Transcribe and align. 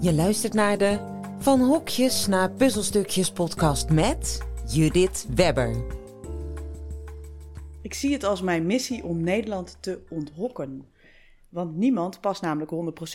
Je 0.00 0.14
luistert 0.14 0.54
naar 0.54 0.78
de 0.78 0.98
Van 1.38 1.60
Hokjes 1.60 2.26
naar 2.26 2.50
Puzzelstukjes 2.50 3.32
podcast 3.32 3.90
met 3.90 4.46
Judith 4.66 5.26
Webber. 5.34 5.84
Ik 7.82 7.94
zie 7.94 8.12
het 8.12 8.24
als 8.24 8.42
mijn 8.42 8.66
missie 8.66 9.04
om 9.04 9.20
Nederland 9.20 9.76
te 9.80 10.00
onthokken. 10.10 10.86
Want 11.48 11.76
niemand 11.76 12.20
past 12.20 12.42
namelijk 12.42 12.70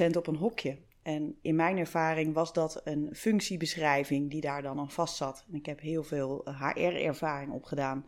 100% 0.05 0.17
op 0.17 0.27
een 0.27 0.35
hokje. 0.35 0.77
En 1.03 1.37
in 1.41 1.55
mijn 1.55 1.77
ervaring 1.77 2.33
was 2.33 2.53
dat 2.53 2.81
een 2.83 3.09
functiebeschrijving 3.13 4.29
die 4.29 4.41
daar 4.41 4.61
dan 4.61 4.79
aan 4.79 4.91
vast 4.91 5.15
zat. 5.15 5.45
En 5.51 5.55
ik 5.55 5.65
heb 5.65 5.79
heel 5.79 6.03
veel 6.03 6.45
HR-ervaring 6.59 7.51
opgedaan. 7.51 8.05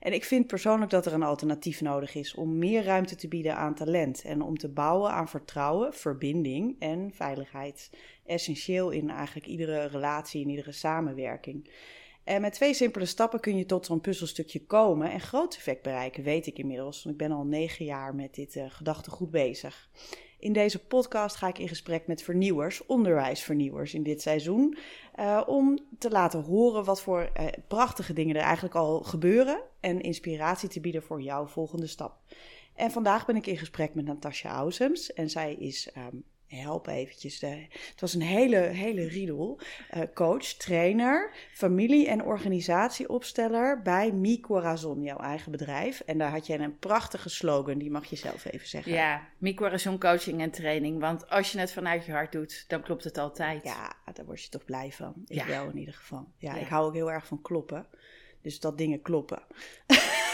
En 0.00 0.12
ik 0.12 0.24
vind 0.24 0.46
persoonlijk 0.46 0.90
dat 0.90 1.06
er 1.06 1.12
een 1.12 1.22
alternatief 1.22 1.80
nodig 1.80 2.14
is 2.14 2.34
om 2.34 2.58
meer 2.58 2.84
ruimte 2.84 3.16
te 3.16 3.28
bieden 3.28 3.56
aan 3.56 3.74
talent 3.74 4.22
en 4.22 4.42
om 4.42 4.58
te 4.58 4.68
bouwen 4.68 5.10
aan 5.10 5.28
vertrouwen, 5.28 5.94
verbinding 5.94 6.76
en 6.78 7.10
veiligheid. 7.14 7.90
Essentieel 8.26 8.90
in 8.90 9.10
eigenlijk 9.10 9.46
iedere 9.46 9.86
relatie 9.86 10.42
en 10.42 10.50
iedere 10.50 10.72
samenwerking. 10.72 11.70
En 12.24 12.40
met 12.40 12.52
twee 12.52 12.74
simpele 12.74 13.04
stappen 13.04 13.40
kun 13.40 13.56
je 13.56 13.66
tot 13.66 13.86
zo'n 13.86 14.00
puzzelstukje 14.00 14.66
komen 14.66 15.10
en 15.10 15.20
groot 15.20 15.56
effect 15.56 15.82
bereiken, 15.82 16.22
weet 16.22 16.46
ik 16.46 16.58
inmiddels. 16.58 17.04
Want 17.04 17.20
ik 17.20 17.26
ben 17.26 17.36
al 17.36 17.44
negen 17.44 17.84
jaar 17.84 18.14
met 18.14 18.34
dit 18.34 18.54
uh, 18.54 18.64
gedachtegoed 18.68 19.30
bezig. 19.30 19.90
In 20.38 20.52
deze 20.52 20.78
podcast 20.78 21.36
ga 21.36 21.48
ik 21.48 21.58
in 21.58 21.68
gesprek 21.68 22.06
met 22.06 22.22
vernieuwers, 22.22 22.86
onderwijsvernieuwers 22.86 23.94
in 23.94 24.02
dit 24.02 24.22
seizoen. 24.22 24.76
Uh, 25.18 25.42
om 25.46 25.78
te 25.98 26.10
laten 26.10 26.42
horen 26.42 26.84
wat 26.84 27.02
voor 27.02 27.30
uh, 27.40 27.46
prachtige 27.68 28.12
dingen 28.12 28.36
er 28.36 28.42
eigenlijk 28.42 28.74
al 28.74 29.00
gebeuren. 29.00 29.60
En 29.80 30.00
inspiratie 30.00 30.68
te 30.68 30.80
bieden 30.80 31.02
voor 31.02 31.22
jouw 31.22 31.46
volgende 31.46 31.86
stap. 31.86 32.20
En 32.74 32.90
vandaag 32.90 33.26
ben 33.26 33.36
ik 33.36 33.46
in 33.46 33.58
gesprek 33.58 33.94
met 33.94 34.04
Natasja 34.04 34.50
Ausems. 34.50 35.12
En 35.12 35.30
zij 35.30 35.54
is 35.54 35.90
um, 35.96 36.24
help 36.48 36.86
eventjes. 36.86 37.38
De, 37.38 37.66
het 37.90 38.00
was 38.00 38.14
een 38.14 38.22
hele, 38.22 38.56
hele 38.56 39.08
riedel. 39.08 39.60
Uh, 39.96 40.02
coach, 40.14 40.44
trainer, 40.44 41.30
familie- 41.52 42.06
en 42.06 42.24
organisatieopsteller 42.24 43.82
bij 43.82 44.12
Mi 44.12 44.40
Corazon, 44.40 45.02
jouw 45.02 45.18
eigen 45.18 45.52
bedrijf. 45.52 46.00
En 46.00 46.18
daar 46.18 46.30
had 46.30 46.46
je 46.46 46.58
een 46.58 46.78
prachtige 46.78 47.28
slogan, 47.28 47.78
die 47.78 47.90
mag 47.90 48.06
je 48.06 48.16
zelf 48.16 48.44
even 48.44 48.68
zeggen. 48.68 48.92
Ja, 48.92 49.28
Mi 49.38 49.54
Corazon 49.54 49.98
coaching 49.98 50.40
en 50.40 50.50
training. 50.50 51.00
Want 51.00 51.30
als 51.30 51.52
je 51.52 51.58
het 51.58 51.72
vanuit 51.72 52.04
je 52.04 52.12
hart 52.12 52.32
doet, 52.32 52.64
dan 52.68 52.82
klopt 52.82 53.04
het 53.04 53.18
altijd. 53.18 53.64
Ja, 53.64 53.92
daar 54.12 54.26
word 54.26 54.42
je 54.42 54.48
toch 54.48 54.64
blij 54.64 54.92
van. 54.92 55.14
Ik 55.26 55.36
ja. 55.36 55.46
wel 55.46 55.68
in 55.68 55.78
ieder 55.78 55.94
geval. 55.94 56.28
Ja, 56.36 56.54
ja, 56.54 56.60
ik 56.60 56.68
hou 56.68 56.86
ook 56.86 56.94
heel 56.94 57.12
erg 57.12 57.26
van 57.26 57.42
kloppen. 57.42 57.86
Dus 58.42 58.60
dat 58.60 58.78
dingen 58.78 59.02
kloppen. 59.02 59.42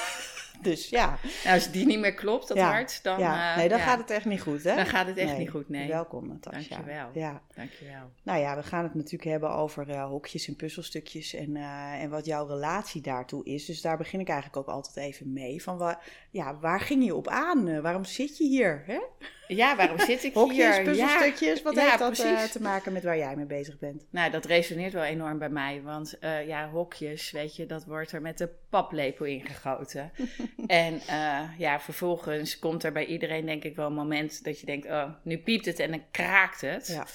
Dus 0.65 0.89
ja. 0.89 1.19
Nou, 1.45 1.55
als 1.55 1.71
die 1.71 1.87
niet 1.87 1.99
meer 1.99 2.15
klopt, 2.15 2.49
dat 2.49 2.59
hart, 2.59 3.03
dan... 3.03 3.19
Ja. 3.19 3.51
Uh, 3.51 3.57
nee, 3.57 3.69
dan 3.69 3.79
gaat 3.79 3.99
het 3.99 4.11
echt 4.11 4.25
niet 4.25 4.41
goed, 4.41 4.63
hè? 4.63 4.77
Dan 4.77 4.87
gaat 4.87 5.07
het 5.07 5.17
echt 5.17 5.31
nee. 5.31 5.39
niet 5.39 5.51
goed, 5.51 5.69
nee. 5.69 5.89
Welkom, 5.89 6.29
Natasja. 6.29 6.77
Dankjewel. 6.77 7.11
Ja. 7.13 7.43
Dankjewel. 7.55 8.11
Nou 8.23 8.41
ja, 8.41 8.57
we 8.57 8.63
gaan 8.63 8.83
het 8.83 8.95
natuurlijk 8.95 9.31
hebben 9.31 9.51
over 9.51 9.89
uh, 9.89 10.05
hokjes 10.05 10.49
en 10.49 10.57
puzzelstukjes 10.57 11.35
en, 11.35 11.57
uh, 11.57 12.03
en 12.03 12.11
wat 12.11 12.27
jouw 12.27 12.47
relatie 12.47 13.03
daartoe 13.03 13.45
is. 13.45 13.65
Dus 13.65 13.81
daar 13.81 13.97
begin 13.97 14.21
ik 14.21 14.29
eigenlijk 14.29 14.69
ook 14.69 14.75
altijd 14.75 14.97
even 14.97 15.33
mee. 15.33 15.63
Van 15.63 15.77
waar, 15.77 16.27
ja, 16.31 16.59
waar 16.59 16.81
ging 16.81 17.05
je 17.05 17.15
op 17.15 17.29
aan? 17.29 17.83
waarom 17.83 18.05
zit 18.05 18.39
je 18.39 18.45
hier, 18.45 18.83
hè? 18.87 19.01
Ja, 19.49 19.77
waarom 19.77 19.99
zit 19.99 20.25
ik 20.25 20.35
Hokjes, 20.35 20.57
hier? 20.57 20.67
Hokjes, 20.67 20.85
puzzelstukjes, 20.85 21.63
wat 21.63 21.81
heeft 21.81 21.99
dat 21.99 22.19
uh, 22.19 22.43
te 22.43 22.63
maken 22.63 22.93
met 22.93 23.05
waar 23.05 23.17
jij 23.17 23.37
mee 23.37 23.45
bezig 23.45 23.79
bent? 23.79 24.07
Nou, 24.11 24.31
dat 24.31 24.45
resoneert 24.45 24.93
wel 24.93 25.03
enorm 25.03 25.39
bij 25.39 25.49
mij, 25.49 25.81
want 25.83 26.17
uh, 26.21 26.47
ja, 26.47 26.69
hokjes, 26.69 27.31
weet 27.31 27.57
je, 27.57 27.67
dat 27.67 27.85
wordt 27.85 28.13
er 28.13 28.23
met 28.23 28.39
de 28.39 28.49
paplepel 28.71 29.27
ingegoten. 29.27 30.13
en 30.67 30.95
uh, 30.95 31.41
ja, 31.59 31.81
vervolgens 31.81 32.59
komt 32.59 32.85
er 32.85 32.93
bij 32.93 33.07
iedereen 33.07 33.47
denk 33.47 33.65
ik 33.65 33.77
wel 33.77 33.87
een 33.87 33.95
moment 33.95 34.45
dat 34.45 34.61
je 34.61 34.67
denkt, 34.67 34.87
oh, 34.87 35.09
nu 35.23 35.39
piept 35.39 35.67
het 35.67 35.79
en 35.79 35.91
dan 35.91 36.05
kraakt 36.11 36.61
het. 36.61 36.87
Ja. 36.87 37.07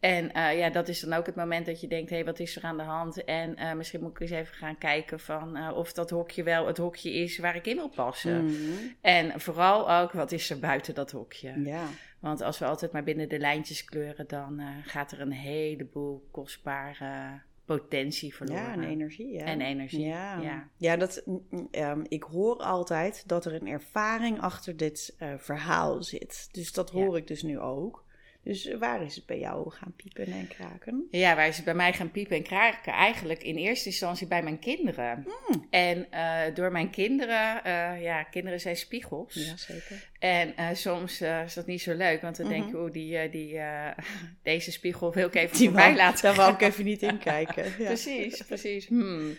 En 0.00 0.30
uh, 0.36 0.58
ja, 0.58 0.70
dat 0.70 0.88
is 0.88 1.00
dan 1.00 1.12
ook 1.12 1.26
het 1.26 1.34
moment 1.34 1.66
dat 1.66 1.80
je 1.80 1.88
denkt, 1.88 2.10
hé, 2.10 2.16
hey, 2.16 2.24
wat 2.24 2.38
is 2.38 2.56
er 2.56 2.62
aan 2.62 2.76
de 2.76 2.82
hand? 2.82 3.24
En 3.24 3.58
uh, 3.58 3.72
misschien 3.72 4.00
moet 4.00 4.10
ik 4.10 4.20
eens 4.20 4.30
even 4.30 4.54
gaan 4.54 4.78
kijken 4.78 5.20
van 5.20 5.56
uh, 5.56 5.76
of 5.76 5.92
dat 5.92 6.10
hokje 6.10 6.42
wel 6.42 6.66
het 6.66 6.76
hokje 6.76 7.12
is 7.12 7.38
waar 7.38 7.56
ik 7.56 7.66
in 7.66 7.76
wil 7.76 7.88
passen. 7.88 8.42
Mm 8.42 8.48
-hmm. 8.48 8.96
En 9.00 9.40
vooral 9.40 9.92
ook, 9.92 10.12
wat 10.12 10.32
is 10.32 10.50
er 10.50 10.58
buiten 10.58 10.94
dat 10.94 11.10
hokje? 11.10 11.60
Ja. 11.60 11.86
Want 12.20 12.40
als 12.40 12.58
we 12.58 12.66
altijd 12.66 12.92
maar 12.92 13.04
binnen 13.04 13.28
de 13.28 13.38
lijntjes 13.38 13.84
kleuren, 13.84 14.26
dan 14.26 14.60
gaat 14.84 15.12
er 15.12 15.20
een 15.20 15.32
heleboel 15.32 16.28
kostbare 16.30 17.40
potentie 17.64 18.34
verloren. 18.34 18.62
Ja, 18.62 18.72
en 18.72 18.82
energie. 18.82 19.32
Ja. 19.32 19.44
En 19.44 19.60
energie, 19.60 20.06
ja. 20.06 20.40
ja. 20.40 20.68
ja 20.76 20.96
dat, 20.96 21.26
um, 21.70 22.04
ik 22.08 22.22
hoor 22.22 22.56
altijd 22.56 23.28
dat 23.28 23.44
er 23.44 23.54
een 23.54 23.66
ervaring 23.66 24.40
achter 24.40 24.76
dit 24.76 25.16
verhaal 25.36 26.02
zit. 26.02 26.48
Dus 26.52 26.72
dat 26.72 26.90
hoor 26.90 27.12
ja. 27.12 27.16
ik 27.16 27.26
dus 27.26 27.42
nu 27.42 27.58
ook. 27.58 28.05
Dus 28.46 28.74
waar 28.78 29.02
is 29.02 29.14
het 29.14 29.26
bij 29.26 29.38
jou 29.38 29.70
gaan 29.70 29.92
piepen 29.96 30.26
en 30.32 30.48
kraken? 30.48 31.08
Ja, 31.10 31.36
waar 31.36 31.48
is 31.48 31.56
het 31.56 31.64
bij 31.64 31.74
mij 31.74 31.92
gaan 31.92 32.10
piepen 32.10 32.36
en 32.36 32.42
kraken? 32.42 32.92
Eigenlijk 32.92 33.42
in 33.42 33.56
eerste 33.56 33.88
instantie 33.88 34.26
bij 34.26 34.42
mijn 34.42 34.58
kinderen. 34.58 35.26
Mm. 35.48 35.66
En 35.70 36.06
uh, 36.14 36.40
door 36.54 36.72
mijn 36.72 36.90
kinderen, 36.90 37.60
uh, 37.66 38.02
ja, 38.02 38.22
kinderen 38.22 38.60
zijn 38.60 38.76
spiegels. 38.76 39.34
Ja, 39.34 39.56
zeker. 39.56 40.08
En 40.18 40.54
uh, 40.58 40.68
soms 40.72 41.20
is 41.20 41.54
dat 41.54 41.66
niet 41.66 41.82
zo 41.82 41.94
leuk, 41.94 42.20
want 42.22 42.36
dan 42.36 42.46
Mhm. 42.46 42.54
denk 42.54 42.70
je, 42.70 42.76
oeh, 42.76 42.92
die, 42.92 43.28
die, 43.30 43.60
deze 44.42 44.72
spiegel 44.72 45.12
wil 45.12 45.26
ik 45.26 45.34
even 45.34 45.56
Die 45.56 45.66
voorbij 45.66 45.96
laten 45.96 46.22
Daar 46.22 46.34
wou 46.34 46.52
ik 46.52 46.60
even 46.60 46.84
niet 46.84 47.02
in 47.02 47.18
kijken. 47.18 47.64
Ja. 47.78 47.86
Precies, 47.86 48.42
precies. 48.42 48.86
Hmm. 48.86 49.36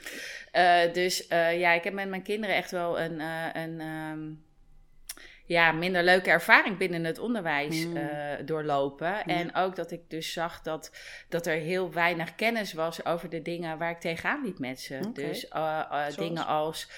Dus 0.94 1.25
ja, 1.29 1.72
ik 1.74 1.84
heb 1.84 1.94
met 1.94 2.09
mijn 2.09 2.22
kinderen 2.22 2.56
echt 2.56 2.72
wel 2.72 3.00
een, 3.00 3.19
een 3.57 3.81
um, 3.81 4.45
ja, 5.47 5.72
minder 5.72 6.03
leuke 6.03 6.30
ervaring 6.30 6.78
binnen 6.78 7.03
het 7.03 7.19
onderwijs 7.19 7.85
Mm. 7.85 7.97
doorlopen. 8.46 9.08
Ja. 9.08 9.24
En 9.25 9.56
ook 9.56 9.75
dat 9.75 9.91
ik 9.91 10.09
dus 10.09 10.34
zag 10.34 10.62
dat, 10.62 10.91
dat 11.30 11.46
er 11.46 11.56
heel 11.56 11.91
weinig 11.91 12.35
kennis 12.35 12.74
was 12.74 13.06
over 13.06 13.30
de 13.30 13.41
dingen 13.41 13.78
waar 13.78 13.91
ik 13.91 14.00
tegenaan 14.00 14.44
liep 14.44 14.59
met 14.59 14.80
ze. 14.80 15.00
Okay. 15.07 15.25
Dus 15.25 15.47
dingen 16.16 16.46
als 16.46 16.90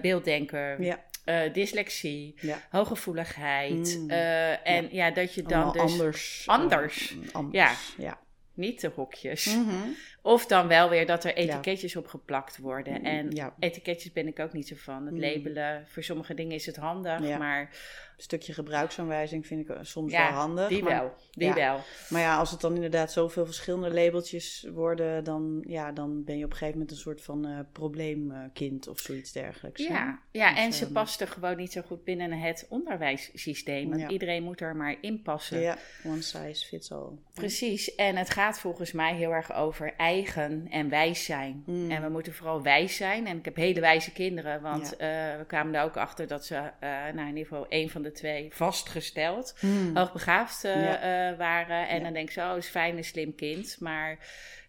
beelddenker. 0.00 0.82
Ja. 0.82 1.04
Uh, 1.26 1.52
dyslexie, 1.52 2.34
ja. 2.40 2.58
hooggevoeligheid. 2.70 3.98
Mm, 3.98 4.10
uh, 4.10 4.66
en 4.66 4.82
ja. 4.82 5.06
ja. 5.06 5.10
dat 5.10 5.34
je 5.34 5.42
dan 5.42 5.62
Allemaal 5.62 5.86
dus... 5.86 5.96
Anders. 5.96 6.44
Anders. 6.46 7.10
Uh, 7.10 7.32
anders. 7.32 7.94
Ja. 7.96 8.18
Ja. 8.56 8.62
Niet 8.62 8.80
de 8.80 8.90
hokjes. 8.94 9.54
Mm 9.54 9.68
-hmm. 9.68 9.94
Of 10.22 10.46
dan 10.46 10.68
wel 10.68 10.88
weer 10.90 11.06
dat 11.06 11.24
er 11.24 11.34
etiketjes 11.34 11.92
ja. 11.92 12.00
op 12.00 12.06
geplakt 12.06 12.58
worden. 12.58 13.04
En 13.04 13.30
ja. 13.30 13.54
etiketjes 13.58 14.12
ben 14.12 14.26
ik 14.26 14.38
ook 14.38 14.52
niet 14.52 14.68
zo 14.68 14.74
van. 14.78 15.06
Het 15.06 15.14
Mm. 15.14 15.20
labelen, 15.20 15.86
voor 15.86 16.02
sommige 16.02 16.34
dingen 16.34 16.54
is 16.54 16.66
het 16.66 16.76
handig, 16.76 17.38
maar... 17.38 17.70
Stukje 18.16 18.52
gebruiksaanwijzing 18.52 19.46
vind 19.46 19.68
ik 19.68 19.76
soms 19.80 20.12
ja, 20.12 20.30
wel 20.30 20.38
handig. 20.38 20.68
die 20.68 20.82
maar, 20.82 21.00
wel, 21.00 21.14
die 21.30 21.46
ja. 21.46 21.54
wel. 21.54 21.80
Maar 22.08 22.20
ja, 22.20 22.38
als 22.38 22.50
het 22.50 22.60
dan 22.60 22.74
inderdaad 22.74 23.12
zoveel 23.12 23.44
verschillende 23.44 23.94
labeltjes 23.94 24.66
worden... 24.72 25.24
dan, 25.24 25.64
ja, 25.66 25.92
dan 25.92 26.24
ben 26.24 26.38
je 26.38 26.44
op 26.44 26.50
een 26.50 26.56
gegeven 26.56 26.78
moment 26.78 26.96
een 26.96 27.02
soort 27.02 27.22
van 27.22 27.46
uh, 27.46 27.58
probleemkind 27.72 28.88
of 28.88 28.98
zoiets 28.98 29.32
dergelijks. 29.32 29.86
Ja, 29.86 30.20
ja 30.30 30.50
dus, 30.50 30.58
en 30.58 30.72
ze 30.72 30.84
um, 30.84 30.92
past 30.92 31.20
er 31.20 31.28
gewoon 31.28 31.56
niet 31.56 31.72
zo 31.72 31.80
goed 31.86 32.04
binnen 32.04 32.32
het 32.32 32.66
onderwijssysteem. 32.68 33.88
Want 33.88 34.00
ja. 34.00 34.08
iedereen 34.08 34.42
moet 34.42 34.60
er 34.60 34.76
maar 34.76 34.96
in 35.00 35.22
passen. 35.22 35.60
Ja, 35.60 35.78
one 36.04 36.22
size 36.22 36.66
fits 36.66 36.92
all. 36.92 37.10
Precies, 37.34 37.94
en 37.94 38.16
het 38.16 38.30
gaat 38.30 38.58
volgens 38.58 38.92
mij 38.92 39.14
heel 39.14 39.30
erg 39.30 39.54
over 39.54 39.94
eigen 39.96 40.66
en 40.70 40.88
wijs 40.88 41.24
zijn. 41.24 41.62
Mm. 41.66 41.90
En 41.90 42.02
we 42.02 42.08
moeten 42.08 42.34
vooral 42.34 42.62
wijs 42.62 42.96
zijn. 42.96 43.26
En 43.26 43.38
ik 43.38 43.44
heb 43.44 43.56
hele 43.56 43.80
wijze 43.80 44.12
kinderen, 44.12 44.62
want 44.62 44.92
uh, 44.92 44.98
we 45.38 45.44
kwamen 45.46 45.74
er 45.74 45.82
ook 45.82 45.96
achter 45.96 46.26
dat 46.26 46.44
ze, 46.44 46.54
uh, 46.54 46.90
nou 47.14 47.28
in 47.28 47.36
ieder 47.36 47.46
geval 47.46 47.88
van 47.88 48.02
de 48.02 48.05
twee 48.12 48.54
vastgesteld, 48.54 49.54
mm. 49.60 49.96
hoogbegaafd 49.96 50.64
uh, 50.64 50.82
ja. 50.82 51.36
waren. 51.36 51.88
En 51.88 51.96
ja. 51.96 52.02
dan 52.02 52.12
denk 52.12 52.30
zo, 52.30 52.50
oh, 52.50 52.56
is 52.56 52.68
fijn, 52.68 52.96
een 52.96 53.04
slim 53.04 53.34
kind. 53.34 53.76
Maar 53.80 54.18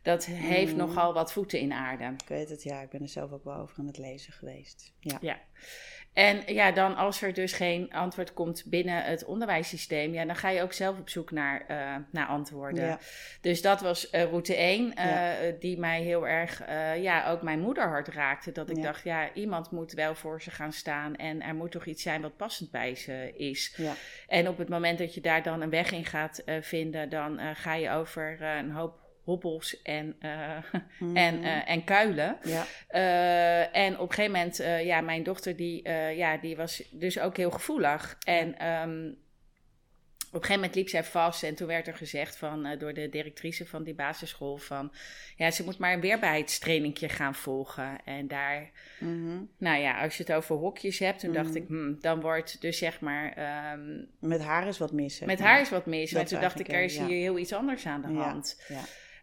dat 0.01 0.25
heeft 0.25 0.71
mm. 0.71 0.77
nogal 0.77 1.13
wat 1.13 1.31
voeten 1.31 1.59
in 1.59 1.73
aarde. 1.73 2.03
Ik 2.03 2.27
weet 2.27 2.49
het, 2.49 2.63
ja. 2.63 2.81
Ik 2.81 2.89
ben 2.89 3.01
er 3.01 3.07
zelf 3.07 3.31
ook 3.31 3.43
wel 3.43 3.55
over 3.55 3.79
aan 3.79 3.87
het 3.87 3.97
lezen 3.97 4.33
geweest. 4.33 4.93
Ja. 4.99 5.39
En 6.17 6.53
ja, 6.53 6.72
dan 6.72 6.95
als 6.95 7.22
er 7.22 7.33
dus 7.33 7.53
geen 7.53 7.94
antwoord 7.94 8.33
komt 8.33 8.63
binnen 8.66 9.03
het 9.03 9.25
onderwijssysteem, 9.25 10.13
ja, 10.13 10.25
dan 10.25 10.36
ga 10.36 10.50
je 10.50 10.62
ook 10.62 10.74
zelf 10.74 11.00
op 11.00 11.09
zoek 11.09 11.31
naar, 11.31 11.65
uh, 11.71 11.95
naar 12.12 12.27
antwoorden. 12.27 12.86
Ja. 12.86 13.00
Dus 13.41 13.62
dat 13.62 13.81
was 13.81 14.13
uh, 14.13 14.24
route 14.24 14.56
1, 14.56 14.86
uh, 14.86 15.06
Ja. 15.06 15.36
die 15.59 15.80
mij 15.80 16.01
heel 16.01 16.27
erg, 16.27 16.62
eh, 16.62 17.01
ja, 17.03 17.30
ook 17.30 17.41
mijn 17.41 17.59
moederhart 17.59 18.07
raakte. 18.07 18.51
Dat 18.51 18.69
ik 18.69 18.75
Ja. 18.77 18.81
dacht, 18.83 19.03
ja, 19.03 19.33
iemand 19.33 19.71
moet 19.71 19.91
wel 19.94 20.15
voor 20.15 20.41
ze 20.41 20.51
gaan 20.51 20.74
staan 20.74 21.15
en 21.15 21.41
er 21.41 21.56
moet 21.56 21.71
toch 21.71 21.86
iets 21.86 22.03
zijn 22.03 22.21
wat 22.21 22.38
passend 22.38 22.71
bij 22.71 22.95
ze 22.95 23.33
is. 23.36 23.74
Ja. 23.75 23.94
En 24.27 24.47
op 24.47 24.57
het 24.57 24.69
moment 24.69 24.97
dat 24.97 25.13
je 25.13 25.21
daar 25.21 25.44
dan 25.44 25.62
een 25.62 25.69
weg 25.69 25.91
in 25.91 26.06
gaat 26.06 26.38
eh, 26.38 26.56
vinden, 26.62 27.09
dan 27.09 27.39
eh, 27.39 27.50
ga 27.53 27.74
je 27.74 27.89
over 27.89 28.38
eh, 28.41 28.56
een 28.56 28.71
hoop 28.71 29.06
hobbels 29.27 29.81
en, 29.81 30.15
eh, 30.19 30.57
Mhm. 31.00 31.18
en, 31.18 31.44
eh, 31.44 31.69
en 31.69 31.83
kuilen. 31.83 32.38
Ja. 32.44 32.65
Eh, 32.88 33.75
en 33.85 34.00
op 34.00 34.09
een 34.09 34.13
gegeven 34.15 34.31
moment, 34.31 34.57
ja, 34.85 35.01
mijn 35.01 35.24
dochter 35.24 35.56
die, 35.56 35.89
ja, 36.15 36.38
die 36.38 36.56
was 36.56 36.83
dus 36.91 37.19
ook 37.19 37.38
heel 37.38 37.51
gevoelig. 37.51 38.18
En 38.25 38.57
ehm, 38.57 39.12
op 40.27 40.33
een 40.33 40.39
gegeven 40.39 40.56
moment 40.62 40.75
liep 40.75 40.89
zij 40.89 41.03
vast 41.03 41.44
en 41.44 41.56
toen 41.56 41.68
werd 41.68 41.88
er 41.88 41.95
gezegd 41.95 42.38
van, 42.38 42.75
door 42.77 42.94
de 42.94 43.09
directrice 43.09 43.65
van 43.65 43.83
die 43.83 43.94
basisschool 43.95 44.57
van, 44.57 44.94
ja, 45.35 45.51
ze 45.51 45.63
moet 45.63 45.77
maar 45.77 45.94
een 45.94 46.01
weerbaarheidstrainingje 46.01 47.09
gaan 47.09 47.35
volgen. 47.35 47.97
En 48.06 48.27
daar, 48.27 48.71
Mhm. 49.00 49.38
nou 49.57 49.79
ja, 49.81 50.01
als 50.01 50.18
je 50.18 50.24
het 50.24 50.33
over 50.33 50.56
hokjes 50.56 51.00
hebt, 51.00 51.19
toen 51.19 51.33
dacht 51.33 51.47
Mhm. 51.50 51.57
ik, 51.57 51.68
hmm, 51.68 51.97
dan 52.01 52.21
wordt 52.21 52.62
dus 52.62 52.77
zeg 52.77 53.00
maar, 53.00 53.33
ehm, 53.33 54.03
Met 54.19 54.41
haar 54.41 54.68
is 54.68 54.77
wat 54.77 54.91
mis. 54.91 55.19
met 55.19 55.39
maar. 55.39 55.47
haar 55.47 55.62
is 55.62 55.69
wat 55.69 55.85
mis. 55.85 56.12
Want 56.12 56.27
toen 56.27 56.41
dacht 56.41 56.59
ik, 56.59 56.68
er 56.71 56.83
is 56.83 56.95
ja. 56.95 57.06
hier 57.06 57.18
heel 57.19 57.38
iets 57.38 57.53
anders 57.53 57.85
aan 57.85 58.01
de 58.01 58.07
Ja, 58.13 58.13
hand. 58.29 58.63
Ja. 58.68 58.81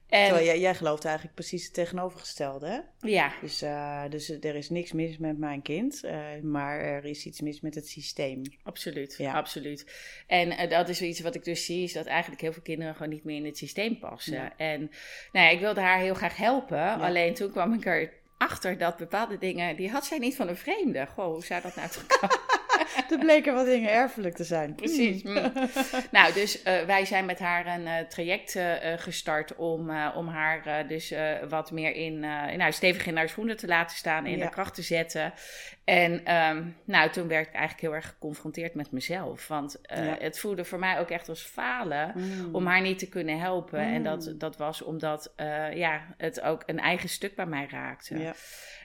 En 0.08 0.24
Terwijl 0.24 0.46
jij, 0.46 0.60
jij 0.60 0.74
gelooft 0.74 1.04
eigenlijk 1.04 1.34
precies 1.34 1.64
het 1.64 1.74
tegenovergestelde, 1.74 2.66
hè? 2.66 3.08
ja, 3.08 3.32
Dus, 3.40 3.62
eh, 3.62 4.02
dus 4.10 4.28
er 4.28 4.54
is 4.54 4.70
niks 4.70 4.92
mis 4.92 5.18
met 5.18 5.38
mijn 5.38 5.62
kind, 5.62 6.04
eh, 6.04 6.20
maar 6.42 6.80
er 6.80 7.04
is 7.04 7.26
iets 7.26 7.40
mis 7.40 7.60
met 7.60 7.74
het 7.74 7.88
systeem. 7.88 8.42
Absoluut, 8.62 9.14
Ja. 9.18 9.32
absoluut. 9.32 9.86
En 10.26 10.50
eh, 10.50 10.70
dat 10.70 10.88
is 10.88 11.02
iets 11.02 11.20
wat 11.20 11.34
ik 11.34 11.44
dus 11.44 11.64
zie, 11.64 11.82
is 11.82 11.92
dat 11.92 12.06
eigenlijk 12.06 12.40
heel 12.40 12.52
veel 12.52 12.62
kinderen 12.62 12.94
gewoon 12.94 13.08
niet 13.12 13.24
meer 13.24 13.36
in 13.36 13.44
het 13.44 13.58
systeem 13.58 13.98
passen. 13.98 14.34
Ja. 14.34 14.52
En 14.56 14.80
nou 15.32 15.46
ja, 15.46 15.48
ik 15.48 15.60
wilde 15.60 15.80
haar 15.80 15.98
heel 15.98 16.14
graag 16.14 16.36
helpen, 16.36 17.00
alleen 17.00 17.34
toen 17.34 17.50
kwam 17.50 17.72
ik 17.72 18.10
erachter 18.38 18.78
dat 18.78 18.96
bepaalde 18.96 19.38
dingen, 19.38 19.76
die 19.76 19.90
had 19.90 20.06
zij 20.06 20.18
niet 20.18 20.36
van 20.36 20.48
een 20.48 20.56
vreemde. 20.56 21.06
Goh, 21.06 21.26
hoe 21.32 21.44
zou 21.44 21.62
dat 21.62 21.74
nou 21.76 21.88
toch? 21.88 22.06
er 23.10 23.18
bleken 23.18 23.54
wat 23.54 23.66
dingen 23.66 23.90
erfelijk 23.90 24.34
te 24.36 24.44
zijn. 24.44 24.74
Precies. 24.74 25.22
Hmm. 25.22 25.32
mm. 25.32 25.52
nou, 26.10 26.32
dus 26.32 26.62
eh, 26.62 26.82
wij 26.82 27.04
zijn 27.04 27.24
met 27.24 27.38
haar 27.38 27.66
een 27.66 27.86
eh, 27.86 28.06
traject 28.08 28.56
eh, 28.56 28.92
gestart 28.96 29.56
om, 29.56 29.90
om 30.14 30.28
haar 30.28 30.86
dus 30.88 31.14
wat 31.48 31.70
meer 31.70 31.94
in, 31.94 32.18
nou, 32.56 32.72
stevig 32.72 33.06
in 33.06 33.16
haar 33.16 33.28
schoenen 33.28 33.56
te 33.56 33.66
laten 33.66 33.96
staan, 33.96 34.26
in 34.26 34.38
Ja. 34.38 34.44
de 34.44 34.50
kracht 34.50 34.74
te 34.74 34.82
zetten. 34.82 35.32
En 35.84 36.24
ehm, 36.24 36.62
nou, 36.84 37.10
toen 37.10 37.28
werd 37.28 37.46
ik 37.46 37.52
eigenlijk 37.52 37.80
heel 37.82 37.94
erg 37.94 38.06
geconfronteerd 38.06 38.74
met 38.74 38.90
mezelf. 38.92 39.48
Want 39.48 39.78
Ja. 39.82 40.16
het 40.18 40.38
voelde 40.38 40.64
voor 40.64 40.78
mij 40.78 40.98
ook 40.98 41.10
echt 41.10 41.28
als 41.28 41.42
falen 41.42 42.12
Mm. 42.14 42.54
om 42.54 42.66
haar 42.66 42.80
niet 42.80 42.98
te 42.98 43.08
kunnen 43.08 43.38
helpen. 43.38 43.78
En 43.78 44.02
dat, 44.02 44.34
dat 44.38 44.56
was 44.56 44.82
omdat 44.82 45.32
ja, 45.74 46.14
het 46.16 46.40
ook 46.40 46.62
een 46.66 46.80
eigen 46.80 47.08
stuk 47.08 47.34
bij 47.34 47.46
mij 47.46 47.66
raakte. 47.70 48.18
Ja. 48.18 48.34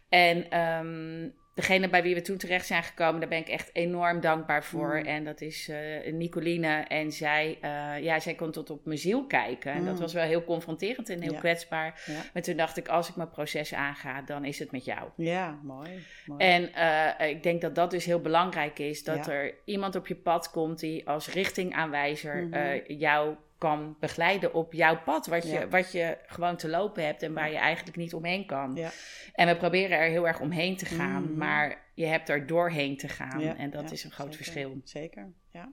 En 0.09 0.49
ehm, 0.49 1.29
degene 1.59 1.89
bij 1.89 2.03
wie 2.03 2.15
we 2.15 2.21
toen 2.21 2.37
terecht 2.37 2.65
zijn 2.65 2.83
gekomen, 2.83 3.19
daar 3.19 3.29
ben 3.29 3.37
ik 3.39 3.47
echt 3.49 3.69
enorm 3.73 4.19
dankbaar 4.21 4.63
voor. 4.63 4.95
Mm. 4.99 5.05
En 5.05 5.23
dat 5.23 5.41
is 5.41 5.69
eh 5.69 6.13
Nicoline. 6.13 6.67
En 6.87 7.11
zij, 7.11 7.57
eh, 7.61 8.03
ja, 8.03 8.19
zij 8.19 8.33
kon 8.35 8.51
tot 8.51 8.69
op 8.69 8.85
mijn 8.85 8.97
ziel 8.97 9.25
kijken. 9.25 9.71
En 9.71 9.85
dat 9.85 9.93
Mm. 9.93 9.99
was 9.99 10.13
wel 10.13 10.23
heel 10.25 10.43
confronterend 10.43 11.09
en 11.09 11.21
heel 11.21 11.33
Ja. 11.33 11.39
kwetsbaar. 11.39 12.03
Ja. 12.05 12.13
Maar 12.33 12.41
toen 12.43 12.57
dacht 12.57 12.77
ik, 12.77 12.87
als 12.87 13.09
ik 13.09 13.15
mijn 13.15 13.29
proces 13.29 13.73
aanga, 13.73 14.21
dan 14.21 14.45
is 14.45 14.59
het 14.59 14.71
met 14.71 14.85
jou. 14.85 15.09
ja, 15.15 15.59
mooi. 15.63 15.89
mooi. 16.25 16.43
En 16.43 16.73
eh, 16.73 17.29
ik 17.29 17.43
denk 17.43 17.61
dat 17.61 17.75
dat 17.75 17.91
dus 17.91 18.05
heel 18.05 18.21
belangrijk 18.21 18.79
is. 18.79 19.03
Dat 19.03 19.25
Ja. 19.25 19.31
er 19.31 19.53
iemand 19.65 19.95
op 19.95 20.07
je 20.07 20.15
pad 20.15 20.51
komt 20.51 20.79
die 20.79 21.07
als 21.07 21.33
richtingaanwijzer 21.33 22.47
eh, 22.51 22.81
jou 22.99 23.35
kan 23.59 23.95
begeleiden 23.99 24.53
op 24.53 24.73
jouw 24.73 25.01
pad. 25.01 25.27
Wat 25.27 25.49
je, 25.49 25.67
wat 25.69 25.91
je 25.91 26.17
gewoon 26.25 26.55
te 26.55 26.69
lopen 26.69 27.05
hebt 27.05 27.23
en 27.23 27.33
waar 27.33 27.51
je 27.51 27.57
eigenlijk 27.57 27.97
niet 27.97 28.13
omheen 28.13 28.45
kan. 28.45 28.75
Ja. 28.75 28.89
En 29.33 29.47
we 29.47 29.55
proberen 29.55 29.97
er 29.97 30.09
heel 30.09 30.27
erg 30.27 30.39
omheen 30.39 30.77
te 30.77 30.85
gaan. 30.85 31.23
Mhm. 31.23 31.37
Maar 31.37 31.83
je 31.93 32.05
hebt 32.05 32.29
er 32.29 32.47
doorheen 32.47 32.97
te 32.97 33.07
gaan. 33.07 33.39
Ja, 33.39 33.57
en 33.57 33.69
dat 33.69 33.91
is 33.91 34.03
een 34.03 34.11
groot 34.11 34.33
zeker. 34.33 34.43
verschil. 34.43 34.81
Zeker, 34.83 35.31
ja. 35.51 35.71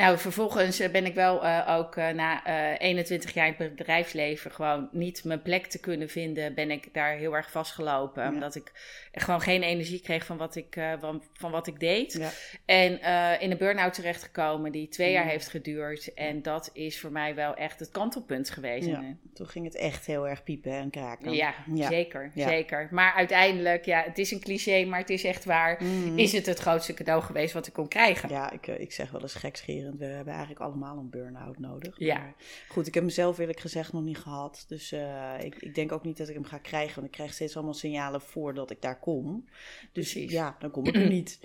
Nou, 0.00 0.18
vervolgens 0.18 0.80
eh, 0.80 0.90
ben 0.90 1.06
ik 1.06 1.14
wel 1.14 1.44
eh, 1.44 1.76
ook 1.76 1.96
eh, 1.96 2.08
na 2.08 2.44
eh 2.44 2.86
21 2.88 3.34
jaar 3.34 3.46
in 3.46 3.54
het 3.58 3.76
bedrijfsleven 3.76 4.50
gewoon 4.50 4.88
niet 4.92 5.24
mijn 5.24 5.42
plek 5.42 5.66
te 5.66 5.80
kunnen 5.80 6.08
vinden, 6.08 6.54
ben 6.54 6.70
ik 6.70 6.94
daar 6.94 7.16
heel 7.16 7.36
erg 7.36 7.50
vastgelopen. 7.50 8.22
Ja. 8.22 8.28
Omdat 8.28 8.54
ik 8.54 8.72
gewoon 9.12 9.40
geen 9.40 9.62
energie 9.62 10.00
kreeg 10.00 10.24
van 10.24 10.36
wat 10.36 10.56
ik, 10.56 10.80
van, 11.00 11.22
van 11.32 11.50
wat 11.50 11.66
ik 11.66 11.80
deed. 11.80 12.12
Ja. 12.12 12.30
En 12.64 13.00
in 13.40 13.50
een 13.50 13.58
burn-out 13.58 13.94
terechtgekomen 13.94 14.72
die 14.72 14.88
twee 14.88 15.12
jaar 15.12 15.24
Mm. 15.24 15.30
heeft 15.30 15.48
geduurd. 15.48 16.14
En 16.14 16.42
dat 16.42 16.70
is 16.72 17.00
voor 17.00 17.12
mij 17.12 17.34
wel 17.34 17.54
echt 17.54 17.80
het 17.80 17.90
kantelpunt 17.90 18.50
geweest. 18.50 18.86
Ja. 18.86 19.16
Toen 19.34 19.46
ging 19.46 19.64
het 19.64 19.74
echt 19.74 20.06
heel 20.06 20.28
erg 20.28 20.42
piepen 20.42 20.72
en 20.72 20.90
kraken. 20.90 21.32
ja, 21.32 21.54
zeker, 21.74 22.32
zeker. 22.34 22.88
Maar 22.90 23.12
uiteindelijk, 23.12 23.84
ja, 23.84 24.02
het 24.02 24.18
is 24.18 24.30
een 24.30 24.40
cliché, 24.40 24.84
maar 24.84 24.98
het 24.98 25.10
is 25.10 25.24
echt 25.24 25.44
waar. 25.44 25.82
Mhm. 25.82 26.18
Is 26.18 26.32
het 26.32 26.46
het 26.46 26.58
grootste 26.58 26.94
cadeau 26.94 27.22
geweest 27.22 27.52
wat 27.52 27.66
ik 27.66 27.72
kon 27.72 27.88
krijgen? 27.88 28.28
Ja, 28.28 28.50
ik, 28.50 28.66
ik 28.66 28.92
zeg 28.92 29.10
wel 29.10 29.20
eens 29.20 29.34
gekscherend, 29.34 29.89
we 29.98 30.04
hebben 30.04 30.32
eigenlijk 30.32 30.60
allemaal 30.62 30.98
een 30.98 31.10
burn-out 31.10 31.58
nodig. 31.58 31.98
Ja. 31.98 32.18
Maar 32.18 32.34
goed, 32.68 32.86
ik 32.86 32.94
heb 32.94 33.04
mezelf 33.04 33.38
eerlijk 33.38 33.60
gezegd 33.60 33.92
nog 33.92 34.02
niet 34.02 34.18
gehad. 34.18 34.64
Dus 34.68 34.92
eh, 34.92 35.34
ik, 35.40 35.54
ik 35.54 35.74
denk 35.74 35.92
ook 35.92 36.04
niet 36.04 36.16
dat 36.16 36.28
ik 36.28 36.34
hem 36.34 36.44
ga 36.44 36.58
krijgen. 36.58 36.94
Want 36.94 37.06
ik 37.06 37.12
krijg 37.12 37.32
steeds 37.32 37.54
allemaal 37.56 37.74
signalen 37.74 38.20
voordat 38.20 38.70
ik 38.70 38.82
daar 38.82 38.98
kom. 38.98 39.48
Dus 39.92 40.12
Precies. 40.12 40.32
ja, 40.32 40.56
dan 40.58 40.70
kom 40.70 40.86
ik 40.86 40.94
er 40.94 41.08
niet. 41.08 41.38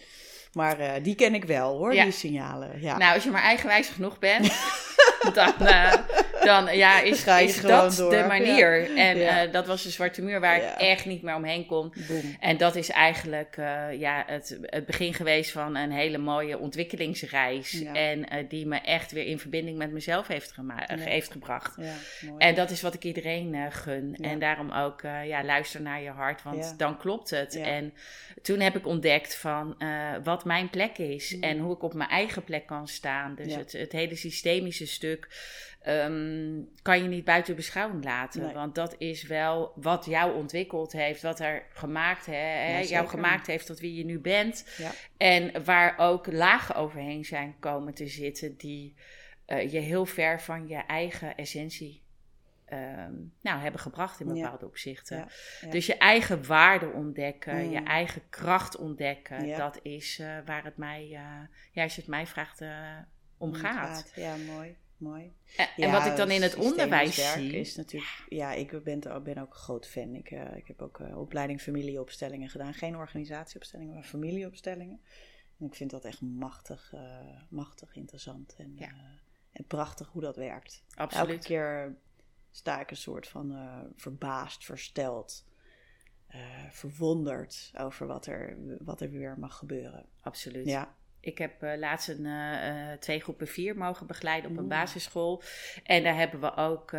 Maar 0.54 0.80
eh, 0.80 1.04
die 1.04 1.16
ken 1.16 1.34
ik 1.34 1.46
wel 1.46 1.78
hoor, 1.78 1.94
Ja. 1.94 2.04
die 2.04 2.12
signalen. 2.12 2.82
Ja. 2.82 2.98
Nou, 2.98 3.14
als 3.14 3.24
je 3.24 3.30
maar 3.32 3.42
eigenwijs 3.42 3.88
genoeg 3.90 4.20
bent, 4.20 4.54
dan, 5.34 5.54
eh, 5.58 5.94
dan 6.46 6.78
ja, 6.78 7.02
is, 7.12 7.24
Ga 7.24 7.38
je 7.38 7.48
is 7.48 7.56
gewoon 7.60 7.80
dat 7.80 7.96
door. 7.98 8.12
de 8.12 8.24
manier. 8.28 8.96
Ja. 8.96 8.96
En 9.10 9.18
Ja. 9.18 9.44
eh, 9.46 9.52
dat 9.52 9.68
was 9.68 9.84
de 9.84 9.90
zwarte 9.90 10.22
muur 10.22 10.40
waar 10.40 10.56
ik 10.58 10.64
echt 10.78 11.06
niet 11.06 11.22
meer 11.22 11.36
omheen 11.36 11.66
kon. 11.66 11.94
Boom. 12.08 12.36
En 12.40 12.58
dat 12.58 12.76
is 12.76 12.90
eigenlijk 12.90 13.58
eh, 13.58 14.00
ja, 14.00 14.24
het, 14.28 14.58
het 14.62 14.86
begin 14.86 15.14
geweest 15.14 15.52
van 15.52 15.76
een 15.76 15.92
hele 15.92 16.18
mooie 16.18 16.58
ontwikkelingsreis. 16.60 17.84
En 17.94 18.30
eh, 18.30 18.44
die 18.50 18.66
me 18.66 18.78
echt 18.78 19.12
weer 19.12 19.26
in 19.26 19.40
verbinding 19.40 19.78
met 19.78 19.92
mezelf 19.92 20.28
heeft, 20.28 20.54
heeft 20.88 21.32
gebracht. 21.32 21.78
Mooi. 21.78 21.94
En 22.38 22.56
dat 22.56 22.70
is 22.70 22.82
wat 22.82 22.94
ik 22.94 23.04
iedereen 23.04 23.72
gun. 23.72 24.18
En 24.22 24.40
daarom 24.40 24.72
ook, 24.72 25.02
ja, 25.26 25.44
luister 25.44 25.82
naar 25.82 26.02
je 26.02 26.10
hart, 26.10 26.44
want 26.44 26.74
dan 26.78 26.98
klopt 26.98 27.30
het. 27.30 27.56
En 27.56 27.94
toen 28.42 28.60
heb 28.60 28.76
ik 28.76 28.88
ontdekt 28.88 29.36
van 29.36 29.78
wat 30.24 30.46
mijn 30.46 30.70
plek 30.70 30.98
is 30.98 31.34
Mm. 31.36 31.44
en 31.44 31.58
hoe 31.60 31.76
ik 31.76 31.84
op 31.84 31.94
mijn 31.94 32.10
eigen 32.10 32.44
plek 32.44 32.66
kan 32.66 32.88
staan. 32.88 33.36
Dus 33.36 33.56
het, 33.56 33.72
het 33.72 33.92
hele 33.92 34.16
systemische 34.16 34.88
stuk 34.88 35.28
ehm, 35.86 36.62
kan 36.82 37.02
je 37.04 37.08
niet 37.10 37.24
buiten 37.26 37.56
beschouwing 37.56 38.04
laten. 38.04 38.42
Nee. 38.42 38.54
Want 38.54 38.76
dat 38.76 38.96
is 38.98 39.24
wel 39.24 39.72
wat 39.76 40.06
jou 40.06 40.36
ontwikkeld 40.36 40.92
heeft, 40.92 41.22
wat 41.22 41.40
er 41.40 41.66
gemaakt, 41.70 42.26
hè, 42.26 42.34
hè, 42.36 42.80
jou 42.80 43.08
gemaakt 43.08 43.48
heeft 43.48 43.66
tot 43.66 43.80
wie 43.80 43.96
je 43.96 44.06
nu 44.06 44.20
bent. 44.20 44.76
Ja. 44.78 44.92
En 45.18 45.64
waar 45.64 45.98
ook 45.98 46.32
lagen 46.32 46.76
overheen 46.76 47.26
zijn 47.26 47.56
komen 47.60 47.94
te 47.94 48.08
zitten 48.08 48.58
die 48.58 48.94
eh, 49.46 49.72
je 49.72 49.80
heel 49.80 50.06
ver 50.06 50.42
van 50.42 50.68
je 50.68 50.76
eigen 50.78 51.36
essentie 51.36 52.04
ehm, 52.66 53.14
nou, 53.42 53.60
hebben 53.60 53.80
gebracht 53.82 54.20
in 54.20 54.28
Ja. 54.28 54.34
bepaalde 54.34 54.66
opzichten. 54.66 55.18
Ja, 55.18 55.28
ja. 55.62 55.70
Dus 55.70 55.86
je 55.86 55.98
eigen 55.98 56.48
waarde 56.48 56.88
ontdekken, 56.92 57.56
Mm. 57.66 57.72
je 57.72 57.84
eigen 57.84 58.22
kracht 58.30 58.78
ontdekken, 58.78 59.48
Ja. 59.48 59.58
dat 59.58 59.80
is 59.82 60.20
eh, 60.20 60.28
waar 60.46 60.64
het 60.64 60.78
mij, 60.78 61.02
eh, 61.04 61.48
ja, 61.72 61.84
als 61.84 61.96
je 61.96 62.02
het 62.02 62.10
mij 62.10 62.28
vraagt, 62.28 62.62
om 63.38 63.54
gaat. 63.54 64.12
Ja, 64.16 64.36
mooi. 64.36 64.76
Mooi. 65.10 65.34
En, 65.58 65.68
en 65.76 65.88
Ja, 65.88 65.92
wat 65.92 66.06
ik 66.06 66.16
dan 66.16 66.32
in 66.32 66.42
het 66.42 66.56
onderwijs 66.56 67.18
werk 67.18 67.38
zie, 67.38 67.52
is 67.52 67.76
natuurlijk, 67.76 68.26
ja, 68.30 68.52
ik 68.52 68.84
ben, 68.84 69.00
ben 69.00 69.38
ook 69.38 69.50
een 69.54 69.60
groot 69.60 69.88
fan. 69.88 70.16
Ik, 70.16 70.32
eh, 70.32 70.56
ik 70.56 70.68
heb 70.68 70.82
ook 70.82 71.00
eh, 71.00 71.18
opleiding 71.18 71.62
familieopstellingen 71.62 72.50
gedaan. 72.50 72.74
Geen 72.74 72.96
organisatieopstellingen, 72.96 73.94
maar 73.94 74.04
familieopstellingen. 74.04 75.00
En 75.60 75.66
ik 75.66 75.76
vind 75.76 75.92
dat 75.92 76.06
echt 76.06 76.22
machtig, 76.22 76.94
eh, 76.94 77.42
machtig 77.50 77.96
interessant 77.96 78.56
en, 78.58 78.74
Ja. 78.76 78.92
en 79.52 79.66
prachtig 79.66 80.08
hoe 80.08 80.22
dat 80.22 80.36
werkt. 80.36 80.84
Elke 80.90 81.02
absoluut. 81.02 81.44
keer 81.46 81.96
sta 82.52 82.80
ik 82.80 82.92
een 82.92 82.98
soort 82.98 83.28
van 83.28 83.58
verbaasd, 83.96 84.66
versteld, 84.66 85.46
verwonderd 86.70 87.72
over 87.78 88.08
wat 88.08 88.26
er, 88.26 88.58
wat 88.80 89.02
er 89.02 89.10
weer 89.10 89.40
mag 89.40 89.58
gebeuren. 89.58 90.06
absoluut. 90.22 90.66
Ja, 90.68 90.96
Ik 91.26 91.38
heb 91.38 91.64
eh, 91.64 91.78
laatst 91.78 92.08
een, 92.08 92.26
eh, 92.26 92.68
eh, 92.92 93.00
twee 93.00 93.20
groepen 93.20 93.48
vier 93.48 93.78
mogen 93.78 94.08
begeleiden 94.08 94.52
op 94.52 94.58
een 94.58 94.68
basisschool. 94.68 95.42
En 95.84 96.04
daar 96.04 96.16
hebben 96.16 96.40
we 96.40 96.56
ook, 96.56 96.92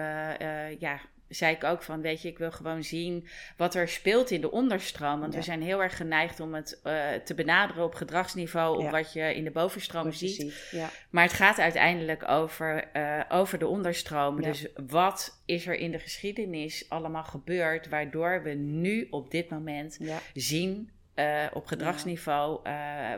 ja, 0.78 1.00
zei 1.28 1.54
ik 1.54 1.64
ook 1.64 1.82
van, 1.82 2.00
weet 2.00 2.22
je, 2.22 2.28
ik 2.28 2.38
wil 2.38 2.50
gewoon 2.52 2.84
zien 2.84 3.26
wat 3.56 3.74
er 3.74 3.88
speelt 3.88 4.30
in 4.30 4.40
de 4.40 4.50
onderstroom. 4.50 5.20
Want 5.20 5.32
Ja. 5.32 5.38
we 5.38 5.44
zijn 5.44 5.62
heel 5.62 5.82
erg 5.82 5.96
geneigd 5.96 6.40
om 6.40 6.54
het 6.54 6.80
te 7.24 7.32
benaderen 7.36 7.84
op 7.84 7.94
gedragsniveau, 7.94 8.76
op 8.76 8.82
Ja. 8.82 8.90
wat 8.90 9.12
je 9.12 9.34
in 9.34 9.44
de 9.44 9.50
bovenstroom 9.50 10.04
wat 10.04 10.14
ziet. 10.14 10.68
Ja, 10.70 10.88
Maar 11.10 11.22
het 11.24 11.32
gaat 11.32 11.58
uiteindelijk 11.58 12.28
over, 12.28 12.88
over 13.28 13.58
de 13.58 13.66
onderstromen. 13.66 14.42
Ja. 14.42 14.48
Dus 14.48 14.66
wat 14.86 15.42
is 15.44 15.66
er 15.66 15.74
in 15.74 15.90
de 15.90 15.98
geschiedenis 15.98 16.88
allemaal 16.88 17.24
gebeurd, 17.24 17.88
waardoor 17.88 18.42
we 18.42 18.50
nu 18.54 19.06
op 19.10 19.30
dit 19.30 19.48
moment 19.50 19.98
zien 20.34 20.90
eh, 21.16 21.46
op 21.52 21.66
gedragsniveau 21.66 22.60
eh, 22.62 22.72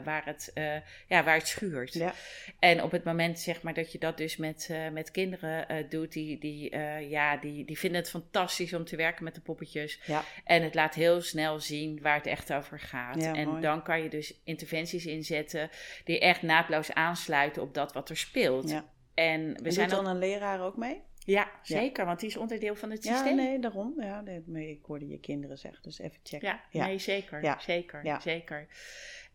waar, 0.04 0.22
het, 0.24 0.50
eh, 0.54 0.74
ja, 1.06 1.24
waar 1.24 1.34
het 1.34 1.48
schuurt. 1.48 1.92
ja. 1.92 2.14
En 2.58 2.82
op 2.82 2.90
het 2.90 3.04
moment 3.04 3.38
zeg 3.38 3.62
maar, 3.62 3.74
dat 3.74 3.92
je 3.92 3.98
dat 3.98 4.16
dus 4.16 4.36
met, 4.36 4.70
met 4.92 5.10
kinderen 5.10 5.86
doet, 5.88 6.12
die, 6.12 6.38
die, 6.38 6.76
ja, 7.08 7.36
die, 7.36 7.64
die 7.64 7.78
vinden 7.78 8.00
het 8.00 8.10
fantastisch 8.10 8.74
om 8.74 8.84
te 8.84 8.96
werken 8.96 9.24
met 9.24 9.34
de 9.34 9.40
poppetjes. 9.40 10.00
ja. 10.04 10.24
En 10.44 10.62
het 10.62 10.74
laat 10.74 10.94
heel 10.94 11.20
snel 11.20 11.60
zien 11.60 12.00
waar 12.02 12.16
het 12.16 12.26
echt 12.26 12.52
over 12.52 12.80
gaat. 12.80 13.22
Ja, 13.22 13.34
en 13.34 13.48
mooi. 13.48 13.60
dan 13.60 13.82
kan 13.82 14.02
je 14.02 14.08
dus 14.08 14.40
interventies 14.44 15.06
inzetten 15.06 15.70
die 16.04 16.18
echt 16.20 16.42
naadloos 16.42 16.92
aansluiten 16.92 17.62
op 17.62 17.74
dat 17.74 17.92
wat 17.92 18.08
er 18.08 18.16
speelt. 18.16 18.70
ja. 18.70 18.84
En 19.14 19.52
we 19.52 19.62
En 19.62 19.72
zijn 19.72 19.88
dan 19.88 20.06
een 20.06 20.18
leraar 20.18 20.60
ook 20.60 20.76
mee? 20.76 21.02
Ja, 21.30 21.50
zeker, 21.62 22.04
want 22.04 22.20
die 22.20 22.28
is 22.28 22.36
onderdeel 22.36 22.74
van 22.74 22.90
het 22.90 23.04
Ja, 23.04 23.14
systeem. 23.14 23.36
nee, 23.36 23.58
daarom. 23.58 23.94
Ja, 23.96 24.22
nee, 24.44 24.70
ik 24.70 24.84
hoorde 24.86 25.08
je 25.08 25.18
kinderen 25.20 25.58
zeggen, 25.58 25.82
dus 25.82 25.98
even 25.98 26.18
checken. 26.22 26.48
Ja, 26.48 26.60
Ja. 26.70 26.86
nee, 26.86 26.98
zeker. 26.98 27.42
Ja. 27.42 27.58
Zeker, 27.60 28.04
Ja. 28.04 28.20
zeker. 28.20 28.66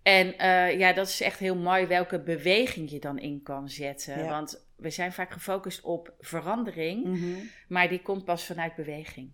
En 0.03 0.37
eh, 0.37 0.77
ja, 0.79 0.93
dat 0.93 1.07
is 1.07 1.21
echt 1.21 1.39
heel 1.39 1.55
mooi 1.55 1.85
welke 1.85 2.19
beweging 2.19 2.89
je 2.89 2.99
dan 2.99 3.19
in 3.19 3.41
kan 3.43 3.69
zetten. 3.69 4.17
Ja. 4.19 4.29
Want 4.29 4.65
we 4.75 4.89
zijn 4.89 5.13
vaak 5.13 5.31
gefocust 5.31 5.81
op 5.83 6.13
verandering, 6.19 7.03
Mhm. 7.05 7.39
maar 7.67 7.89
die 7.89 8.01
komt 8.01 8.25
pas 8.25 8.45
vanuit 8.45 8.75
beweging. 8.75 9.29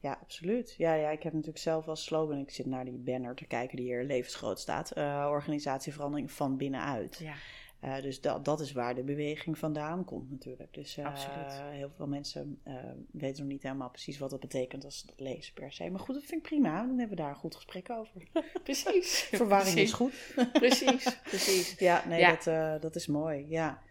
Ja, 0.00 0.18
absoluut. 0.22 0.74
Ja, 0.78 0.94
ja, 0.94 1.10
ik 1.10 1.22
heb 1.22 1.32
natuurlijk 1.32 1.58
zelf 1.58 1.86
als 1.88 2.04
slogan, 2.04 2.38
ik 2.38 2.50
zit 2.50 2.66
naar 2.66 2.84
die 2.84 2.98
banner 2.98 3.34
te 3.34 3.46
kijken 3.46 3.76
die 3.76 3.86
hier 3.86 4.04
levensgroot 4.04 4.60
staat, 4.60 4.90
eh, 4.90 5.26
organisatieverandering 5.30 6.30
van 6.30 6.56
binnenuit. 6.56 7.18
Ja, 7.22 7.34
Eh, 7.82 8.02
dus 8.02 8.20
dat, 8.20 8.44
dat 8.44 8.60
is 8.60 8.72
waar 8.72 8.94
de 8.94 9.02
beweging 9.02 9.58
vandaan 9.58 10.04
komt 10.04 10.30
natuurlijk. 10.30 10.74
Dus 10.74 10.98
Absoluut. 10.98 11.52
heel 11.52 11.90
veel 11.96 12.06
mensen 12.06 12.58
eh, 12.62 12.74
weten 13.10 13.42
nog 13.42 13.52
niet 13.52 13.62
helemaal 13.62 13.90
precies 13.90 14.18
wat 14.18 14.30
dat 14.30 14.40
betekent 14.40 14.84
als 14.84 14.98
ze 14.98 15.06
dat 15.06 15.20
lezen 15.20 15.54
per 15.54 15.72
se. 15.72 15.90
Maar 15.90 16.00
goed, 16.00 16.14
dat 16.14 16.24
vind 16.24 16.42
ik 16.42 16.48
prima. 16.48 16.78
Dan 16.78 16.98
hebben 16.98 17.16
we 17.16 17.22
daar 17.22 17.30
een 17.30 17.36
goed 17.36 17.54
gesprek 17.54 17.90
over. 17.90 18.22
precies. 18.64 19.28
Verwarring 19.32 19.74
Precies. 19.74 19.90
is 19.90 19.92
goed. 19.92 20.12
Precies, 20.52 21.20
precies. 21.22 21.74
Ja, 21.88 22.04
nee, 22.08 22.20
Ja. 22.20 22.38
Dat, 22.44 22.82
dat 22.82 22.96
is 22.96 23.06
mooi. 23.06 23.46
Ja. 23.48 23.82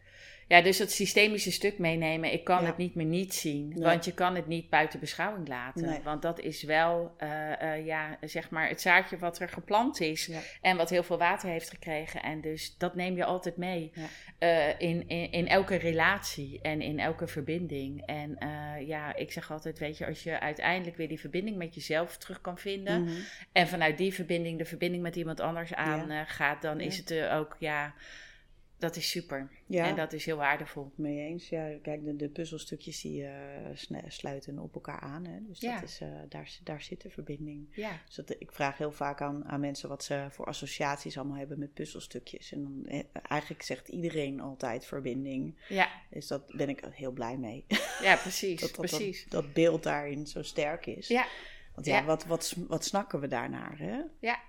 Ja, 0.51 0.61
dus 0.61 0.77
dat 0.77 0.91
systemische 0.91 1.51
stuk 1.51 1.77
meenemen. 1.77 2.33
Ik 2.33 2.43
kan 2.43 2.61
Ja. 2.61 2.67
het 2.67 2.77
niet 2.77 2.95
meer 2.95 3.05
niet 3.05 3.33
zien. 3.33 3.67
Nee. 3.67 3.83
Want 3.83 4.05
je 4.05 4.13
kan 4.13 4.35
het 4.35 4.47
niet 4.47 4.69
buiten 4.69 4.99
beschouwing 4.99 5.47
laten. 5.47 5.85
Nee. 5.85 5.99
Want 6.03 6.21
dat 6.21 6.39
is 6.39 6.63
wel, 6.63 7.13
eh, 7.17 7.61
eh, 7.61 7.85
ja, 7.85 8.17
zeg 8.21 8.49
maar, 8.49 8.67
het 8.67 8.81
zaadje 8.81 9.17
wat 9.17 9.39
er 9.39 9.49
geplant 9.49 9.99
is. 9.99 10.25
Ja. 10.25 10.39
En 10.61 10.77
wat 10.77 10.89
heel 10.89 11.03
veel 11.03 11.17
water 11.17 11.49
heeft 11.49 11.69
gekregen. 11.69 12.23
En 12.23 12.41
dus 12.41 12.77
dat 12.77 12.95
neem 12.95 13.15
je 13.15 13.25
altijd 13.25 13.57
mee. 13.57 13.91
Ja. 13.93 14.05
eh, 14.39 14.79
in, 14.89 15.07
in, 15.07 15.31
in 15.31 15.47
elke 15.47 15.75
relatie 15.75 16.59
en 16.61 16.81
in 16.81 16.99
elke 16.99 17.27
verbinding. 17.27 18.05
En 18.05 18.37
ja, 18.85 19.15
ik 19.15 19.31
zeg 19.31 19.51
altijd, 19.51 19.79
weet 19.79 19.97
je, 19.97 20.05
als 20.05 20.23
je 20.23 20.39
uiteindelijk 20.39 20.97
weer 20.97 21.07
die 21.07 21.19
verbinding 21.19 21.57
met 21.57 21.75
jezelf 21.75 22.17
terug 22.17 22.41
kan 22.41 22.57
vinden. 22.57 23.03
Mhm. 23.03 23.13
En 23.51 23.67
vanuit 23.67 23.97
die 23.97 24.13
verbinding 24.13 24.57
de 24.57 24.65
verbinding 24.65 25.03
met 25.03 25.15
iemand 25.15 25.39
anders 25.39 25.73
aangaat, 25.73 26.29
gaat, 26.29 26.61
dan 26.61 26.79
is 26.79 26.97
het 26.97 27.09
er 27.09 27.31
ook, 27.31 27.55
ja, 27.59 27.93
dat 28.81 28.95
is 28.95 29.09
super. 29.09 29.49
ja. 29.65 29.85
En 29.87 29.95
dat 29.95 30.13
is 30.13 30.25
heel 30.25 30.37
waardevol. 30.37 30.91
Mee 30.95 31.17
eens. 31.19 31.49
Ja, 31.49 31.77
kijk, 31.81 32.03
de, 32.03 32.15
de 32.15 32.29
puzzelstukjes 32.29 33.01
die 33.01 33.25
eh, 33.25 34.01
sluiten 34.07 34.59
op 34.59 34.73
elkaar 34.75 34.99
aan. 34.99 35.25
Hè? 35.25 35.37
Dus 35.47 35.59
Ja. 35.59 35.73
dat 35.79 35.89
is, 35.89 35.99
eh, 36.01 36.07
daar, 36.29 36.47
zit- 36.47 36.65
daar 36.65 36.81
zit 36.81 37.01
de 37.01 37.09
verbinding. 37.09 37.67
Ja, 37.71 37.91
Dus 38.05 38.15
dat, 38.15 38.35
ik 38.39 38.51
vraag 38.51 38.77
heel 38.77 38.91
vaak 38.91 39.21
aan, 39.21 39.45
aan 39.45 39.59
mensen 39.59 39.89
wat 39.89 40.03
ze 40.03 40.27
voor 40.29 40.45
associaties 40.45 41.17
allemaal 41.17 41.37
hebben 41.37 41.59
met 41.59 41.73
puzzelstukjes. 41.73 42.51
En 42.51 42.61
dan, 42.63 42.85
eh, 42.85 43.03
eigenlijk 43.23 43.61
zegt 43.63 43.87
iedereen 43.87 44.39
altijd 44.39 44.85
verbinding. 44.85 45.55
ja, 45.69 45.89
Dus 46.09 46.27
dat 46.27 46.55
ben 46.55 46.69
ik 46.69 46.83
heel 46.91 47.11
blij 47.11 47.37
mee. 47.37 47.65
ja 48.01 48.15
precies. 48.25 48.59
dat, 48.61 48.69
dat, 48.75 48.79
precies. 48.79 49.23
dat, 49.23 49.31
dat 49.43 49.53
beeld 49.53 49.83
daarin 49.83 50.27
zo 50.27 50.41
sterk 50.43 50.85
is. 50.85 51.07
Ja, 51.07 51.25
Want 51.75 51.85
ja, 51.87 51.97
ja. 51.97 52.05
Wat, 52.05 52.25
wat, 52.25 52.55
wat 52.67 52.85
snakken 52.85 53.19
we 53.19 53.27
daarnaar? 53.27 53.77
Hè? 53.77 54.01
ja, 54.19 54.39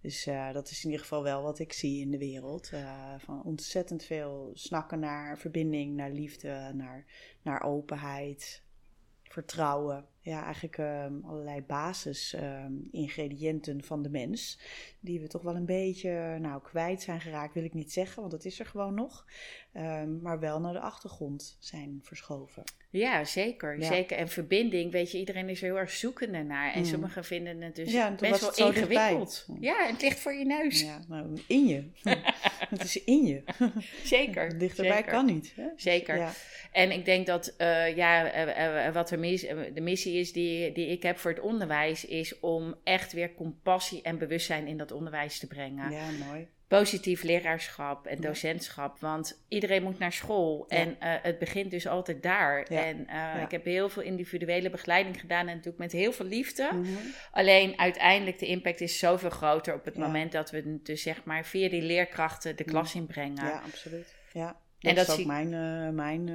Dus 0.00 0.26
eh, 0.26 0.52
dat 0.52 0.70
is 0.70 0.78
in 0.84 0.90
ieder 0.90 1.04
geval 1.04 1.22
wel 1.22 1.42
wat 1.42 1.58
ik 1.58 1.72
zie 1.72 2.00
in 2.00 2.10
de 2.10 2.18
wereld. 2.18 2.70
eh, 2.72 3.14
van 3.18 3.42
ontzettend 3.42 4.04
veel 4.04 4.50
snakken 4.54 4.98
naar 4.98 5.38
verbinding, 5.38 5.96
naar 5.96 6.10
liefde, 6.10 6.70
naar, 6.74 7.04
naar 7.42 7.62
openheid, 7.62 8.62
vertrouwen. 9.22 10.06
Ja, 10.20 10.44
eigenlijk 10.44 10.78
ehm, 10.78 11.12
allerlei 11.24 11.62
basis-ingrediënten 11.62 13.84
van 13.84 14.02
de 14.02 14.10
mens. 14.10 14.58
Die 15.00 15.20
we 15.20 15.26
toch 15.26 15.42
wel 15.42 15.56
een 15.56 15.66
beetje 15.66 16.36
nou, 16.40 16.62
kwijt 16.62 17.02
zijn 17.02 17.20
geraakt, 17.20 17.54
wil 17.54 17.64
ik 17.64 17.74
niet 17.74 17.92
zeggen, 17.92 18.20
want 18.20 18.32
dat 18.32 18.44
is 18.44 18.58
er 18.60 18.66
gewoon 18.66 18.94
nog. 18.94 19.26
Ehm, 19.72 20.20
maar 20.20 20.40
wel 20.40 20.60
naar 20.60 20.72
de 20.72 20.80
achtergrond 20.80 21.56
zijn 21.58 22.00
verschoven. 22.02 22.62
ja, 22.90 23.24
zeker, 23.24 23.78
Ja. 23.80 23.86
zeker. 23.86 24.16
En 24.16 24.28
verbinding, 24.28 24.92
weet 24.92 25.10
je, 25.12 25.18
iedereen 25.18 25.48
is 25.48 25.60
er 25.62 25.66
heel 25.66 25.78
erg 25.78 25.90
zoekende 25.90 26.42
naar. 26.42 26.72
En 26.72 26.78
Mm. 26.78 26.84
sommigen 26.86 27.24
vinden 27.24 27.60
het 27.60 27.76
dus 27.76 27.92
Ja, 27.92 28.10
best 28.10 28.40
wel 28.40 28.50
het 28.50 28.58
ingewikkeld. 28.58 29.46
Ja, 29.60 29.86
het 29.86 30.02
ligt 30.02 30.18
voor 30.18 30.32
je 30.34 30.44
neus. 30.44 30.80
Ja, 30.80 31.00
nou, 31.08 31.40
in 31.46 31.66
je. 31.66 31.84
het 32.70 32.84
is 32.84 33.04
in 33.04 33.24
je. 33.26 33.42
Zeker. 34.04 34.54
Dichterbij 34.58 34.96
zeker. 34.96 35.12
kan 35.12 35.26
niet. 35.26 35.52
Hè? 35.56 35.66
Zeker. 35.76 36.16
Ja. 36.16 36.32
En 36.72 36.90
ik 36.90 37.04
denk 37.04 37.26
dat 37.26 37.54
eh, 37.56 37.96
ja, 37.96 38.30
eh, 38.30 38.86
eh, 38.86 38.94
wat 38.94 39.08
de, 39.08 39.16
mis, 39.16 39.40
de 39.74 39.80
missie 39.80 40.07
is 40.14 40.32
die, 40.32 40.72
die 40.72 40.86
ik 40.86 41.02
heb 41.02 41.18
voor 41.18 41.30
het 41.30 41.40
onderwijs, 41.40 42.04
is 42.04 42.40
om 42.40 42.74
echt 42.84 43.12
weer 43.12 43.34
compassie 43.34 44.02
en 44.02 44.18
bewustzijn 44.18 44.66
in 44.66 44.76
dat 44.76 44.92
onderwijs 44.92 45.38
te 45.38 45.46
brengen. 45.46 45.90
ja, 45.90 46.04
mooi. 46.26 46.48
Positief 46.68 47.22
leraarschap 47.22 48.06
en 48.06 48.20
docentschap. 48.20 48.98
Want 49.00 49.44
iedereen 49.48 49.82
moet 49.82 49.98
naar 49.98 50.12
school. 50.12 50.64
En 50.68 51.00
eh, 51.00 51.12
het 51.22 51.38
begint 51.38 51.70
dus 51.70 51.86
altijd 51.86 52.22
daar. 52.22 52.62
En 52.62 53.06
eh, 53.06 53.42
ik 53.42 53.50
heb 53.50 53.64
heel 53.64 53.88
veel 53.88 54.02
individuele 54.02 54.70
begeleiding 54.70 55.20
gedaan. 55.20 55.40
En 55.40 55.46
natuurlijk 55.46 55.78
met 55.78 55.92
heel 55.92 56.12
veel 56.12 56.26
liefde. 56.26 56.68
Mhm. 56.72 56.86
Alleen 57.30 57.78
uiteindelijk 57.78 58.38
de 58.38 58.46
impact 58.46 58.80
is 58.80 58.98
zoveel 58.98 59.30
groter 59.30 59.74
op 59.74 59.84
het 59.84 59.96
moment 59.96 60.32
dat 60.32 60.50
we 60.50 60.80
dus 60.82 61.02
zeg 61.02 61.24
maar 61.24 61.44
via 61.46 61.68
die 61.68 61.82
leerkrachten 61.82 62.56
de 62.56 62.64
klas 62.64 62.94
inbrengen. 62.94 63.44
Ja, 63.44 63.62
absoluut. 63.64 64.14
Ja. 64.32 64.46
Dat, 64.78 64.90
En 64.90 64.94
dat 64.94 65.04
is 65.04 65.10
ook 65.10 65.16
zie- 65.18 65.26
mijn, 65.26 65.54
eh, 65.54 65.88
mijn 65.94 66.28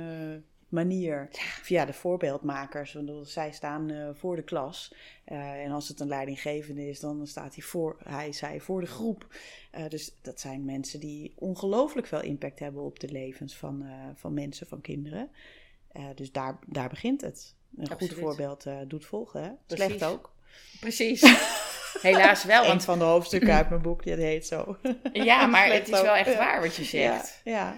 manier. 0.73 1.27
Via 1.61 1.85
de 1.85 1.93
voorbeeldmakers. 1.93 2.93
Want 2.93 3.29
zij 3.29 3.51
staan 3.51 3.89
eh, 3.89 4.09
voor 4.13 4.35
de 4.35 4.43
klas. 4.43 4.93
Eh, 5.23 5.63
en 5.63 5.71
als 5.71 5.87
het 5.87 5.99
een 5.99 6.07
leidinggevende 6.07 6.89
is, 6.89 6.99
dan 6.99 7.27
staat 7.27 7.55
hij 7.55 7.63
voor, 7.63 7.97
hij, 8.03 8.31
zij 8.31 8.59
voor 8.59 8.81
de 8.81 8.87
groep. 8.87 9.27
Eh, 9.71 9.87
dus 9.89 10.15
dat 10.21 10.39
zijn 10.39 10.65
mensen 10.65 10.99
die 10.99 11.33
ongelooflijk 11.35 12.07
veel 12.07 12.21
impact 12.21 12.59
hebben 12.59 12.83
op 12.83 12.99
de 12.99 13.11
levens 13.11 13.55
van, 13.55 13.85
van 14.15 14.33
mensen, 14.33 14.67
van 14.67 14.81
kinderen. 14.81 15.29
Dus 16.15 16.31
daar, 16.31 16.59
daar 16.67 16.89
begint 16.89 17.21
het. 17.21 17.55
Een 17.77 17.89
Absoluut. 17.89 18.13
goed 18.13 18.21
voorbeeld 18.21 18.65
doet 18.87 19.05
volgen. 19.05 19.43
Hè? 19.43 19.75
Slecht 19.75 20.03
ook. 20.03 20.33
Precies. 20.79 21.21
Helaas 22.01 22.43
wel. 22.43 22.61
Een 22.61 22.67
Want 22.67 22.83
van 22.83 22.99
de 22.99 23.05
hoofdstukken 23.05 23.53
uit 23.53 23.69
mijn 23.69 23.81
boek, 23.81 24.03
die 24.03 24.13
heet 24.13 24.47
zo. 24.47 24.77
Ja, 25.13 25.45
maar 25.45 25.65
het 25.73 25.89
is 25.89 26.01
wel 26.01 26.15
echt 26.15 26.37
waar 26.37 26.61
wat 26.61 26.75
je 26.75 26.83
zegt. 26.83 27.41
Ja, 27.43 27.51
ja. 27.51 27.77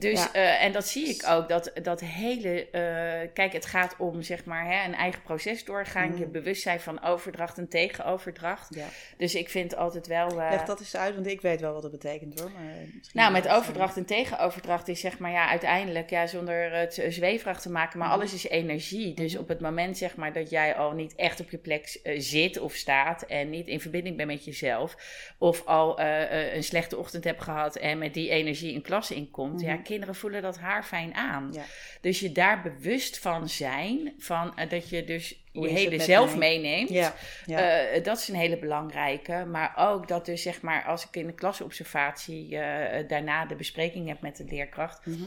Dus, 0.00 0.22
Ja. 0.22 0.32
eh, 0.32 0.64
en 0.64 0.72
dat 0.72 0.86
zie 0.88 1.08
ik 1.08 1.26
ook, 1.28 1.48
dat, 1.48 1.70
dat 1.82 2.00
hele, 2.00 2.66
eh, 2.70 3.28
kijk, 3.34 3.52
het 3.52 3.66
gaat 3.66 3.94
om 3.98 4.22
zeg 4.22 4.44
maar 4.44 4.66
hè, 4.66 4.84
een 4.84 4.94
eigen 4.94 5.22
proces 5.22 5.64
doorgaan, 5.64 6.10
Mm. 6.10 6.18
je 6.18 6.26
bewustzijn 6.26 6.80
van 6.80 7.02
overdracht 7.02 7.58
en 7.58 7.68
tegenoverdracht. 7.68 8.74
ja. 8.74 8.86
Dus 9.16 9.34
ik 9.34 9.48
vind 9.48 9.76
altijd 9.76 10.06
wel... 10.06 10.28
eh, 10.40 10.50
Leg 10.50 10.64
dat 10.64 10.80
eens 10.80 10.96
uit, 10.96 11.14
want 11.14 11.26
ik 11.26 11.40
weet 11.40 11.60
wel 11.60 11.72
wat 11.72 11.82
het 11.82 11.92
betekent 11.92 12.40
hoor. 12.40 12.50
Maar 12.50 12.74
nou, 13.12 13.32
met 13.32 13.48
overdracht 13.48 13.96
en 13.96 14.04
tegenoverdracht 14.04 14.88
is 14.88 15.00
zeg 15.00 15.18
maar 15.18 15.30
ja, 15.30 15.48
uiteindelijk, 15.48 16.10
ja, 16.10 16.26
zonder 16.26 16.72
het 16.72 17.02
zweverig 17.08 17.60
te 17.60 17.70
maken, 17.70 17.98
maar 17.98 18.08
Mhm. 18.08 18.16
alles 18.16 18.34
is 18.34 18.48
energie. 18.48 19.14
Dus 19.14 19.32
Mhm. 19.32 19.42
op 19.42 19.48
het 19.48 19.60
moment 19.60 19.98
zeg 19.98 20.16
maar 20.16 20.32
dat 20.32 20.50
jij 20.50 20.74
al 20.76 20.92
niet 20.92 21.14
echt 21.14 21.40
op 21.40 21.50
je 21.50 21.58
plek 21.58 22.00
zit 22.16 22.58
of 22.58 22.74
staat 22.74 23.22
en 23.22 23.50
niet 23.50 23.66
in 23.66 23.80
verbinding 23.80 24.16
bent 24.16 24.28
met 24.28 24.44
jezelf, 24.44 24.96
of 25.38 25.64
al 25.66 26.00
een 26.00 26.62
slechte 26.64 26.96
ochtend 26.96 27.24
hebt 27.24 27.42
gehad 27.42 27.76
en 27.76 27.98
met 27.98 28.14
die 28.14 28.30
energie 28.30 28.74
een 28.74 28.82
klas 28.82 29.10
inkomt, 29.10 29.60
ja, 29.60 29.72
Mhm. 29.74 29.82
Kinderen 29.90 30.14
voelen 30.14 30.42
dat 30.42 30.58
haarfijn 30.58 31.14
aan. 31.14 31.48
Ja. 31.52 31.62
Dus 32.00 32.20
je 32.20 32.32
daar 32.32 32.62
bewust 32.62 33.18
van 33.18 33.48
zijn, 33.48 34.12
van 34.18 34.56
eh, 34.56 34.68
dat 34.70 34.88
je 34.88 35.04
dus 35.04 35.44
Hoe 35.52 35.68
je 35.68 35.74
hele 35.74 36.00
zelf 36.00 36.36
mij? 36.36 36.38
meeneemt. 36.38 36.88
Ja, 36.88 37.14
ja. 37.46 37.58
Eh, 37.58 38.04
dat 38.04 38.18
is 38.18 38.28
een 38.28 38.34
hele 38.34 38.58
belangrijke. 38.58 39.44
Maar 39.44 39.72
ook 39.76 40.08
dat 40.08 40.26
dus 40.26 40.42
zeg 40.42 40.60
maar 40.62 40.84
als 40.84 41.06
ik 41.06 41.16
in 41.16 41.26
de 41.26 41.32
klasobservatie 41.34 42.56
eh, 42.58 43.08
daarna 43.08 43.46
de 43.46 43.54
bespreking 43.56 44.08
heb 44.08 44.20
met 44.20 44.36
de 44.36 44.44
leerkracht, 44.44 45.06
Mhm. 45.06 45.22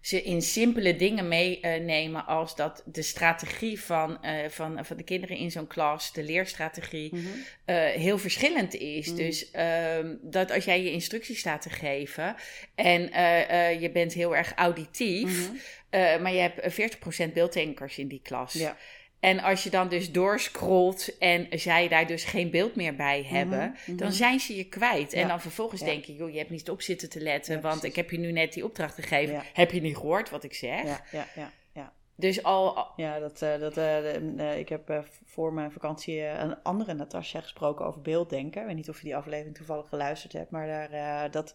Ze 0.00 0.22
in 0.22 0.42
simpele 0.42 0.96
dingen 0.96 1.28
meenemen 1.28 2.26
als 2.26 2.56
dat 2.56 2.82
de 2.86 3.02
strategie 3.02 3.80
van, 3.80 4.22
eh, 4.22 4.48
van, 4.48 4.84
van 4.84 4.96
de 4.96 5.02
kinderen 5.02 5.36
in 5.36 5.50
zo'n 5.50 5.66
klas, 5.66 6.12
de 6.12 6.22
leerstrategie, 6.22 7.14
Mhm. 7.14 7.26
eh, 7.64 7.76
heel 7.86 8.18
verschillend 8.18 8.74
is. 8.74 9.08
Mm. 9.10 9.16
Dus 9.16 9.50
ehm, 9.50 10.14
dat 10.22 10.50
als 10.50 10.64
jij 10.64 10.82
je 10.82 10.90
instructies 10.90 11.38
staat 11.38 11.62
te 11.62 11.70
geven 11.70 12.34
en 12.74 13.12
eh, 13.12 13.70
eh, 13.70 13.80
je 13.80 13.90
bent 13.90 14.12
heel 14.12 14.36
erg 14.36 14.52
auditief, 14.54 15.48
Mhm. 15.48 15.56
eh, 15.90 16.20
maar 16.20 16.32
je 16.32 16.40
hebt 16.40 16.58
eh, 16.60 16.70
40% 16.70 17.32
beelddenkers 17.32 17.98
in 17.98 18.08
die 18.08 18.20
klas. 18.22 18.52
Ja. 18.52 18.76
En 19.24 19.40
als 19.40 19.62
je 19.62 19.70
dan 19.70 19.88
dus 19.88 20.12
doorscrollt 20.12 21.18
en 21.18 21.46
zij 21.50 21.88
daar 21.88 22.06
dus 22.06 22.24
geen 22.24 22.50
beeld 22.50 22.74
meer 22.76 22.94
bij 22.96 23.22
hebben, 23.28 23.76
mhm. 23.86 23.96
dan 23.96 24.12
zijn 24.12 24.40
ze 24.40 24.56
je 24.56 24.64
kwijt. 24.64 25.12
En 25.12 25.28
dan 25.28 25.40
vervolgens 25.40 25.80
Ja. 25.80 25.86
denk 25.86 26.04
je, 26.04 26.14
joh, 26.14 26.30
je 26.30 26.38
hebt 26.38 26.50
niet 26.50 26.70
op 26.70 26.82
zitten 26.82 27.10
te 27.10 27.20
letten, 27.20 27.54
Ja, 27.54 27.60
want 27.60 27.74
precies. 27.80 27.88
ik 27.98 28.02
heb 28.02 28.10
je 28.10 28.18
nu 28.18 28.32
net 28.32 28.52
die 28.52 28.64
opdracht 28.64 28.94
gegeven. 28.94 29.42
Heb 29.52 29.70
je 29.70 29.80
niet 29.80 29.96
gehoord 29.96 30.30
wat 30.30 30.44
ik 30.44 30.54
zeg? 30.54 30.82
Ja, 30.84 31.00
ja, 31.12 31.26
ja, 31.34 31.50
ja. 31.72 31.92
Dus 32.16 32.42
al, 32.42 32.86
Ja, 32.96 33.18
dat, 33.18 33.42
eh, 33.42 33.58
dat, 33.58 33.70
eh, 33.70 33.76
de- 33.76 34.34
eh, 34.36 34.58
ik 34.58 34.68
heb 34.68 35.04
voor 35.24 35.52
mijn 35.52 35.72
vakantie 35.72 36.20
een 36.26 36.62
andere 36.62 36.94
Natasja 36.94 37.40
gesproken 37.40 37.86
over 37.86 38.00
beelddenken. 38.00 38.60
Ik 38.60 38.66
weet 38.66 38.76
niet 38.76 38.88
of 38.88 38.96
je 38.98 39.04
die 39.04 39.16
aflevering 39.16 39.56
toevallig 39.56 39.88
geluisterd 39.88 40.32
hebt, 40.32 40.50
maar 40.50 40.66
daar, 40.66 41.30
dat, 41.30 41.54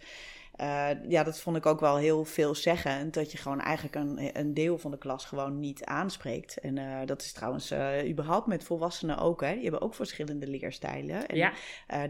eh, 0.59 0.89
ja, 1.07 1.23
dat 1.23 1.39
vond 1.39 1.57
ik 1.57 1.65
ook 1.65 1.79
wel 1.79 1.97
heel 1.97 2.25
veelzeggend. 2.25 3.13
Dat 3.13 3.31
je 3.31 3.37
gewoon 3.37 3.61
eigenlijk 3.61 3.95
een, 3.95 4.39
een 4.39 4.53
deel 4.53 4.77
van 4.77 4.91
de 4.91 4.97
klas 4.97 5.25
gewoon 5.25 5.59
niet 5.59 5.85
aanspreekt. 5.85 6.59
En 6.59 6.77
eh, 6.77 7.05
dat 7.05 7.21
is 7.21 7.31
trouwens 7.31 7.71
eh, 7.71 8.09
überhaupt 8.09 8.47
met 8.47 8.63
volwassenen 8.63 9.17
ook. 9.17 9.41
Hè. 9.41 9.53
Die 9.53 9.61
hebben 9.61 9.81
ook 9.81 9.95
verschillende 9.95 10.47
leerstijlen. 10.47 11.27
En 11.27 11.37
ja, 11.37 11.53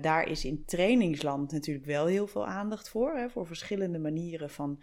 daar 0.01 0.27
is 0.27 0.46
in 0.46 0.63
trainingsland 0.65 1.51
natuurlijk 1.51 1.86
wel 1.86 2.06
heel 2.06 2.27
veel 2.27 2.46
aandacht 2.46 2.89
voor. 2.89 3.13
Hè, 3.15 3.29
voor 3.29 3.48
verschillende 3.48 4.00
manieren 4.00 4.50
van, 4.50 4.79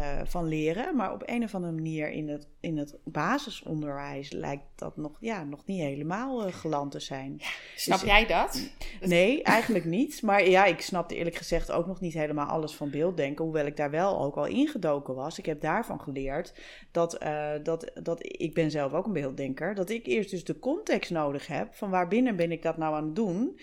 eh, 0.00 0.20
van 0.24 0.48
leren. 0.48 0.96
Maar 0.96 1.12
op 1.12 1.22
een 1.26 1.42
of 1.42 1.54
andere 1.54 1.72
manier 1.72 2.10
in 2.10 2.28
het, 2.28 2.48
in 2.60 2.76
het 2.78 2.96
basisonderwijs 3.04 4.30
lijkt 4.30 4.64
dat 4.74 4.96
nog, 4.96 5.16
ja, 5.20 5.44
nog 5.44 5.66
niet 5.66 5.80
helemaal 5.80 6.46
eh, 6.46 6.52
geland 6.52 6.90
te 6.90 7.00
zijn. 7.00 7.40
snap 7.76 7.98
Dus- 8.00 8.08
jij 8.08 8.26
dat? 8.26 8.70
Nee, 9.00 9.42
eigenlijk 9.42 9.84
niet. 9.84 10.22
Maar 10.22 10.48
ja, 10.48 10.64
ik 10.64 10.80
snapte 10.80 11.16
eerlijk 11.16 11.36
gezegd 11.36 11.72
ook 11.72 11.86
nog 11.86 12.00
niet 12.00 12.12
helemaal 12.12 12.46
alles 12.46 12.74
van 12.74 12.90
beelddenken, 12.90 13.44
hoewel 13.44 13.66
ik 13.66 13.76
daar 13.76 13.90
wel 13.90 14.20
ook 14.20 14.36
al 14.36 14.46
ingedoken 14.46 15.14
was. 15.14 15.38
Ik 15.38 15.46
heb 15.46 15.60
daarvan 15.60 16.00
geleerd 16.00 16.54
dat, 16.90 17.22
uh, 17.22 17.50
dat, 17.62 17.90
dat 18.02 18.18
ik 18.20 18.54
ben 18.54 18.70
zelf 18.70 18.92
ook 18.92 19.06
een 19.06 19.12
beelddenker, 19.12 19.74
dat 19.74 19.90
ik 19.90 20.06
eerst 20.06 20.30
dus 20.30 20.44
de 20.44 20.58
context 20.58 21.10
nodig 21.10 21.46
heb 21.46 21.74
van 21.74 21.90
waarbinnen 21.90 22.36
ben 22.36 22.52
ik 22.52 22.62
dat 22.62 22.76
nou 22.76 22.94
aan 22.94 23.04
het 23.04 23.16
doen. 23.16 23.60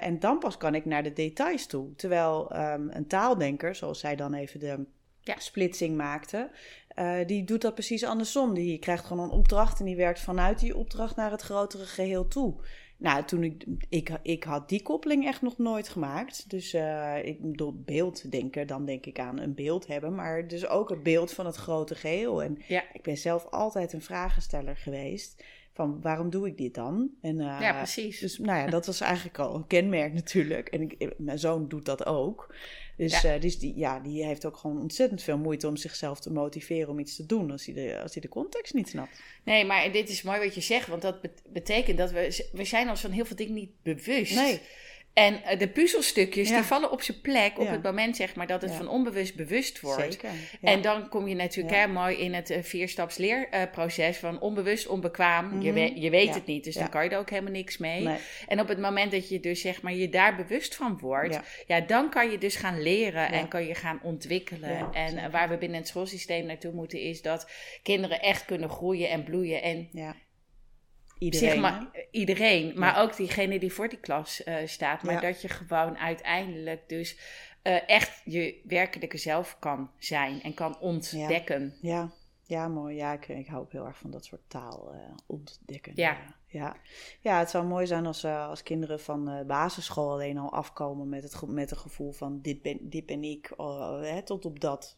En 0.00 0.18
dan 0.18 0.38
pas 0.38 0.56
kan 0.56 0.74
ik 0.74 0.84
naar 0.84 1.02
de 1.02 1.12
details 1.12 1.66
toe. 1.66 1.94
Terwijl 1.94 2.56
um, 2.56 2.88
een 2.90 3.06
taaldenker, 3.06 3.74
zoals 3.74 4.00
zij 4.00 4.16
dan 4.16 4.34
even 4.34 4.60
de 4.60 4.86
ja. 5.22 5.34
splitsing 5.38 5.96
maakte, 5.96 6.50
uh, 6.98 7.26
die 7.26 7.44
doet 7.44 7.60
dat 7.60 7.74
precies 7.74 8.04
andersom. 8.04 8.54
Die 8.54 8.78
krijgt 8.78 9.04
gewoon 9.04 9.24
een 9.24 9.38
opdracht 9.38 9.78
en 9.78 9.84
die 9.84 9.96
werkt 9.96 10.20
vanuit 10.20 10.58
die 10.58 10.76
opdracht 10.76 11.16
naar 11.16 11.30
het 11.30 11.42
grotere 11.42 11.84
geheel 11.84 12.28
toe. 12.28 12.54
Nou, 13.00 13.24
toen 13.24 13.42
ik, 13.42 13.64
ik, 13.88 14.10
ik 14.22 14.44
had 14.44 14.68
die 14.68 14.82
koppeling 14.82 15.26
echt 15.26 15.42
nog 15.42 15.58
nooit 15.58 15.88
gemaakt. 15.88 16.50
Dus 16.50 16.74
uh, 16.74 17.24
ik 17.24 17.40
bedoel, 17.40 17.82
beelddenken, 17.84 18.66
dan 18.66 18.84
denk 18.84 19.06
ik 19.06 19.18
aan 19.18 19.38
een 19.38 19.54
beeld 19.54 19.86
hebben. 19.86 20.14
Maar 20.14 20.48
dus 20.48 20.66
ook 20.66 20.88
het 20.88 21.02
beeld 21.02 21.32
van 21.32 21.46
het 21.46 21.56
grote 21.56 21.94
geheel. 21.94 22.42
En 22.42 22.58
ja. 22.68 22.84
ik 22.92 23.02
ben 23.02 23.16
zelf 23.16 23.46
altijd 23.50 23.92
een 23.92 24.02
vragensteller 24.02 24.76
geweest. 24.76 25.44
Van 25.72 26.00
waarom 26.00 26.30
doe 26.30 26.46
ik 26.46 26.56
dit 26.56 26.74
dan? 26.74 27.10
En, 27.20 27.36
uh, 27.36 27.58
ja, 27.60 27.72
precies. 27.72 28.18
Dus 28.20 28.38
nou 28.38 28.58
ja, 28.58 28.66
dat 28.66 28.86
was 28.86 29.00
eigenlijk 29.00 29.38
al 29.38 29.54
een 29.54 29.66
kenmerk 29.66 30.12
natuurlijk. 30.12 30.68
En 30.68 30.80
ik, 30.80 31.14
mijn 31.18 31.38
zoon 31.38 31.68
doet 31.68 31.84
dat 31.84 32.06
ook. 32.06 32.54
Dus, 33.00 33.20
ja. 33.20 33.34
Uh, 33.34 33.40
dus 33.40 33.58
die, 33.58 33.76
ja, 33.76 34.00
die 34.00 34.24
heeft 34.24 34.46
ook 34.46 34.56
gewoon 34.56 34.80
ontzettend 34.80 35.22
veel 35.22 35.38
moeite 35.38 35.68
om 35.68 35.76
zichzelf 35.76 36.20
te 36.20 36.32
motiveren 36.32 36.88
om 36.88 36.98
iets 36.98 37.16
te 37.16 37.26
doen 37.26 37.50
als 37.50 37.66
hij 37.66 37.74
de, 37.74 38.00
als 38.02 38.12
hij 38.12 38.22
de 38.22 38.28
context 38.28 38.74
niet 38.74 38.88
snapt. 38.88 39.20
Nee, 39.44 39.64
maar 39.64 39.92
dit 39.92 40.08
is 40.08 40.22
mooi 40.22 40.38
wat 40.38 40.54
je 40.54 40.60
zegt, 40.60 40.86
want 40.86 41.02
dat 41.02 41.16
betekent 41.48 41.98
dat 41.98 42.10
we, 42.10 42.48
we 42.52 42.64
zijn 42.64 42.88
ons 42.90 43.00
van 43.00 43.10
heel 43.10 43.24
veel 43.24 43.36
dingen 43.36 43.54
niet 43.54 43.82
bewust. 43.82 44.34
Nee. 44.34 44.60
En 45.20 45.34
uh, 45.34 45.58
de 45.58 45.68
puzzelstukjes 45.68 46.48
ja. 46.48 46.54
die 46.54 46.64
vallen 46.64 46.90
op 46.90 47.02
zijn 47.02 47.20
plek 47.20 47.58
op 47.58 47.64
ja. 47.64 47.70
het 47.70 47.82
moment 47.82 48.16
zeg 48.16 48.34
maar 48.34 48.46
dat 48.46 48.62
het 48.62 48.70
ja. 48.70 48.76
van 48.76 48.88
onbewust 48.88 49.34
bewust 49.36 49.80
wordt. 49.80 50.12
Zeker, 50.12 50.30
en 50.62 50.82
dan 50.82 51.08
kom 51.08 51.28
je 51.28 51.34
natuurlijk 51.34 51.76
hè, 51.76 51.86
mooi 51.86 52.16
in 52.16 52.34
het 52.34 52.50
uh, 52.50 52.62
vierstaps 52.62 53.16
leerproces 53.16 54.14
uh, 54.14 54.20
van 54.22 54.40
onbewust, 54.40 54.86
onbekwaam. 54.86 55.44
Mm 55.44 55.50
-hmm. 55.50 55.62
Je, 55.62 55.72
we 55.72 56.00
je, 56.00 56.10
weet 56.10 56.34
het 56.34 56.46
niet, 56.46 56.64
dus 56.64 56.74
dan 56.74 56.88
kan 56.88 57.04
je 57.04 57.10
er 57.10 57.18
ook 57.18 57.30
helemaal 57.30 57.52
niks 57.52 57.78
mee. 57.78 58.02
Nee. 58.02 58.18
En 58.48 58.60
op 58.60 58.68
het 58.68 58.78
moment 58.78 59.10
dat 59.10 59.28
je 59.28 59.40
dus 59.40 59.60
zeg 59.60 59.82
maar 59.82 59.94
je 59.94 60.08
daar 60.08 60.36
bewust 60.36 60.74
van 60.74 60.98
wordt, 60.98 61.40
ja, 61.66 61.80
dan 61.80 62.10
kan 62.10 62.30
je 62.30 62.38
dus 62.38 62.56
gaan 62.56 62.82
leren 62.82 63.32
en 63.32 63.48
kan 63.48 63.66
je 63.66 63.74
gaan 63.74 64.00
ontwikkelen. 64.02 64.92
en 64.92 65.14
uh, 65.14 65.26
waar 65.30 65.48
we 65.48 65.56
binnen 65.56 65.78
het 65.78 65.88
schoolsysteem 65.88 66.46
naartoe 66.46 66.72
moeten 66.72 67.00
is 67.00 67.22
dat 67.22 67.50
kinderen 67.82 68.20
echt 68.20 68.44
kunnen 68.44 68.68
groeien 68.68 69.08
en 69.08 69.24
bloeien 69.24 69.62
en 69.62 69.88
Iedereen. 71.20 71.50
Zeg 71.50 71.60
maar, 71.60 71.90
iedereen, 72.10 72.72
maar 72.78 72.94
ja. 72.94 73.00
ook 73.00 73.16
diegene 73.16 73.58
die 73.58 73.72
voor 73.72 73.88
die 73.88 74.00
klas 74.00 74.42
uh, 74.44 74.54
staat. 74.64 75.02
Maar 75.02 75.14
ja. 75.14 75.20
dat 75.20 75.42
je 75.42 75.48
gewoon 75.48 75.98
uiteindelijk 75.98 76.88
dus 76.88 77.18
uh, 77.62 77.88
echt 77.88 78.22
je 78.24 78.60
werkelijke 78.64 79.16
zelf 79.16 79.56
kan 79.58 79.90
zijn 79.98 80.42
en 80.42 80.54
kan 80.54 80.78
ontdekken. 80.78 81.76
Ja, 81.80 81.90
ja. 81.90 82.12
ja 82.46 82.68
mooi. 82.68 82.96
Ja, 82.96 83.12
ik, 83.12 83.28
ik 83.28 83.46
hou 83.46 83.62
ook 83.62 83.72
heel 83.72 83.86
erg 83.86 83.98
van 83.98 84.10
dat 84.10 84.24
soort 84.24 84.42
taal 84.48 84.94
uh, 84.94 85.00
ontdekken. 85.26 85.92
Ja. 85.94 86.38
Ja. 86.52 86.76
ja, 87.20 87.38
het 87.38 87.50
zou 87.50 87.66
mooi 87.66 87.86
zijn 87.86 88.06
als, 88.06 88.24
uh, 88.24 88.48
als 88.48 88.62
kinderen 88.62 89.00
van 89.00 89.28
uh, 89.28 89.40
basisschool 89.46 90.10
alleen 90.10 90.38
al 90.38 90.52
afkomen 90.52 91.08
met 91.08 91.22
het, 91.22 91.46
met 91.46 91.70
het 91.70 91.78
gevoel 91.78 92.12
van 92.12 92.38
dit 92.42 92.62
ben, 92.62 92.78
dit 92.82 93.10
ik, 93.10 93.50
hè, 94.00 94.22
tot 94.22 94.44
op 94.44 94.60
dat, 94.60 94.96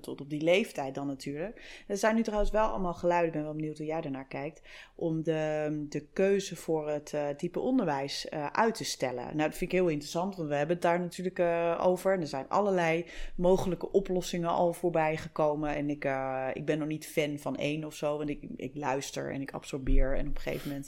tot 0.00 0.20
op 0.20 0.30
die 0.30 0.40
leeftijd 0.40 0.94
dan 0.94 1.06
natuurlijk. 1.06 1.84
Er 1.86 1.96
zijn 1.96 2.14
nu 2.14 2.22
trouwens 2.22 2.50
wel 2.50 2.68
allemaal 2.68 2.94
geluiden, 2.94 3.26
ik 3.26 3.32
ben 3.32 3.44
wel 3.44 3.54
benieuwd 3.54 3.76
hoe 3.76 3.86
jij 3.86 4.02
ernaar 4.02 4.26
kijkt, 4.26 4.62
om 4.94 5.22
de, 5.22 5.86
de 5.88 6.06
keuze 6.12 6.56
voor 6.56 6.88
het 6.88 7.14
type 7.36 7.60
onderwijs 7.60 8.30
uit 8.52 8.74
te 8.74 8.84
stellen. 8.84 9.24
Nou, 9.24 9.48
dat 9.48 9.56
vind 9.56 9.72
ik 9.72 9.78
heel 9.78 9.88
interessant, 9.88 10.36
want 10.36 10.48
we 10.48 10.54
hebben 10.54 10.74
het 10.74 10.84
daar 10.84 11.00
natuurlijk 11.00 11.40
over. 11.80 12.12
En 12.12 12.20
er 12.20 12.26
zijn 12.26 12.48
allerlei 12.48 13.06
mogelijke 13.34 13.92
oplossingen 13.92 14.48
al 14.48 14.72
voorbij 14.72 15.16
gekomen. 15.16 15.74
En 15.74 15.90
ik, 15.90 16.08
ik 16.52 16.64
ben 16.64 16.78
nog 16.78 16.88
niet 16.88 17.06
fan 17.06 17.38
van 17.38 17.56
één 17.56 17.84
of 17.84 17.94
zo, 17.94 18.16
want 18.16 18.28
ik, 18.28 18.42
ik 18.56 18.74
luister 18.74 19.32
en 19.32 19.40
ik 19.40 19.52
absorbeer 19.52 20.16
en 20.16 20.28
op 20.28 20.34
een 20.36 20.42
gegeven 20.42 20.68
moment 20.68 20.85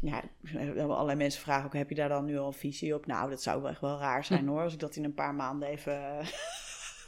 ja, 0.00 0.22
allerlei 0.76 1.16
mensen 1.16 1.40
vragen 1.42 1.66
ook, 1.66 1.74
heb 1.74 1.88
je 1.88 1.94
daar 1.94 2.08
dan 2.08 2.24
nu 2.24 2.38
al 2.38 2.46
een 2.46 2.52
visie 2.52 2.94
op? 2.94 3.06
Nou, 3.06 3.30
dat 3.30 3.42
zou 3.42 3.62
wel 3.62 3.70
echt 3.70 3.80
wel 3.80 3.98
raar 3.98 4.24
zijn 4.24 4.48
hoor, 4.48 4.62
als 4.62 4.72
ik 4.72 4.78
dat 4.78 4.96
in 4.96 5.04
een 5.04 5.14
paar 5.14 5.34
maanden 5.34 5.68
even 5.68 6.26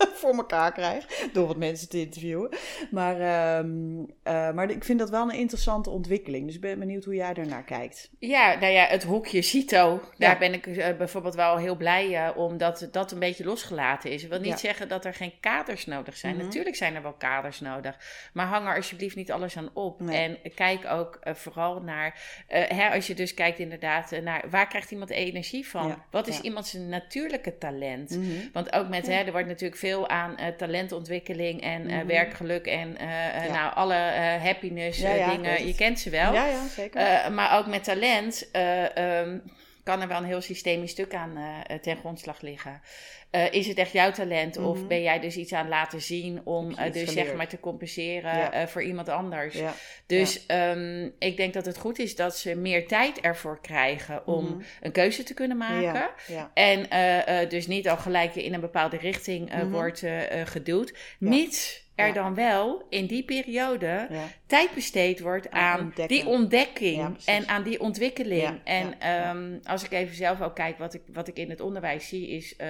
voor 0.20 0.34
elkaar 0.34 0.72
krijg. 0.72 1.06
Door 1.32 1.46
wat 1.46 1.56
mensen 1.56 1.88
te 1.88 2.00
interviewen. 2.00 2.48
Maar, 2.90 3.58
um, 3.58 4.00
uh, 4.00 4.52
maar 4.52 4.70
ik 4.70 4.84
vind 4.84 4.98
dat 4.98 5.10
wel 5.10 5.22
een 5.22 5.38
interessante 5.38 5.90
ontwikkeling. 5.90 6.46
Dus 6.46 6.54
ik 6.54 6.60
ben 6.60 6.78
benieuwd 6.78 7.04
hoe 7.04 7.14
jij 7.14 7.34
ernaar 7.34 7.64
kijkt. 7.64 8.10
Ja, 8.18 8.58
nou 8.58 8.72
ja, 8.72 8.84
het 8.84 9.02
hokje 9.02 9.42
CITO. 9.42 10.00
Daar 10.18 10.32
ja. 10.32 10.38
ben 10.38 10.52
ik 10.52 10.66
uh, 10.66 10.96
bijvoorbeeld 10.98 11.34
wel 11.34 11.56
heel 11.56 11.76
blij 11.76 12.08
uh, 12.10 12.36
om 12.36 12.58
dat 12.58 12.88
dat 12.90 13.12
een 13.12 13.18
beetje 13.18 13.44
losgelaten 13.44 14.10
is. 14.10 14.22
Ik 14.22 14.28
wil 14.28 14.38
niet 14.40 14.48
ja. 14.48 14.56
zeggen 14.56 14.88
dat 14.88 15.04
er 15.04 15.14
geen 15.14 15.32
kaders 15.40 15.86
nodig 15.86 16.16
zijn. 16.16 16.32
Mm 16.32 16.38
-hmm. 16.38 16.48
Natuurlijk 16.48 16.76
zijn 16.76 16.94
er 16.94 17.02
wel 17.02 17.12
kaders 17.12 17.60
nodig. 17.60 17.96
Maar 18.32 18.46
hang 18.46 18.68
er 18.68 18.76
alsjeblieft 18.76 19.16
niet 19.16 19.32
alles 19.32 19.56
aan 19.56 19.70
op. 19.74 20.00
Nee. 20.00 20.38
En 20.42 20.54
kijk 20.54 20.86
ook 20.86 21.18
vooral 21.22 21.80
naar... 21.80 22.20
hè, 22.48 22.90
als 22.90 23.06
je 23.06 23.14
dus 23.14 23.34
kijkt 23.34 23.58
inderdaad 23.58 24.10
naar... 24.22 24.44
Waar 24.50 24.68
krijgt 24.68 24.90
iemand 24.90 25.10
energie 25.10 25.68
van? 25.68 25.86
Ja. 25.86 26.04
Wat 26.10 26.28
is 26.28 26.40
iemand 26.40 26.66
zijn 26.66 26.88
natuurlijke 26.88 27.58
talent? 27.58 28.10
Mm 28.10 28.22
-hmm. 28.22 28.50
Want 28.52 28.72
ook 28.72 28.88
met... 28.88 29.06
Hè, 29.06 29.22
er 29.22 29.32
wordt 29.32 29.46
natuurlijk 29.46 29.80
veel 29.80 29.89
aan 30.08 30.36
uh, 30.40 30.46
talentontwikkeling 30.46 31.62
en 31.62 31.82
mm 31.82 31.88
-hmm. 31.88 32.06
werkgeluk 32.06 32.66
en 32.66 32.96
ja. 32.98 33.52
nou, 33.52 33.74
alle 33.74 33.94
happiness 34.42 34.98
ja, 34.98 35.14
ja, 35.14 35.30
dingen. 35.30 35.66
Je 35.66 35.74
kent 35.74 36.00
ze 36.00 36.10
wel. 36.10 36.32
Ja, 36.32 36.46
ja, 36.46 36.66
zeker. 36.66 37.32
maar 37.32 37.58
ook 37.58 37.66
met 37.66 37.84
talent 37.84 38.50
um, 39.24 39.42
kan 39.90 40.00
er 40.00 40.08
wel 40.08 40.18
een 40.18 40.24
heel 40.24 40.40
systemisch 40.40 40.90
stuk 40.90 41.14
aan 41.14 41.38
ten 41.80 41.96
grondslag 41.96 42.40
liggen. 42.40 42.80
Uh, 43.30 43.52
is 43.52 43.66
het 43.66 43.78
echt 43.78 43.92
jouw 43.92 44.10
talent 44.10 44.56
mm 44.56 44.62
-hmm. 44.62 44.72
of 44.72 44.86
ben 44.86 45.02
jij 45.02 45.20
dus 45.20 45.36
iets 45.36 45.52
aan 45.52 45.68
laten 45.68 46.00
zien 46.00 46.40
om 46.44 46.70
uh, 46.70 46.92
dus 46.92 47.12
zeg 47.12 47.34
maar 47.34 47.48
te 47.48 47.60
compenseren 47.60 48.34
ja. 48.34 48.68
voor 48.68 48.82
iemand 48.82 49.08
anders? 49.08 49.54
Ja. 49.54 49.74
Dus 50.06 50.44
ja. 50.46 50.70
Um, 50.70 51.12
ik 51.18 51.36
denk 51.36 51.52
dat 51.54 51.66
het 51.66 51.78
goed 51.78 51.98
is 51.98 52.16
dat 52.16 52.36
ze 52.36 52.54
meer 52.54 52.86
tijd 52.86 53.20
ervoor 53.20 53.60
krijgen 53.60 54.26
om 54.26 54.44
mm 54.44 54.50
-hmm. 54.50 54.62
een 54.80 54.92
keuze 54.92 55.22
te 55.22 55.34
kunnen 55.34 55.56
maken. 55.56 56.10
En 56.54 57.48
dus 57.48 57.66
niet 57.66 57.88
al 57.88 57.96
gelijk 57.96 58.34
in 58.34 58.54
een 58.54 58.60
bepaalde 58.60 58.96
richting 58.96 59.52
mm 59.52 59.60
-hmm. 59.60 59.70
wordt 59.70 60.04
geduwd. 60.44 60.94
Mits 61.18 61.88
er 62.00 62.12
dan 62.12 62.34
wel 62.34 62.86
in 62.88 63.06
die 63.06 63.24
periode 63.24 64.08
tijd 64.46 64.74
besteed 64.74 65.20
wordt 65.20 65.50
aan 65.50 65.80
ontdekken. 65.80 66.08
die 66.08 66.26
ontdekking 66.26 67.18
en 67.24 67.48
aan 67.48 67.62
die 67.62 67.80
ontwikkeling. 67.80 68.60
En 68.64 69.10
um, 69.28 69.60
als 69.64 69.84
ik 69.84 69.92
even 69.92 70.16
zelf 70.16 70.40
ook 70.40 70.54
kijk, 70.54 70.78
wat 70.78 70.94
ik, 70.94 71.02
wat 71.12 71.28
ik 71.28 71.36
in 71.36 71.50
het 71.50 71.60
onderwijs 71.60 72.08
zie, 72.08 72.28
is 72.28 72.54
Uh, 72.60 72.66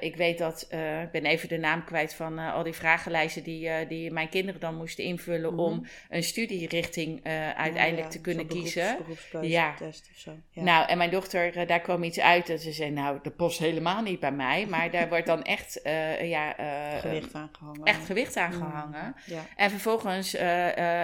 ik 0.00 0.16
weet 0.16 0.38
dat, 0.38 0.68
uh, 0.70 1.02
ik 1.02 1.10
ben 1.10 1.24
even 1.24 1.48
de 1.48 1.58
naam 1.58 1.84
kwijt 1.84 2.14
van 2.14 2.38
uh, 2.38 2.54
al 2.54 2.62
die 2.62 2.72
vragenlijsten 2.72 3.42
die, 3.42 3.86
die 3.86 4.10
mijn 4.10 4.28
kinderen 4.28 4.60
dan 4.60 4.76
moesten 4.76 5.04
invullen 5.04 5.52
mm 5.52 5.58
-hmm. 5.58 5.66
om 5.66 5.86
een 6.08 6.22
studierichting 6.22 7.24
uiteindelijk 7.56 7.96
ja, 7.96 8.04
ja, 8.04 8.08
te 8.08 8.20
kunnen 8.20 8.46
beroeps, 8.46 8.72
kiezen. 8.72 8.96
Ja. 9.42 9.74
Of 9.88 10.08
zo. 10.14 10.30
ja. 10.50 10.62
Nou, 10.62 10.88
en 10.88 10.98
mijn 10.98 11.10
dochter, 11.10 11.66
daar 11.66 11.80
kwam 11.80 12.02
iets 12.02 12.20
uit 12.20 12.46
dat 12.46 12.60
ze 12.60 12.72
zei, 12.72 12.90
nou, 12.90 13.18
dat 13.22 13.36
past 13.36 13.58
helemaal 13.58 14.02
niet 14.02 14.20
bij 14.20 14.32
mij, 14.32 14.66
maar 14.66 14.90
daar 14.90 15.08
wordt 15.08 15.26
dan 15.26 15.42
echt, 15.42 15.80
ja, 16.22 16.54
gewicht 17.00 17.34
aan 17.34 17.50
gehangen. 17.52 17.84
Echt 17.84 18.06
gewicht 18.06 18.36
aan 18.36 18.52
gehangen. 18.52 19.04
Mm, 19.04 19.34
ja. 19.34 19.46
En 19.56 19.70
vervolgens, 19.70 20.34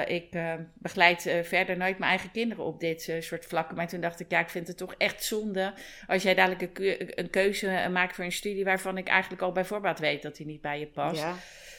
ik 0.06 0.36
begeleid 0.74 1.30
verder 1.42 1.76
nooit 1.76 1.98
mijn 1.98 2.10
eigen 2.10 2.30
kinderen 2.30 2.64
op 2.64 2.80
dit 2.80 3.16
soort 3.20 3.46
vlakken, 3.46 3.76
maar 3.76 3.88
toen 3.88 4.00
dacht 4.00 4.20
ik, 4.20 4.30
ja, 4.30 4.40
ik 4.40 4.48
vind 4.48 4.68
het 4.68 4.76
toch 4.76 4.94
echt 4.98 5.24
zonde 5.24 5.72
als 6.06 6.22
jij 6.22 6.34
dadelijk 6.34 6.78
een, 6.78 7.12
een 7.14 7.30
keuze 7.30 7.88
maakt 7.90 8.14
voor 8.14 8.24
een 8.24 8.32
studie 8.32 8.47
studie 8.48 8.64
waarvan 8.64 8.98
ik 8.98 9.08
eigenlijk 9.08 9.42
al 9.42 9.52
bij 9.52 9.64
voorbaat 9.64 9.98
weet 9.98 10.22
dat 10.22 10.36
die 10.36 10.46
niet 10.46 10.60
bij 10.60 10.78
je 10.78 10.86
past. 10.86 11.20
Ja. 11.20 11.34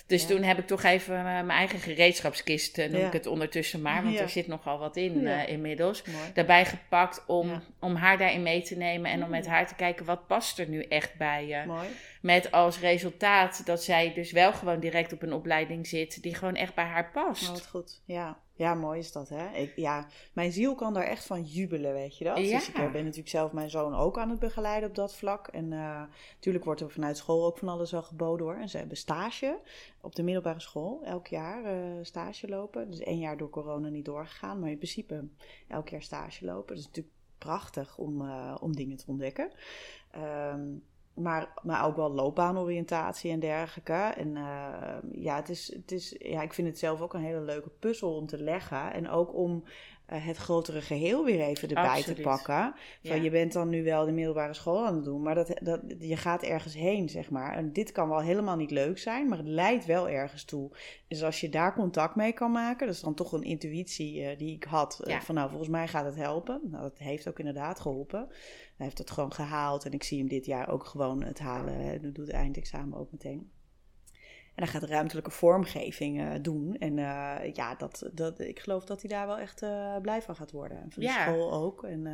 Dus 0.07 0.21
ja. 0.21 0.27
toen 0.27 0.43
heb 0.43 0.57
ik 0.59 0.67
toch 0.67 0.83
even 0.83 1.15
uh, 1.15 1.23
mijn 1.23 1.49
eigen 1.49 1.79
gereedschapskist, 1.79 2.77
uh, 2.77 2.89
noem 2.89 2.99
ja. 2.99 3.07
ik 3.07 3.13
het 3.13 3.25
ondertussen 3.25 3.81
maar, 3.81 4.03
want 4.03 4.19
er 4.19 4.29
zit 4.29 4.47
nogal 4.47 4.79
wat 4.79 4.95
in 4.95 5.21
uh, 5.21 5.47
inmiddels. 5.49 6.03
Mooi. 6.03 6.31
Daarbij 6.33 6.65
gepakt 6.65 7.23
om, 7.27 7.63
om 7.79 7.95
haar 7.95 8.17
daarin 8.17 8.43
mee 8.43 8.61
te 8.61 8.75
nemen 8.75 9.11
en 9.11 9.23
om 9.23 9.29
met 9.29 9.47
haar 9.47 9.67
te 9.67 9.75
kijken 9.75 10.05
wat 10.05 10.27
past 10.27 10.59
er 10.59 10.67
nu 10.67 10.81
echt 10.81 11.17
bij 11.17 11.47
je. 11.47 11.63
Mooi. 11.65 11.87
Met 12.21 12.51
als 12.51 12.79
resultaat 12.79 13.65
dat 13.65 13.83
zij 13.83 14.13
dus 14.13 14.31
wel 14.31 14.53
gewoon 14.53 14.79
direct 14.79 15.13
op 15.13 15.21
een 15.21 15.33
opleiding 15.33 15.87
zit 15.87 16.23
die 16.23 16.35
gewoon 16.35 16.55
echt 16.55 16.75
bij 16.75 16.85
haar 16.85 17.11
past. 17.11 17.47
Oh, 17.47 17.53
wat 17.53 17.67
goed, 17.67 18.01
ja. 18.05 18.39
Ja, 18.59 18.73
mooi 18.73 18.99
is 18.99 19.11
dat, 19.11 19.29
hè? 19.29 19.49
Ik, 19.57 19.75
ja, 19.75 20.07
mijn 20.33 20.51
ziel 20.51 20.75
kan 20.75 20.93
daar 20.93 21.03
echt 21.03 21.25
van 21.25 21.43
jubelen, 21.43 21.93
weet 21.93 22.17
je 22.17 22.23
dat? 22.23 22.37
Ja. 22.37 22.57
Dus 22.57 22.67
ik 22.67 22.91
ben 22.91 23.03
natuurlijk 23.03 23.29
zelf 23.29 23.51
mijn 23.51 23.69
zoon 23.69 23.95
ook 23.95 24.17
aan 24.17 24.29
het 24.29 24.39
begeleiden 24.39 24.89
op 24.89 24.95
dat 24.95 25.15
vlak. 25.15 25.47
En 25.47 25.67
natuurlijk 25.67 26.65
wordt 26.65 26.81
er 26.81 26.91
vanuit 26.91 27.17
school 27.17 27.45
ook 27.45 27.57
van 27.57 27.67
alles 27.67 27.91
wel 27.91 28.03
geboden, 28.03 28.45
hoor. 28.45 28.55
En 28.55 28.69
ze 28.69 28.77
hebben 28.77 28.97
stage 28.97 29.59
op 30.01 30.15
de 30.15 30.23
middelbare 30.23 30.59
school, 30.59 31.01
elk 31.03 31.27
jaar 31.27 31.63
uh, 31.63 31.91
stage 32.01 32.47
lopen. 32.47 32.89
Dus 32.89 32.99
één 32.99 33.19
jaar 33.19 33.37
door 33.37 33.49
corona 33.49 33.89
niet 33.89 34.05
doorgegaan, 34.05 34.59
maar 34.59 34.69
in 34.69 34.77
principe 34.77 35.27
elk 35.67 35.89
jaar 35.89 36.01
stage 36.01 36.45
lopen. 36.45 36.67
Dat 36.67 36.77
is 36.77 36.85
natuurlijk 36.85 37.15
prachtig 37.37 37.97
om, 37.97 38.21
uh, 38.21 38.55
om 38.59 38.75
dingen 38.75 38.97
te 38.97 39.05
ontdekken. 39.07 39.51
Um, 40.51 40.83
maar, 41.19 41.53
maar 41.63 41.85
ook 41.85 41.95
wel 41.95 42.11
loopbaanoriëntatie 42.11 43.31
en 43.31 43.39
dergelijke. 43.39 43.93
En 43.93 44.35
uh, 44.35 45.23
ja, 45.23 45.35
het 45.35 45.49
is, 45.49 45.73
het 45.73 45.91
is, 45.91 46.15
ja, 46.19 46.41
ik 46.41 46.53
vind 46.53 46.67
het 46.67 46.79
zelf 46.79 47.01
ook 47.01 47.13
een 47.13 47.21
hele 47.21 47.41
leuke 47.41 47.69
puzzel 47.79 48.15
om 48.15 48.25
te 48.25 48.43
leggen. 48.43 48.93
En 48.93 49.09
ook 49.09 49.35
om 49.35 49.63
eh, 49.63 49.71
het 50.09 50.37
grotere 50.37 50.81
geheel 50.81 51.25
weer 51.25 51.39
even 51.41 51.67
erbij 51.67 51.83
Absoluut. 51.83 52.15
te 52.15 52.21
pakken. 52.21 52.73
Van, 53.03 53.15
Ja. 53.15 53.23
Je 53.23 53.29
bent 53.29 53.53
dan 53.53 53.69
nu 53.69 53.83
wel 53.83 54.05
de 54.05 54.11
middelbare 54.11 54.53
school 54.53 54.85
aan 54.85 54.95
het 54.95 55.03
doen, 55.03 55.21
maar 55.21 55.35
dat, 55.35 55.53
dat, 55.61 55.81
je 55.99 56.17
gaat 56.17 56.43
ergens 56.43 56.73
heen, 56.73 57.09
zeg 57.09 57.29
maar. 57.29 57.55
En 57.55 57.73
dit 57.73 57.91
kan 57.91 58.09
wel 58.09 58.21
helemaal 58.21 58.55
niet 58.55 58.71
leuk 58.71 58.97
zijn, 58.97 59.27
maar 59.27 59.37
het 59.37 59.47
leidt 59.47 59.85
wel 59.85 60.09
ergens 60.09 60.43
toe. 60.45 60.71
Dus 61.07 61.23
als 61.23 61.39
je 61.41 61.49
daar 61.49 61.73
contact 61.73 62.15
mee 62.15 62.33
kan 62.33 62.51
maken, 62.51 62.85
dat 62.87 62.95
is 62.95 63.01
dan 63.01 63.13
toch 63.13 63.31
een 63.31 63.43
intuïtie 63.43 64.23
eh, 64.23 64.37
die 64.37 64.55
ik 64.55 64.63
had. 64.63 64.99
eh, 64.99 65.19
van 65.19 65.35
nou, 65.35 65.49
volgens 65.49 65.69
mij 65.69 65.87
gaat 65.87 66.05
het 66.05 66.15
helpen. 66.15 66.61
Nou, 66.63 66.83
dat 66.83 66.97
heeft 66.97 67.27
ook 67.27 67.39
inderdaad 67.39 67.79
geholpen. 67.79 68.27
Hij 68.77 68.85
heeft 68.87 68.97
het 68.97 69.11
gewoon 69.11 69.33
gehaald 69.33 69.85
en 69.85 69.91
ik 69.91 70.03
zie 70.03 70.19
hem 70.19 70.27
dit 70.27 70.45
jaar 70.45 70.69
ook 70.69 70.85
gewoon 70.85 71.23
het 71.23 71.39
halen. 71.39 71.73
Hij 71.73 71.99
doet 71.99 72.17
het 72.17 72.29
eindexamen 72.29 72.97
ook 72.97 73.11
meteen. 73.11 73.51
En 74.59 74.65
hij 74.65 74.73
gaat 74.79 74.89
ruimtelijke 74.89 75.31
vormgeving 75.31 76.19
eh, 76.21 76.27
doen. 76.41 76.75
En 76.79 76.99
eh, 76.99 77.53
ja, 77.53 77.75
dat, 77.75 78.09
dat, 78.13 78.39
ik 78.39 78.59
geloof 78.59 78.85
dat 78.85 79.01
hij 79.01 79.09
daar 79.09 79.27
wel 79.27 79.37
echt 79.37 79.61
eh, 79.61 79.95
blij 80.01 80.21
van 80.21 80.35
gaat 80.35 80.51
worden. 80.51 80.77
En 80.77 80.91
van 80.91 81.03
de 81.03 81.09
Ja. 81.09 81.21
school 81.21 81.53
ook. 81.53 81.83
En 81.83 82.07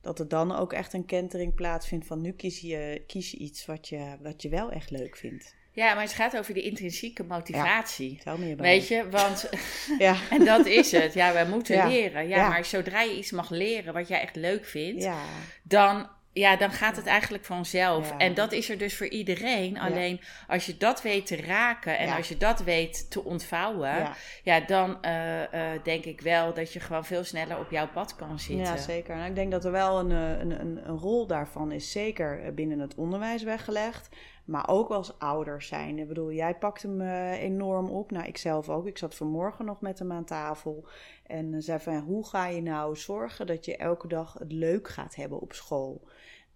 dat 0.00 0.18
er 0.18 0.28
dan 0.28 0.56
ook 0.56 0.72
echt 0.72 0.92
een 0.92 1.04
kentering 1.04 1.54
plaatsvindt 1.54 2.06
van 2.06 2.20
nu 2.20 2.32
kies 2.32 2.60
je, 2.60 3.02
kies 3.06 3.30
je 3.30 3.36
iets 3.36 3.66
wat 3.66 3.88
je, 3.88 4.16
wat 4.22 4.42
je 4.42 4.48
wel 4.48 4.70
echt 4.70 4.90
leuk 4.90 5.16
vindt. 5.16 5.54
Ja, 5.72 5.94
maar 5.94 6.02
het 6.02 6.12
gaat 6.12 6.36
over 6.36 6.54
de 6.54 6.62
intrinsieke 6.62 7.24
motivatie. 7.24 8.20
Tel 8.24 8.38
me. 8.38 8.56
Weet 8.56 8.88
je, 8.88 9.08
want 9.10 9.48
Ja. 9.98 10.16
en 10.30 10.44
dat 10.44 10.66
is 10.66 10.92
het. 10.92 11.14
Ja, 11.14 11.44
we 11.44 11.50
moeten 11.50 11.76
Ja. 11.76 11.88
leren. 11.88 12.28
Ja, 12.28 12.36
Ja. 12.36 12.48
maar 12.48 12.64
zodra 12.64 13.02
je 13.02 13.16
iets 13.16 13.30
mag 13.30 13.50
leren 13.50 13.92
wat 13.92 14.08
jij 14.08 14.20
echt 14.20 14.36
leuk 14.36 14.64
vindt, 14.64 15.02
Ja. 15.02 15.22
dan, 15.62 16.08
ja, 16.34 16.56
dan 16.56 16.70
gaat 16.70 16.96
het 16.96 17.06
eigenlijk 17.06 17.44
vanzelf. 17.44 18.10
Ja. 18.10 18.18
En 18.18 18.34
dat 18.34 18.52
is 18.52 18.70
er 18.70 18.78
dus 18.78 18.96
voor 18.96 19.08
iedereen. 19.08 19.78
Alleen 19.78 20.20
als 20.48 20.66
je 20.66 20.76
dat 20.76 21.02
weet 21.02 21.26
te 21.26 21.36
raken 21.36 21.98
en 21.98 22.06
Ja. 22.06 22.16
als 22.16 22.28
je 22.28 22.36
dat 22.36 22.62
weet 22.62 23.10
te 23.10 23.24
ontvouwen, 23.24 24.08
ja, 24.42 24.60
dan 24.60 25.02
eh, 25.02 25.72
eh, 25.74 25.82
denk 25.82 26.04
ik 26.04 26.20
wel 26.20 26.54
dat 26.54 26.72
je 26.72 26.80
gewoon 26.80 27.04
veel 27.04 27.24
sneller 27.24 27.58
op 27.58 27.70
jouw 27.70 27.88
pad 27.88 28.16
kan 28.16 28.38
zitten. 28.38 28.66
Ja, 28.66 28.76
zeker. 28.76 29.14
En 29.14 29.24
ik 29.24 29.34
denk 29.34 29.50
dat 29.50 29.64
er 29.64 29.72
wel 29.72 29.98
een, 29.98 30.10
eh, 30.10 30.38
een, 30.40 30.60
een, 30.60 30.88
een 30.88 30.98
rol 30.98 31.26
daarvan 31.26 31.72
is, 31.72 31.92
zeker 31.92 32.54
binnen 32.54 32.78
het 32.78 32.94
onderwijs 32.94 33.42
weggelegd. 33.42 34.08
Maar 34.44 34.68
ook 34.68 34.88
als 34.88 35.18
ouders 35.18 35.66
zijn. 35.66 35.98
Ik 35.98 36.08
bedoel, 36.08 36.32
jij 36.32 36.54
pakt 36.54 36.82
hem 36.82 37.00
enorm 37.30 37.90
op. 37.90 38.10
Nou, 38.10 38.26
ik 38.26 38.36
zelf 38.36 38.68
ook. 38.68 38.86
Ik 38.86 38.98
zat 38.98 39.14
vanmorgen 39.14 39.64
nog 39.64 39.80
met 39.80 39.98
hem 39.98 40.12
aan 40.12 40.24
tafel. 40.24 40.86
En 41.26 41.62
zei 41.62 41.80
van, 41.80 41.98
hoe 41.98 42.26
ga 42.26 42.46
je 42.46 42.62
nou 42.62 42.96
zorgen 42.96 43.46
dat 43.46 43.64
je 43.64 43.76
elke 43.76 44.08
dag 44.08 44.34
het 44.38 44.52
leuk 44.52 44.88
gaat 44.88 45.14
hebben 45.14 45.40
op 45.40 45.52
school? 45.52 46.02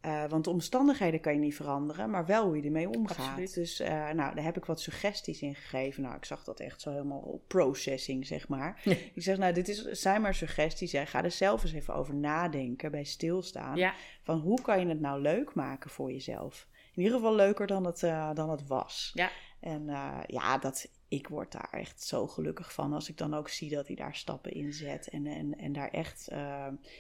Eh, 0.09 0.25
want 0.29 0.45
de 0.45 0.51
omstandigheden 0.51 1.21
kan 1.21 1.33
je 1.33 1.39
niet 1.39 1.55
veranderen, 1.55 2.11
maar 2.11 2.27
wel 2.27 2.45
hoe 2.45 2.57
je 2.57 2.63
ermee 2.63 2.89
omgaat. 2.89 3.19
Absoluut. 3.19 3.55
Dus 3.55 3.81
eh, 3.81 4.11
nou, 4.11 4.35
daar 4.35 4.45
heb 4.45 4.57
ik 4.57 4.65
wat 4.65 4.81
suggesties 4.81 5.43
in 5.43 5.55
gegeven. 5.55 6.03
Nou, 6.03 6.17
ik 6.17 6.25
zag 6.25 6.45
dat 6.45 6.61
echt 6.61 6.81
zo 6.81 6.91
helemaal 6.91 7.19
op 7.19 7.49
processing, 7.49 8.27
zeg 8.27 8.49
maar. 8.49 8.81
ik 9.15 9.23
zeg, 9.23 9.39
nou, 9.39 9.53
dit 9.53 9.69
is, 9.69 9.83
zijn 9.85 10.21
maar 10.21 10.35
suggesties. 10.35 10.93
Hè. 10.93 11.07
Ga 11.07 11.25
er 11.25 11.31
zelf 11.31 11.63
eens 11.63 11.73
even 11.73 11.95
over 11.95 12.15
nadenken, 12.15 12.91
bij 12.91 13.05
stilstaan. 13.05 13.77
Ja, 13.77 13.95
Van 14.23 14.39
hoe 14.39 14.61
kan 14.61 14.81
je 14.81 14.87
het 14.87 15.01
nou 15.01 15.21
leuk 15.21 15.55
maken 15.55 15.91
voor 15.91 16.13
jezelf? 16.13 16.67
In 16.95 17.03
ieder 17.03 17.19
geval 17.19 17.35
leuker 17.35 17.67
dan 17.67 17.85
het, 17.85 18.03
eh, 18.03 18.35
dan 18.35 18.51
het 18.51 18.67
was. 18.67 19.11
Ja. 19.15 19.31
En 19.61 19.87
ja, 20.27 20.59
dat, 20.59 20.89
ik 21.09 21.29
word 21.29 21.53
daar 21.53 21.69
echt 21.71 22.03
zo 22.03 22.27
gelukkig 22.27 22.73
van 22.73 22.93
als 22.93 23.09
ik 23.09 23.17
dan 23.17 23.35
ook 23.35 23.49
zie 23.49 23.71
dat 23.71 23.87
hij 23.87 23.97
daar 23.97 24.15
stappen 24.15 24.53
in 24.53 24.73
zet. 24.73 25.09
En, 25.09 25.27
en, 25.27 25.59
en 25.59 25.73
daar 25.73 25.91
echt, 25.91 26.29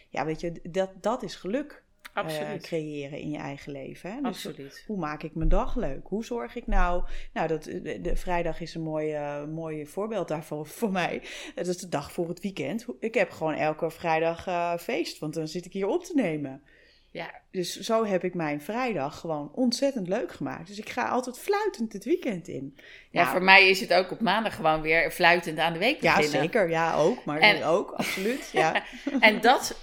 ja, 0.09 0.25
weet 0.25 0.41
je, 0.41 0.61
dat, 0.71 0.91
dat 1.03 1.23
is 1.23 1.37
geluk 1.37 1.87
eh, 2.03 2.25
absoluut. 2.25 2.63
creëren 2.63 3.19
in 3.19 3.31
je 3.31 3.39
eigen 3.39 3.73
leven. 3.73 4.11
Hè? 4.11 4.17
Dus 4.17 4.27
absoluut. 4.47 4.85
hoe 4.87 4.99
maak 4.99 5.23
ik 5.23 5.35
mijn 5.35 5.49
dag 5.49 5.77
leuk? 5.77 6.01
Hoe 6.07 6.25
zorg 6.25 6.55
ik 6.57 6.67
nou... 6.67 7.05
Nou, 7.33 7.49
dat, 7.49 7.63
de, 7.65 7.99
de 8.03 8.17
vrijdag 8.17 8.61
is 8.61 8.75
een 8.75 8.83
mooi, 8.83 9.13
eh, 9.13 9.45
mooi 9.45 9.87
voorbeeld 9.87 10.29
daarvan 10.29 10.67
voor 10.79 10.91
mij. 10.91 11.23
Het 11.55 11.67
is 11.67 11.77
de 11.77 11.89
dag 11.89 12.13
voor 12.13 12.29
het 12.29 12.41
weekend. 12.41 12.87
Ik 13.01 13.15
heb 13.15 13.31
gewoon 13.31 13.55
elke 13.55 13.91
vrijdag 13.91 14.47
eh, 14.47 14.77
feest, 14.77 15.19
want 15.19 15.35
dan 15.35 15.49
zit 15.49 15.65
ik 15.65 15.73
hier 15.73 15.87
op 15.87 16.05
te 16.05 16.13
nemen. 16.15 16.63
Ja, 17.11 17.31
Dus 17.51 17.81
zo 17.81 18.05
heb 18.05 18.25
ik 18.25 18.35
mijn 18.35 18.61
vrijdag 18.63 19.19
gewoon 19.21 19.51
ontzettend 19.55 20.09
leuk 20.09 20.33
gemaakt. 20.33 20.67
Dus 20.69 20.79
ik 20.79 20.89
ga 20.89 21.09
altijd 21.09 21.39
fluitend 21.39 21.93
het 21.93 22.05
weekend 22.05 22.49
in. 22.49 22.77
ja, 23.11 23.21
Nou, 23.23 23.33
voor 23.33 23.43
mij 23.43 23.69
is 23.69 23.81
het 23.81 23.93
ook 23.95 24.11
op 24.11 24.21
maandag 24.21 24.55
gewoon 24.57 24.81
weer 24.81 25.11
fluitend 25.11 25.59
aan 25.59 25.73
de 25.73 25.79
week 25.79 26.03
Ja, 26.03 26.17
beginnen. 26.17 26.41
zeker. 26.43 26.71
Ja, 26.71 26.95
ook. 26.97 27.25
Maar 27.25 27.39
En- 27.39 27.65
ook, 27.65 27.91
absoluut. 27.91 28.51
Ja. 28.53 28.83
En 29.21 29.41
dat, 29.41 29.79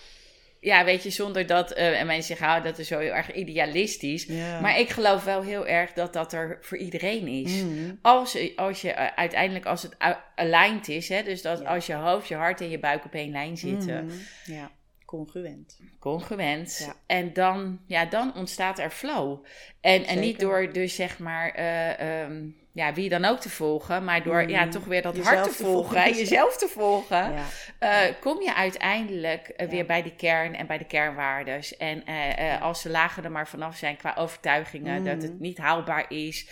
ja, 0.65 0.85
weet 0.85 1.03
je, 1.03 1.09
zonder 1.09 1.45
dat, 1.45 1.71
eh, 1.71 1.99
en 1.99 2.05
mensen 2.07 2.37
zeggen, 2.37 2.47
ah, 2.47 2.63
dat 2.63 2.77
is 2.79 2.87
zo 2.87 2.99
heel 2.99 3.13
erg 3.13 3.33
idealistisch. 3.33 4.27
Maar 4.61 4.79
ik 4.79 4.89
geloof 4.89 5.23
wel 5.23 5.41
heel 5.41 5.67
erg 5.67 5.93
dat 5.93 6.13
dat 6.13 6.33
er 6.33 6.57
voor 6.61 6.77
iedereen 6.77 7.27
is. 7.27 7.61
Mhm. 7.61 7.95
Als, 8.01 8.55
als 8.55 8.81
je 8.81 8.91
eh, 8.91 9.07
uiteindelijk, 9.15 9.65
als 9.65 9.81
het 9.83 9.95
aligned 10.35 10.87
is, 10.87 11.09
hè, 11.09 11.23
dus 11.23 11.41
dat 11.41 11.65
als 11.65 11.85
je 11.85 11.93
hoofd, 11.93 12.27
je 12.27 12.35
hart 12.35 12.61
en 12.61 12.69
je 12.69 12.79
buik 12.79 13.05
op 13.05 13.13
één 13.13 13.31
lijn 13.31 13.57
zitten, 13.57 14.05
Mhm. 14.05 14.15
Ja, 14.45 14.71
congruent. 15.05 15.79
congruent. 15.99 16.77
Ja. 16.87 16.95
En 17.05 17.33
dan, 17.33 17.79
ja, 17.87 18.05
dan 18.05 18.35
ontstaat 18.35 18.79
er 18.79 18.89
flow. 18.89 19.45
En, 19.81 20.05
en 20.05 20.19
niet 20.19 20.39
door 20.39 20.73
dus 20.73 20.95
zeg 20.95 21.19
maar, 21.19 21.49
eh, 21.51 22.21
ehm, 22.23 22.43
ja, 22.75 22.93
wie 22.93 23.09
dan 23.09 23.25
ook 23.25 23.39
te 23.39 23.49
volgen, 23.49 24.03
maar 24.03 24.23
door 24.23 24.49
ja, 24.49 24.67
toch 24.67 24.83
weer 24.85 25.01
dat 25.01 25.17
hart 25.17 25.43
te 25.43 25.49
te 25.49 25.55
volgen, 25.55 25.71
volgen. 25.91 26.03
en 26.03 26.13
jezelf 26.23 26.57
te 26.57 26.67
volgen. 26.67 27.33
Ja. 27.33 27.43
Eh, 27.79 28.13
kom 28.19 28.41
je 28.41 28.55
uiteindelijk 28.55 29.47
eh, 29.47 29.65
Ja. 29.65 29.71
weer 29.71 29.85
bij 29.85 30.01
de 30.03 30.15
kern 30.15 30.55
en 30.55 30.67
bij 30.67 30.77
de 30.77 30.85
kernwaardes. 30.85 31.77
En 31.77 32.05
eh, 32.05 32.61
als 32.61 32.83
de 32.83 32.89
lagen 32.89 33.23
er 33.23 33.31
maar 33.31 33.47
vanaf 33.47 33.77
zijn 33.77 33.97
qua 33.97 34.15
overtuigingen, 34.17 35.03
dat 35.03 35.21
het 35.21 35.39
niet 35.39 35.57
haalbaar 35.57 36.05
is, 36.11 36.47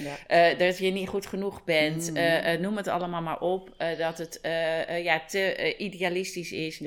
dat 0.58 0.78
je 0.78 0.92
niet 0.92 1.10
goed 1.10 1.26
genoeg 1.26 1.64
bent, 1.64 2.12
eh, 2.14 2.60
noem 2.60 2.78
het 2.78 2.88
allemaal 2.88 3.22
maar 3.22 3.40
op, 3.40 3.76
dat 3.98 4.18
het 4.18 4.40
ja, 5.04 5.20
te 5.28 5.76
idealistisch 5.78 6.52
is. 6.52 6.82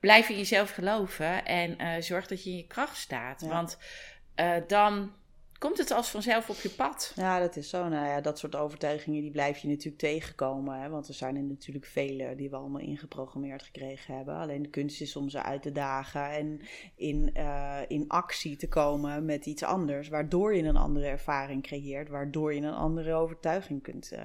Blijf 0.00 0.28
in 0.28 0.36
jezelf 0.36 0.70
geloven 0.70 1.44
en 1.44 1.76
zorg 2.02 2.26
dat 2.26 2.44
je 2.44 2.50
in 2.50 2.56
je 2.56 2.66
kracht 2.66 2.96
staat. 2.96 3.42
Want 3.42 3.78
dan 4.66 5.12
komt 5.58 5.78
het 5.78 5.90
als 5.90 6.10
vanzelf 6.10 6.50
op 6.50 6.56
je 6.56 6.70
pad. 6.70 7.12
Ja, 7.16 7.38
dat 7.38 7.56
is 7.56 7.68
zo. 7.68 7.88
Nou 7.88 8.06
ja, 8.06 8.20
dat 8.20 8.38
soort 8.38 8.56
overtuigingen 8.56 9.20
die 9.20 9.30
blijf 9.30 9.58
je 9.58 9.68
natuurlijk 9.68 9.98
tegenkomen. 9.98 10.80
Hè? 10.80 10.88
Want 10.88 11.08
er 11.08 11.14
zijn 11.14 11.36
er 11.36 11.42
natuurlijk 11.42 11.86
vele 11.86 12.34
die 12.36 12.50
we 12.50 12.56
allemaal 12.56 12.80
ingeprogrammeerd 12.80 13.62
gekregen 13.62 14.16
hebben. 14.16 14.34
Alleen 14.34 14.62
de 14.62 14.68
kunst 14.68 15.00
is 15.00 15.16
om 15.16 15.28
ze 15.28 15.42
uit 15.42 15.62
te 15.62 15.72
dagen 15.72 16.30
en 16.30 16.60
in, 16.94 17.30
eh, 17.34 17.80
in 17.88 18.04
actie 18.08 18.56
te 18.56 18.68
komen 18.68 19.24
met 19.24 19.46
iets 19.46 19.62
anders. 19.62 20.08
Waardoor 20.08 20.54
je 20.54 20.62
een 20.62 20.76
andere 20.76 21.06
ervaring 21.06 21.62
creëert. 21.62 22.08
Waardoor 22.08 22.54
je 22.54 22.60
een 22.60 22.74
andere 22.74 23.14
overtuiging 23.14 23.82
kunt, 23.82 24.12
eh, 24.12 24.24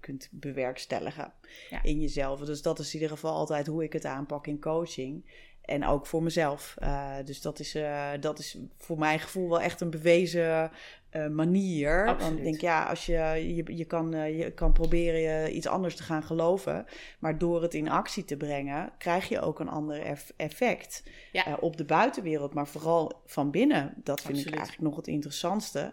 kunt 0.00 0.28
bewerkstelligen 0.30 1.32
Ja. 1.70 1.82
in 1.82 2.00
jezelf. 2.00 2.40
Dus 2.40 2.62
dat 2.62 2.78
is 2.78 2.86
in 2.94 3.00
ieder 3.00 3.16
geval 3.16 3.34
altijd 3.34 3.66
hoe 3.66 3.84
ik 3.84 3.92
het 3.92 4.04
aanpak 4.04 4.46
in 4.46 4.60
coaching. 4.60 5.24
En 5.66 5.86
ook 5.86 6.06
voor 6.06 6.22
mezelf. 6.22 6.74
Eh, 6.78 7.14
dus 7.24 7.40
dat 7.40 7.58
is, 7.58 7.74
eh, 7.74 8.08
dat 8.20 8.38
is 8.38 8.58
voor 8.76 8.98
mijn 8.98 9.18
gevoel 9.20 9.48
wel 9.48 9.60
echt 9.60 9.80
een 9.80 9.90
bewezen 9.90 10.70
eh, 11.10 11.26
manier. 11.26 12.04
Want 12.04 12.36
ik 12.38 12.42
denk, 12.42 12.60
ja, 12.60 12.84
als 12.84 13.06
je, 13.06 13.12
je, 13.56 13.76
je, 13.76 13.84
kan, 13.84 14.10
je 14.36 14.50
kan 14.50 14.72
proberen 14.72 15.20
je 15.20 15.52
iets 15.52 15.66
anders 15.66 15.96
te 15.96 16.02
gaan 16.02 16.22
geloven. 16.22 16.86
Maar 17.18 17.38
door 17.38 17.62
het 17.62 17.74
in 17.74 17.88
actie 17.88 18.24
te 18.24 18.36
brengen, 18.36 18.92
krijg 18.98 19.28
je 19.28 19.40
ook 19.40 19.60
een 19.60 19.68
ander 19.68 20.00
eff- 20.02 20.32
effect 20.36 21.02
Ja. 21.32 21.56
op 21.60 21.76
de 21.76 21.84
buitenwereld. 21.84 22.54
Maar 22.54 22.66
vooral 22.68 23.22
van 23.26 23.50
binnen. 23.50 23.94
Dat 23.96 24.20
vind 24.20 24.38
ik 24.38 24.54
eigenlijk 24.54 24.82
nog 24.82 24.96
het 24.96 25.06
interessantste. 25.06 25.92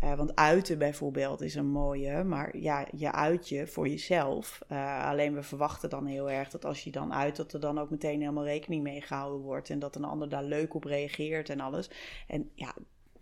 Eh, 0.00 0.14
want 0.14 0.36
uiten 0.36 0.78
bijvoorbeeld 0.78 1.40
is 1.40 1.54
een 1.54 1.70
mooie, 1.70 2.24
maar 2.24 2.56
ja, 2.56 2.86
je 2.96 3.12
uit 3.12 3.48
je 3.48 3.66
voor 3.66 3.88
jezelf. 3.88 4.60
Eh, 4.68 5.04
alleen 5.08 5.34
we 5.34 5.42
verwachten 5.42 5.90
dan 5.90 6.06
heel 6.06 6.30
erg 6.30 6.50
dat 6.50 6.64
als 6.64 6.84
je 6.84 6.90
dan 6.90 7.14
uit, 7.14 7.36
dat 7.36 7.52
er 7.52 7.60
dan 7.60 7.78
ook 7.78 7.90
meteen 7.90 8.20
helemaal 8.20 8.44
rekening 8.44 8.82
mee 8.82 9.00
gehouden 9.00 9.40
wordt. 9.40 9.70
En 9.70 9.78
dat 9.78 9.96
een 9.96 10.04
ander 10.04 10.28
daar 10.28 10.44
leuk 10.44 10.74
op 10.74 10.84
reageert 10.84 11.48
en 11.48 11.60
alles. 11.60 11.90
En 12.26 12.50
ja, 12.54 12.74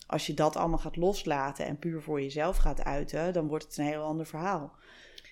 als 0.06 0.26
je 0.26 0.34
dat 0.34 0.56
allemaal 0.56 0.78
gaat 0.78 0.96
loslaten 0.96 1.66
en 1.66 1.78
puur 1.78 2.02
voor 2.02 2.20
jezelf 2.20 2.56
gaat 2.56 2.84
uiten, 2.84 3.32
dan 3.32 3.48
wordt 3.48 3.64
het 3.64 3.76
een 3.76 3.84
heel 3.84 4.02
ander 4.02 4.26
verhaal. 4.26 4.72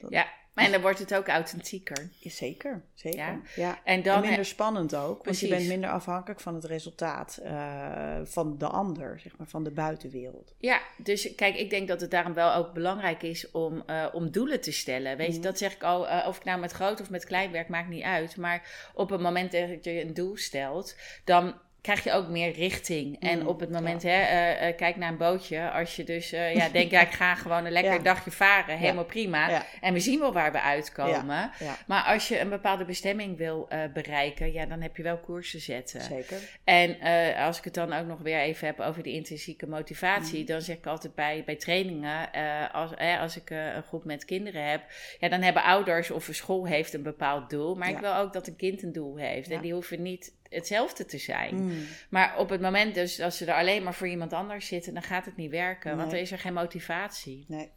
Ja, 0.08 0.26
en 0.64 0.72
dan 0.72 0.80
wordt 0.80 0.98
het 0.98 1.14
ook 1.14 1.28
authentieker. 1.28 2.08
Zeker, 2.20 2.82
zeker. 2.94 3.18
Ja. 3.18 3.40
Ja. 3.56 3.70
En 3.84 3.96
En 3.96 4.02
dan 4.02 4.20
minder 4.20 4.44
spannend 4.44 4.94
ook, 4.94 5.24
want 5.24 5.38
je 5.40 5.48
bent 5.48 5.66
minder 5.66 5.90
afhankelijk 5.90 6.40
van 6.40 6.54
het 6.54 6.64
resultaat 6.64 7.36
eh, 7.42 8.18
van 8.24 8.58
de 8.58 8.66
ander, 8.66 9.20
zeg 9.20 9.36
maar, 9.38 9.46
van 9.46 9.64
de 9.64 9.70
buitenwereld. 9.70 10.54
Ja, 10.58 10.80
dus 10.96 11.34
kijk, 11.34 11.56
ik 11.56 11.70
denk 11.70 11.88
dat 11.88 12.00
het 12.00 12.10
daarom 12.10 12.34
wel 12.34 12.54
ook 12.54 12.72
belangrijk 12.72 13.22
is 13.22 13.50
om, 13.50 13.82
eh, 13.86 14.06
om 14.12 14.30
doelen 14.30 14.60
te 14.60 14.72
stellen. 14.72 15.16
Weet 15.16 15.26
je, 15.26 15.32
Mhm. 15.32 15.42
dat 15.42 15.58
zeg 15.58 15.74
ik 15.74 15.82
al, 15.82 16.08
eh, 16.08 16.28
of 16.28 16.36
ik 16.36 16.44
nou 16.44 16.60
met 16.60 16.72
groot 16.72 17.00
of 17.00 17.10
met 17.10 17.24
klein 17.24 17.50
werk, 17.50 17.68
maakt 17.68 17.88
niet 17.88 18.02
uit. 18.02 18.36
Maar 18.36 18.90
op 18.94 19.10
het 19.10 19.20
moment 19.20 19.52
dat 19.52 19.84
je 19.84 20.00
een 20.02 20.14
doel 20.14 20.36
stelt, 20.36 20.96
dan 21.24 21.54
krijg 21.86 22.04
je 22.04 22.12
ook 22.12 22.28
meer 22.28 22.52
richting. 22.52 23.20
En 23.20 23.40
Mm, 23.40 23.46
op 23.46 23.60
het 23.60 23.70
moment, 23.70 24.02
ja. 24.02 24.08
hè, 24.10 24.20
eh, 24.22 24.68
eh, 24.68 24.76
kijk 24.76 24.96
naar 24.96 25.08
een 25.10 25.16
bootje. 25.16 25.70
Als 25.70 25.96
je 25.96 26.04
dus 26.04 26.32
eh, 26.32 26.54
ja, 26.54 26.68
denkt, 26.68 26.90
ja, 26.90 27.00
ik 27.00 27.10
ga 27.10 27.34
gewoon 27.34 27.64
een 27.64 27.72
lekker 27.72 27.92
Ja. 27.96 27.98
dagje 28.02 28.30
varen, 28.30 28.78
helemaal 28.78 29.04
prima. 29.04 29.62
En 29.80 29.92
we 29.92 30.00
zien 30.00 30.20
wel 30.20 30.32
waar 30.32 30.52
we 30.52 30.60
uitkomen. 30.60 31.50
Maar 31.86 32.02
als 32.02 32.28
je 32.28 32.40
een 32.40 32.48
bepaalde 32.48 32.84
bestemming 32.84 33.36
wil 33.36 33.68
bereiken, 33.92 34.52
ja, 34.52 34.66
dan 34.66 34.80
heb 34.80 34.96
je 34.96 35.02
wel 35.02 35.18
koers 35.18 35.50
te 35.50 35.58
zetten. 35.58 36.00
zeker. 36.00 36.38
En 36.64 37.00
als 37.36 37.58
ik 37.58 37.64
het 37.64 37.74
dan 37.74 37.92
ook 37.92 38.06
nog 38.06 38.20
weer 38.20 38.38
even 38.38 38.66
heb 38.66 38.80
over 38.80 39.02
die 39.02 39.14
intrinsieke 39.14 39.66
motivatie, 39.66 40.40
Mm. 40.40 40.46
dan 40.46 40.60
zeg 40.60 40.76
ik 40.76 40.86
altijd 40.86 41.14
bij, 41.14 41.42
bij 41.46 41.56
trainingen, 41.56 42.30
als, 42.72 42.94
eh, 42.94 43.20
als 43.20 43.36
ik 43.36 43.50
een 43.50 43.82
groep 43.82 44.04
met 44.04 44.24
kinderen 44.24 44.70
heb, 44.70 44.82
ja, 45.18 45.28
dan 45.28 45.42
hebben 45.42 45.62
ouders 45.62 46.10
of 46.10 46.28
een 46.28 46.34
school 46.34 46.66
heeft 46.66 46.92
een 46.94 47.02
bepaald 47.02 47.50
doel, 47.50 47.74
maar 47.74 47.88
ik 47.88 47.98
wil 47.98 48.14
ook 48.14 48.32
dat 48.32 48.46
een 48.46 48.56
kind 48.56 48.82
een 48.82 48.92
doel 48.92 49.16
heeft. 49.16 49.50
En 49.50 49.60
die 49.60 49.72
hoeven 49.72 50.02
niet 50.02 50.32
hetzelfde 50.48 51.04
te 51.04 51.18
zijn. 51.18 51.54
Mm. 51.54 51.86
Maar 52.10 52.38
op 52.38 52.48
het 52.48 52.60
moment 52.60 52.94
dus 52.94 53.20
als 53.20 53.36
ze 53.36 53.44
er 53.44 53.54
alleen 53.54 53.82
maar 53.82 53.94
voor 53.94 54.08
iemand 54.08 54.32
anders 54.32 54.66
zitten, 54.66 54.94
dan 54.94 55.02
gaat 55.02 55.24
het 55.24 55.36
niet 55.36 55.50
werken, 55.50 55.96
want 55.96 56.10
dan 56.10 56.20
is 56.20 56.32
er 56.32 56.38
geen 56.38 56.54
motivatie. 56.54 57.44
Nee. 57.48 57.70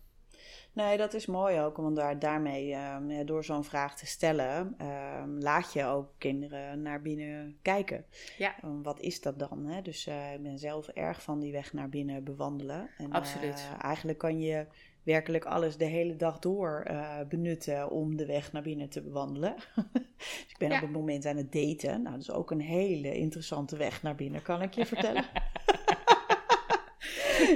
Nee, 0.73 0.97
dat 0.97 1.13
is 1.13 1.25
mooi 1.25 1.59
ook, 1.59 1.77
want 1.77 1.95
daar, 1.95 2.19
daarmee, 2.19 2.73
ehm, 2.73 3.25
door 3.25 3.43
zo'n 3.43 3.63
vraag 3.63 3.95
te 3.95 4.05
stellen, 4.05 4.75
ehm, 4.77 5.29
laat 5.29 5.73
je 5.73 5.85
ook 5.85 6.09
kinderen 6.17 6.81
naar 6.81 7.01
binnen 7.01 7.57
kijken. 7.61 8.05
Ja. 8.37 8.55
Ehm, 8.61 8.81
wat 8.81 8.99
is 8.99 9.21
dat 9.21 9.39
dan? 9.39 9.65
Hè? 9.65 9.81
Dus 9.81 10.07
eh, 10.07 10.33
ik 10.33 10.43
ben 10.43 10.59
zelf 10.59 10.87
erg 10.87 11.21
van 11.21 11.39
die 11.39 11.51
weg 11.51 11.73
naar 11.73 11.89
binnen 11.89 12.23
bewandelen. 12.23 12.89
En, 12.97 13.11
Absoluut. 13.11 13.53
eh, 13.53 13.83
eigenlijk 13.83 14.17
kan 14.17 14.39
je 14.39 14.65
werkelijk 15.03 15.45
alles 15.45 15.77
de 15.77 15.85
hele 15.85 16.15
dag 16.15 16.39
door 16.39 16.83
eh, 16.87 17.17
benutten 17.29 17.89
om 17.89 18.17
de 18.17 18.25
weg 18.25 18.51
naar 18.51 18.61
binnen 18.61 18.89
te 18.89 19.01
bewandelen. 19.01 19.55
dus 20.15 20.45
ik 20.49 20.55
ben 20.57 20.69
Ja. 20.69 20.75
op 20.75 20.81
het 20.81 20.91
moment 20.91 21.25
aan 21.25 21.37
het 21.37 21.51
daten. 21.51 22.01
Nou, 22.01 22.15
dat 22.15 22.21
is 22.23 22.31
ook 22.31 22.51
een 22.51 22.61
hele 22.61 23.15
interessante 23.15 23.77
weg 23.77 24.03
naar 24.03 24.15
binnen, 24.15 24.41
kan 24.41 24.61
ik 24.61 24.73
je 24.73 24.85
vertellen. 24.85 25.25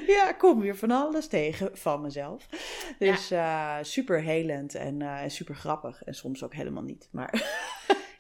ja, 0.08 0.30
ik 0.30 0.36
kom 0.38 0.60
weer 0.60 0.76
van 0.76 0.92
alles 0.92 1.28
tegen 1.28 1.78
van 1.78 2.02
mezelf. 2.02 2.48
Dus 3.00 3.32
eh, 3.32 3.78
super 3.82 4.22
helend 4.22 4.76
en 4.76 5.02
eh, 5.02 5.18
super 5.28 5.56
grappig. 5.56 6.04
En 6.04 6.14
soms 6.16 6.44
ook 6.44 6.54
helemaal 6.54 6.84
niet. 6.84 7.08
Maar 7.12 7.32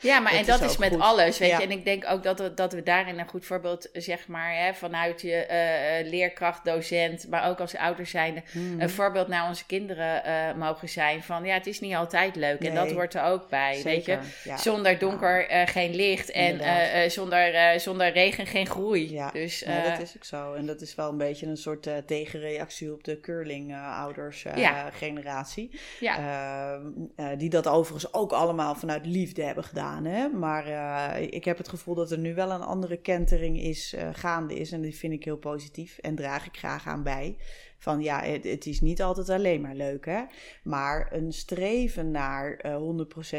Ja, 0.03 0.19
maar 0.19 0.31
Dat 0.31 0.39
en 0.41 0.45
dat 0.45 0.61
is 0.69 0.77
met 0.77 0.89
goed. 0.91 0.99
alles, 1.01 1.37
weet 1.37 1.49
Ja. 1.49 1.57
je. 1.57 1.63
En 1.63 1.71
ik 1.71 1.85
denk 1.85 2.05
ook 2.09 2.23
dat 2.23 2.39
we, 2.39 2.53
dat 2.53 2.73
we 2.73 2.83
daarin 2.83 3.19
een 3.19 3.27
goed 3.27 3.45
voorbeeld, 3.45 3.89
zeg 3.93 4.27
maar, 4.27 4.55
hè, 4.55 4.73
vanuit 4.73 5.21
je 5.21 5.31
eh, 5.35 5.99
eh, 5.99 6.07
leerkracht, 6.07 6.65
docent, 6.65 7.27
maar 7.29 7.49
ook 7.49 7.59
als 7.59 7.75
ouders 7.75 8.09
zijnde, 8.09 8.41
Mhm. 8.53 8.81
een 8.81 8.89
voorbeeld 8.89 9.27
naar 9.27 9.47
onze 9.47 9.65
kinderen 9.65 10.23
eh, 10.23 10.53
mogen 10.55 10.89
zijn 10.89 11.23
van, 11.23 11.43
ja, 11.45 11.53
het 11.53 11.67
is 11.67 11.79
niet 11.79 11.95
altijd 11.95 12.35
leuk. 12.35 12.59
En 12.61 12.75
dat 12.75 12.91
hoort 12.91 13.13
er 13.13 13.23
ook 13.23 13.49
bij, 13.49 13.81
weet 13.83 14.05
je. 14.05 14.17
Ja. 14.43 14.57
Zonder 14.57 14.99
donker 14.99 15.47
eh, 15.47 15.67
geen 15.67 15.95
licht 15.95 16.31
en 16.31 17.11
zonder, 17.11 17.79
zonder 17.79 18.11
regen 18.11 18.45
geen 18.47 18.67
groei. 18.67 19.11
Ja, 19.13 19.29
Dus 19.31 19.63
nee, 19.65 19.89
dat 19.89 19.99
is 20.01 20.13
ook 20.15 20.23
zo. 20.23 20.53
En 20.53 20.65
dat 20.65 20.81
is 20.81 20.95
wel 20.95 21.09
een 21.09 21.17
beetje 21.17 21.45
een 21.45 21.57
soort 21.57 21.87
tegenreactie 22.05 22.93
op 22.93 23.03
de 23.03 23.19
curling-ouders 23.19 24.45
Ja. 24.55 24.89
generatie. 24.89 25.79
ja. 25.99 26.17
Ehm, 26.17 26.81
eh, 27.15 27.37
die 27.37 27.49
dat 27.49 27.67
overigens 27.67 28.13
ook 28.13 28.31
allemaal 28.31 28.75
vanuit 28.75 29.05
liefde 29.05 29.43
hebben 29.43 29.63
gedaan. 29.63 29.92
Maar 30.39 30.65
eh, 30.65 31.27
ik 31.31 31.45
heb 31.45 31.57
het 31.57 31.69
gevoel 31.69 31.95
dat 31.95 32.11
er 32.11 32.17
nu 32.17 32.35
wel 32.35 32.51
een 32.51 32.61
andere 32.61 32.97
kentering 32.97 33.59
is, 33.59 33.93
eh, 33.93 34.09
gaande 34.11 34.55
is. 34.55 34.71
En 34.71 34.81
die 34.81 34.95
vind 34.95 35.13
ik 35.13 35.23
heel 35.23 35.37
positief 35.37 35.97
en 35.97 36.15
draag 36.15 36.45
ik 36.45 36.57
graag 36.57 36.87
aan 36.87 37.03
bij. 37.03 37.37
Van 37.83 38.01
ja, 38.01 38.21
het, 38.23 38.43
het 38.43 38.65
is 38.65 38.81
niet 38.81 39.01
altijd 39.01 39.29
alleen 39.29 39.61
maar 39.61 39.75
leuk, 39.75 40.05
hè. 40.05 40.21
Maar 40.63 41.07
een 41.11 41.33
streven 41.33 42.11
naar 42.11 42.53
eh 42.57 42.75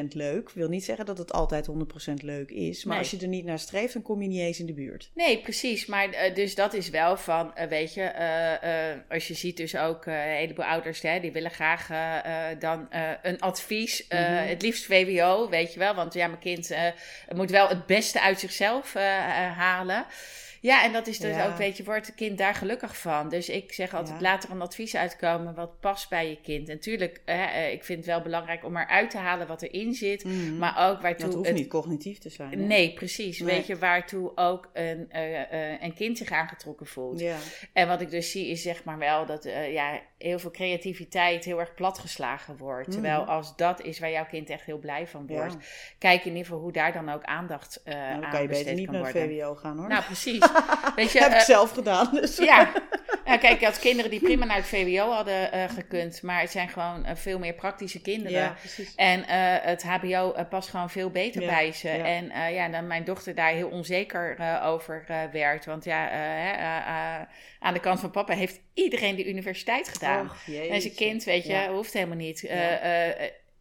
100% 0.02 0.04
leuk 0.08 0.50
wil 0.50 0.68
niet 0.68 0.84
zeggen 0.84 1.06
dat 1.06 1.18
het 1.18 1.32
altijd 1.32 1.66
100% 1.66 2.14
leuk 2.14 2.50
is. 2.50 2.84
Maar 2.84 2.94
Nee. 2.94 3.02
als 3.02 3.10
je 3.12 3.18
er 3.24 3.28
niet 3.28 3.44
naar 3.44 3.58
streeft, 3.58 3.92
dan 3.92 4.02
kom 4.02 4.22
je 4.22 4.28
niet 4.28 4.40
eens 4.40 4.60
in 4.60 4.66
de 4.66 4.72
buurt. 4.74 5.10
Nee, 5.14 5.40
precies. 5.40 5.86
Maar 5.86 6.08
eh, 6.10 6.34
dus 6.34 6.54
dat 6.54 6.72
is 6.74 6.90
wel 6.90 7.16
van, 7.16 7.54
eh, 7.56 7.68
weet 7.68 7.94
je, 7.94 8.02
eh, 8.02 8.90
eh, 8.92 8.98
als 9.08 9.28
je 9.28 9.34
ziet 9.34 9.56
dus 9.56 9.76
ook 9.76 10.06
eh, 10.06 10.14
een 10.14 10.36
heleboel 10.36 10.64
ouders, 10.64 11.02
hè, 11.02 11.20
die 11.20 11.32
willen 11.32 11.50
graag 11.50 11.90
eh, 11.90 12.50
eh, 12.50 12.58
dan 12.60 12.90
eh, 12.90 13.10
een 13.22 13.40
advies, 13.40 14.06
eh, 14.08 14.20
Mhm. 14.20 14.32
het 14.48 14.62
liefst 14.62 14.84
VWO, 14.84 15.48
weet 15.48 15.72
je 15.72 15.78
wel. 15.78 15.94
Want 15.94 16.14
ja, 16.14 16.26
mijn 16.26 16.38
kind 16.40 16.70
eh, 16.70 16.82
moet 17.34 17.50
wel 17.50 17.68
het 17.68 17.86
beste 17.86 18.20
uit 18.20 18.40
zichzelf 18.40 18.94
eh, 18.94 19.16
eh, 19.18 19.56
halen. 19.58 20.06
Ja, 20.64 20.84
en 20.84 20.92
dat 20.92 21.06
is 21.06 21.18
dus 21.18 21.36
Ja. 21.36 21.46
ook, 21.46 21.56
weet 21.56 21.76
je, 21.76 21.84
wordt 21.84 22.06
het 22.06 22.14
kind 22.14 22.38
daar 22.38 22.54
gelukkig 22.54 22.98
van. 22.98 23.28
Dus 23.28 23.48
ik 23.48 23.72
zeg 23.72 23.94
altijd, 23.94 24.16
Ja. 24.16 24.22
laat 24.22 24.44
er 24.44 24.50
een 24.50 24.60
advies 24.60 24.96
uitkomen 24.96 25.54
wat 25.54 25.80
past 25.80 26.08
bij 26.08 26.28
je 26.28 26.40
kind. 26.40 26.68
En 26.68 26.80
tuurlijk, 26.80 27.20
eh, 27.24 27.72
ik 27.72 27.84
vind 27.84 27.98
het 27.98 28.06
wel 28.06 28.22
belangrijk 28.22 28.64
om 28.64 28.76
eruit 28.76 29.10
te 29.10 29.18
halen 29.18 29.46
wat 29.46 29.62
erin 29.62 29.94
zit. 29.94 30.24
Mhm. 30.24 30.58
Maar 30.58 30.90
ook 30.90 31.00
waartoe 31.02 31.24
dat 31.24 31.34
hoeft 31.34 31.46
het 31.48 31.56
niet 31.56 31.68
cognitief 31.68 32.18
te 32.18 32.28
zijn. 32.28 32.50
hè? 32.50 32.56
Nee, 32.56 32.92
precies. 32.92 33.38
Nee. 33.38 33.54
Weet 33.54 33.66
je, 33.66 33.78
waartoe 33.78 34.32
ook 34.36 34.70
een, 34.72 35.06
eh, 35.10 35.72
eh, 35.72 35.82
een 35.82 35.94
kind 35.94 36.18
zich 36.18 36.30
aangetrokken 36.30 36.86
voelt. 36.86 37.20
Ja. 37.20 37.36
En 37.72 37.88
wat 37.88 38.00
ik 38.00 38.10
dus 38.10 38.30
zie 38.30 38.48
is 38.48 38.62
zeg 38.62 38.84
maar 38.84 38.98
wel 38.98 39.26
dat 39.26 39.44
ja, 39.70 40.00
heel 40.24 40.38
veel 40.38 40.50
creativiteit 40.50 41.44
heel 41.44 41.60
erg 41.60 41.74
platgeslagen 41.74 42.56
wordt. 42.56 42.86
Mhm. 42.88 42.96
Terwijl 42.96 43.20
als 43.24 43.56
dat 43.56 43.80
is 43.82 43.98
waar 43.98 44.10
jouw 44.10 44.26
kind 44.26 44.50
echt 44.50 44.64
heel 44.64 44.78
blij 44.78 45.06
van 45.06 45.24
Ja. 45.26 45.34
wordt. 45.34 45.56
Kijk 45.98 46.20
in 46.24 46.30
ieder 46.30 46.44
geval 46.44 46.60
hoe 46.60 46.72
daar 46.72 46.92
dan 46.92 47.08
ook 47.08 47.24
aandacht 47.24 47.80
Nou, 47.84 48.14
dan 48.14 48.24
aan 48.24 48.30
kan 48.30 48.42
je 48.42 48.48
beter 48.48 48.74
niet 48.74 48.90
naar. 48.90 49.10
VWO 49.10 49.54
gaan 49.54 49.78
hoor. 49.78 49.88
Nou, 49.88 50.02
precies. 50.04 50.38
Weet 50.96 51.12
je, 51.12 51.18
heb 51.18 51.30
ik 51.30 51.36
eh, 51.36 51.40
zelf 51.44 51.70
gedaan. 51.72 52.08
Dus. 52.12 52.36
ja. 52.36 52.72
Nou, 53.24 53.38
kijk, 53.38 53.60
je 53.60 53.64
had 53.66 53.78
kinderen 53.78 54.10
die 54.10 54.20
prima 54.20 54.44
naar 54.44 54.56
het 54.56 54.66
VWO 54.66 55.10
hadden 55.10 55.52
eh, 55.52 55.64
gekund. 55.68 56.22
Maar 56.22 56.40
het 56.40 56.50
zijn 56.50 56.68
gewoon 56.68 57.04
eh, 57.04 57.16
veel 57.16 57.38
meer 57.38 57.52
praktische 57.52 58.00
kinderen. 58.00 58.38
ja. 58.38 58.54
En 58.96 59.26
eh, 59.26 59.66
het 59.66 59.82
HBO 59.82 60.34
past 60.48 60.68
gewoon 60.68 60.90
veel 60.90 61.10
beter 61.10 61.40
Ja, 61.42 61.46
bij 61.48 61.72
ze. 61.72 61.88
ja. 61.88 62.04
En 62.04 62.52
ja, 62.52 62.68
dan 62.68 62.86
mijn 62.86 63.04
dochter 63.04 63.34
daar 63.34 63.52
heel 63.52 63.68
onzeker 63.68 64.36
over 64.62 65.04
werd. 65.32 65.64
Want 65.64 65.84
ja, 65.84 67.28
aan 67.58 67.74
de 67.74 67.80
kant 67.80 68.00
van 68.00 68.10
papa 68.10 68.34
heeft 68.34 68.60
iedereen 68.74 69.16
de 69.16 69.28
universiteit 69.28 69.88
gedaan. 69.88 70.30
Och, 70.30 70.54
en 70.70 70.80
zijn 70.80 70.94
kind, 70.94 71.24
weet 71.24 71.44
je, 71.46 71.52
Ja. 71.52 71.68
hoeft 71.72 71.92
helemaal 71.92 72.16
niet. 72.16 72.50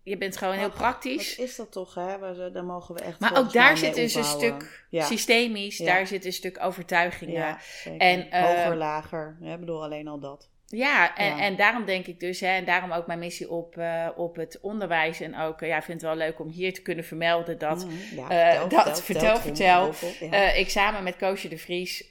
Je 0.04 0.18
bent 0.18 0.38
gewoon 0.38 0.54
heel 0.54 0.68
Ach, 0.68 0.74
praktisch. 0.74 1.36
Wat 1.36 1.46
is 1.46 1.56
dat 1.56 1.72
toch, 1.72 1.94
hè? 1.96 2.18
Waar 2.20 2.34
ze- 2.34 2.50
Daar 2.54 2.64
mogen 2.64 2.96
we 2.96 3.02
echt 3.02 3.20
Maar 3.20 3.38
ook 3.38 3.54
daar 3.54 3.78
zit 3.78 3.96
dus 3.96 4.16
een 4.16 4.24
stuk 4.24 4.86
Ja. 4.90 5.06
systemisch. 5.06 5.78
Ja. 5.78 5.86
Daar 5.86 6.08
zit 6.08 6.26
een 6.26 6.34
stuk 6.34 6.64
overtuigingen. 6.64 7.34
Ja, 7.34 7.60
zeker. 7.84 8.00
En, 8.02 8.32
eh, 8.32 8.44
Hoger, 8.46 8.76
lager. 8.76 9.38
Ik 9.42 9.60
bedoel 9.60 9.84
alleen 9.84 10.08
al 10.08 10.20
dat. 10.20 10.50
Ja, 10.76 11.16
en, 11.18 11.26
Ja. 11.36 11.40
en 11.40 11.56
daarom 11.56 11.86
denk 11.86 12.06
ik 12.08 12.20
dus, 12.20 12.40
hè, 12.40 12.48
en 12.48 12.66
daarom 12.66 12.92
ook 12.92 13.08
mijn 13.08 13.20
missie 13.20 13.50
op, 13.52 13.78
eh, 13.78 14.08
op 14.16 14.36
het 14.36 14.60
onderwijs. 14.62 15.22
En 15.22 15.38
ook, 15.40 15.62
eh, 15.62 15.68
ja, 15.68 15.78
ik 15.78 15.84
vind 15.84 16.02
het 16.02 16.10
wel 16.10 16.20
leuk 16.20 16.40
om 16.40 16.48
hier 16.50 16.74
te 16.74 16.82
kunnen 16.82 17.04
vermelden 17.06 17.58
dat 17.58 17.86
Mhm. 17.86 18.16
ja, 18.16 18.30
eh, 18.54 18.70
dat- 18.70 19.04
vertel, 19.04 19.38
vertel. 19.38 19.92
Ja. 20.20 20.32
eh, 20.32 20.60
ik 20.60 20.70
samen 20.70 21.04
met 21.04 21.16
Koosje 21.18 21.48
de 21.48 21.58
Vries 21.58 22.08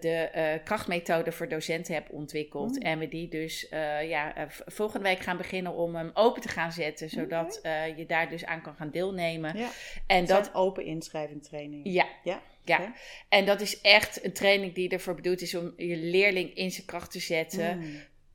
de 0.00 0.60
krachtmethode 0.64 1.32
voor 1.32 1.48
docenten 1.48 1.94
heb 1.94 2.06
ontwikkeld. 2.10 2.70
Mm. 2.74 2.82
En 2.82 2.98
we 2.98 3.08
die 3.08 3.28
dus 3.28 3.66
ja, 4.08 4.32
volgende 4.66 5.08
week 5.08 5.20
gaan 5.20 5.36
beginnen 5.36 5.72
om 5.74 5.94
hem 5.94 6.10
open 6.14 6.42
te 6.42 6.48
gaan 6.48 6.72
zetten. 6.72 7.08
Zodat 7.10 7.60
je 7.96 8.04
daar 8.06 8.28
dus 8.28 8.44
aan 8.44 8.62
kan 8.62 8.74
gaan 8.74 8.90
deelnemen. 8.90 9.56
En 10.06 10.24
dat 10.26 10.44
dat, 10.44 10.54
open 10.54 10.84
inschrijving 10.84 11.42
trainingen. 11.42 11.92
ja, 11.92 12.06
Ja, 12.22 12.40
ja. 12.64 12.94
En 13.28 13.46
dat 13.46 13.60
is 13.60 13.80
echt 13.80 14.24
een 14.24 14.32
training 14.32 14.74
die 14.74 14.88
ervoor 14.88 15.14
bedoeld 15.14 15.40
is 15.40 15.54
om 15.54 15.72
je 15.76 15.96
leerling 15.96 16.54
in 16.54 16.70
zijn 16.70 16.86
kracht 16.86 17.10
te 17.10 17.20
zetten. 17.20 17.78
Mm. 17.78 17.94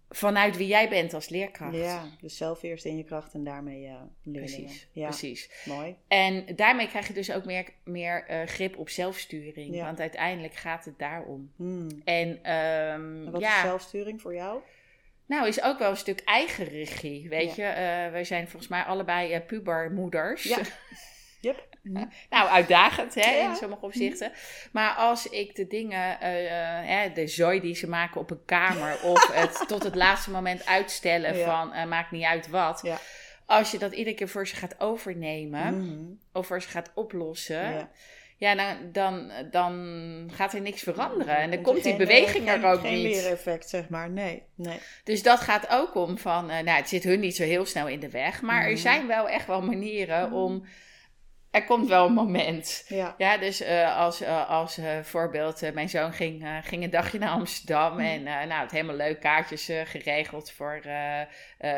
Vanuit 0.09 0.57
wie 0.57 0.67
jij 0.67 0.89
bent 0.89 1.13
als 1.13 1.29
leerkracht. 1.29 1.75
Ja, 1.75 2.17
dus 2.21 2.37
zelf 2.37 2.63
eerst 2.63 2.85
in 2.85 2.97
je 2.97 3.03
kracht 3.03 3.33
en 3.33 3.43
daarmee 3.43 3.85
eh 3.85 3.93
leerlingen. 4.23 4.63
Precies, 4.63 4.87
Ja, 4.91 5.07
precies. 5.07 5.49
mooi. 5.65 5.95
En 6.07 6.45
daarmee 6.55 6.87
krijg 6.87 7.07
je 7.07 7.13
dus 7.13 7.31
ook 7.31 7.45
meer, 7.45 7.65
meer 7.83 8.25
eh, 8.27 8.47
grip 8.47 8.77
op 8.77 8.89
zelfsturing. 8.89 9.75
Ja. 9.75 9.85
Want 9.85 9.99
uiteindelijk 9.99 10.53
gaat 10.53 10.85
het 10.85 10.99
daarom. 10.99 11.51
En 12.03 12.43
ehm, 12.43 13.25
En 13.25 13.31
wat 13.31 13.41
ja, 13.41 13.55
is 13.55 13.61
zelfsturing 13.61 14.21
voor 14.21 14.33
jou? 14.33 14.61
nou 15.25 15.47
is 15.47 15.61
ook 15.61 15.79
wel 15.79 15.89
een 15.89 15.97
stuk 15.97 16.19
eigen 16.19 16.65
regie. 16.65 17.29
Weet 17.29 17.55
je, 17.55 17.63
Eh 17.63 18.11
we 18.11 18.23
zijn 18.23 18.47
volgens 18.47 18.71
mij 18.71 18.83
allebei 18.83 19.39
pubermoeders. 19.39 20.43
Ja. 20.43 20.57
Yep. 21.41 21.67
Nou, 22.29 22.49
uitdagend 22.49 23.15
hè, 23.15 23.31
Ja. 23.31 23.49
in 23.49 23.55
sommige 23.55 23.85
opzichten. 23.85 24.31
Maar 24.71 24.91
als 24.93 25.29
ik 25.29 25.55
de 25.55 25.67
dingen, 25.67 26.19
eh, 26.19 27.03
eh, 27.05 27.13
de 27.13 27.27
zooi 27.27 27.59
die 27.59 27.75
ze 27.75 27.89
maken 27.89 28.21
op 28.21 28.31
een 28.31 28.45
kamer... 28.45 28.99
of 29.11 29.33
het 29.33 29.63
tot 29.67 29.83
het 29.83 29.95
laatste 29.95 30.31
moment 30.31 30.65
uitstellen 30.65 31.37
Ja. 31.37 31.45
van 31.45 31.73
eh, 31.73 31.85
maakt 31.85 32.11
niet 32.11 32.23
uit 32.25 32.49
wat... 32.49 32.79
Ja. 32.83 32.97
Als 33.45 33.71
je 33.71 33.77
dat 33.77 33.91
iedere 33.93 34.15
keer 34.15 34.27
voor 34.29 34.47
ze 34.47 34.55
gaat 34.55 34.79
overnemen 34.79 35.77
Mhm. 35.77 36.03
of 36.33 36.47
voor 36.47 36.61
ze 36.61 36.67
gaat 36.69 36.91
oplossen, 36.95 37.61
Ja. 37.71 37.89
ja, 38.37 38.55
dan, 38.55 38.77
dan, 38.91 39.31
dan 39.51 40.29
gaat 40.33 40.53
er 40.53 40.61
niks 40.61 40.81
veranderen. 40.81 41.37
En 41.37 41.51
dan 41.51 41.61
komt 41.61 41.75
die 41.75 41.83
geen, 41.83 41.97
beweging 41.97 42.49
geen- 42.49 42.63
er 42.63 42.71
ook 42.71 42.79
geen 42.79 42.93
niet. 43.03 43.15
leereffect, 43.15 43.69
zeg 43.69 43.89
maar. 43.89 44.09
Nee, 44.09 44.43
nee. 44.55 44.77
Dus 45.03 45.23
dat 45.23 45.39
gaat 45.39 45.67
ook 45.69 45.95
om 45.95 46.17
van, 46.17 46.45
nou, 46.45 46.69
het 46.69 46.89
zit 46.89 47.03
hun 47.03 47.19
niet 47.19 47.35
zo 47.35 47.43
heel 47.43 47.65
snel 47.65 47.87
in 47.87 47.99
de 47.99 48.09
weg, 48.09 48.41
maar 48.41 48.65
er 48.65 48.77
zijn 48.77 49.07
wel 49.07 49.29
echt 49.29 49.47
wel 49.47 49.61
manieren 49.61 50.31
om 50.31 50.65
er 51.51 51.63
komt 51.63 51.87
wel 51.87 52.05
een 52.05 52.13
moment. 52.13 52.85
Ja. 52.87 53.15
Ja, 53.17 53.37
dus 53.37 53.61
eh, 53.61 53.97
als, 53.97 54.21
uh, 54.21 54.49
als 54.49 54.77
uh, 54.77 54.85
voorbeeld, 55.03 55.73
mijn 55.73 55.89
zoon 55.89 56.13
ging, 56.13 56.47
ging 56.63 56.83
een 56.83 56.89
dagje 56.89 57.19
naar 57.19 57.29
Amsterdam 57.29 57.93
Mm. 57.93 57.99
en 57.99 58.23
nou, 58.23 58.61
het 58.61 58.71
helemaal 58.71 58.95
leuk 58.95 59.19
kaartjes 59.19 59.69
geregeld 59.83 60.51
voor, 60.51 60.81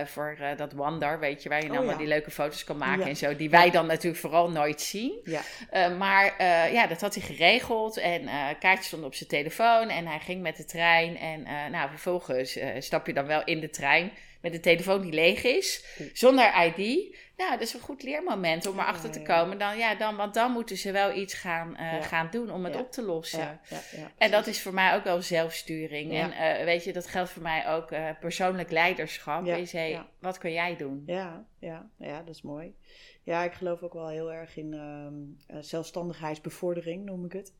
voor 0.05 0.37
dat 0.57 0.73
Wandar, 0.73 1.19
weet 1.19 1.43
je, 1.43 1.49
waar 1.49 1.63
je 1.63 1.69
Oh, 1.69 1.75
allemaal 1.75 1.91
ja. 1.91 1.97
die 1.97 2.07
leuke 2.07 2.31
foto's 2.31 2.63
kan 2.63 2.77
maken 2.77 2.99
Ja. 2.99 3.07
en 3.07 3.15
zo, 3.15 3.35
die 3.35 3.49
wij 3.49 3.71
dan 3.71 3.85
natuurlijk 3.87 4.21
vooral 4.21 4.49
nooit 4.49 4.81
zien. 4.81 5.19
Ja. 5.23 5.41
maar 5.89 6.43
ja, 6.71 6.87
dat 6.87 7.01
had 7.01 7.15
hij 7.15 7.23
geregeld 7.23 7.97
en 7.97 8.25
kaartjes 8.59 8.85
stonden 8.87 9.07
op 9.07 9.15
zijn 9.15 9.29
telefoon 9.29 9.89
en 9.89 10.07
hij 10.07 10.19
ging 10.19 10.41
met 10.41 10.57
de 10.57 10.65
trein 10.65 11.17
en 11.17 11.43
nou, 11.71 11.89
vervolgens 11.89 12.59
stap 12.79 13.07
je 13.07 13.13
dan 13.13 13.25
wel 13.25 13.43
in 13.43 13.59
de 13.59 13.69
trein 13.69 14.11
met 14.41 14.51
de 14.51 14.59
telefoon 14.59 15.01
die 15.01 15.13
leeg 15.13 15.43
is, 15.43 15.85
zonder 16.13 16.65
ID. 16.65 17.17
Nou, 17.37 17.51
dat 17.51 17.61
is 17.61 17.73
een 17.73 17.79
goed 17.79 18.03
leermoment 18.03 18.65
om 18.65 18.79
erachter 18.79 19.11
te 19.11 19.21
komen. 19.21 19.57
Dan, 19.57 19.77
ja, 19.77 19.95
dan, 19.95 20.15
want 20.15 20.33
dan 20.33 20.51
moeten 20.51 20.77
ze 20.77 20.91
wel 20.91 21.15
iets 21.15 21.33
gaan, 21.33 21.69
uh, 21.69 21.79
ja. 21.79 22.01
gaan 22.01 22.27
doen 22.31 22.51
om 22.51 22.63
het 22.63 22.73
ja. 22.73 22.79
op 22.79 22.91
te 22.91 23.01
lossen. 23.01 23.59
Ja, 23.69 24.11
en 24.17 24.31
dat 24.31 24.47
is 24.47 24.61
voor 24.61 24.73
mij 24.73 24.95
ook 24.95 25.03
wel 25.03 25.21
zelfsturing. 25.21 26.13
En 26.13 26.31
uh, 26.31 26.63
weet 26.63 26.83
je, 26.83 26.93
dat 26.93 27.07
geldt 27.07 27.29
voor 27.29 27.41
mij 27.41 27.67
ook 27.67 27.91
uh, 27.91 28.09
persoonlijk 28.19 28.71
leiderschap. 28.71 29.45
Hey, 29.45 30.01
wat 30.19 30.37
kan 30.37 30.51
jij 30.51 30.75
doen? 30.75 31.03
Ja, 31.05 31.45
ja, 31.59 31.89
ja, 31.97 32.17
dat 32.17 32.35
is 32.35 32.41
mooi. 32.41 32.75
Ja, 33.29 33.43
ik 33.43 33.53
geloof 33.53 33.83
ook 33.83 33.93
wel 33.93 34.07
heel 34.07 34.31
erg 34.33 34.57
in 34.57 34.73
uh, 34.73 35.57
zelfstandigheidsbevordering, 35.61 37.05
noem 37.05 37.25
ik 37.25 37.33
het. 37.33 37.53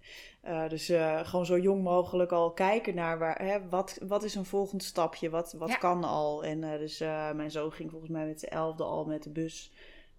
Uh, 0.46 0.70
dus 0.70 0.90
uh, 0.90 1.20
gewoon 1.28 1.46
zo 1.46 1.58
jong 1.58 1.84
mogelijk 1.84 2.32
al 2.32 2.52
kijken 2.52 2.96
naar 2.96 3.20
waar, 3.20 3.42
hè, 3.44 3.70
wat, 3.70 4.00
wat 4.08 4.24
is 4.24 4.36
een 4.36 4.46
volgend 4.46 4.84
stapje, 4.84 5.30
wat, 5.30 5.54
wat 5.54 5.70
Ja. 5.70 5.76
kan 5.76 6.04
al. 6.04 6.44
En 6.44 6.62
dus 6.62 7.00
mijn 7.36 7.52
zoon 7.52 7.72
ging 7.72 7.90
volgens 7.90 8.12
mij 8.12 8.26
met 8.26 8.40
de 8.40 8.48
elfde 8.48 8.84
al 8.84 9.06
met 9.06 9.24
de 9.24 9.30
bus. 9.30 9.72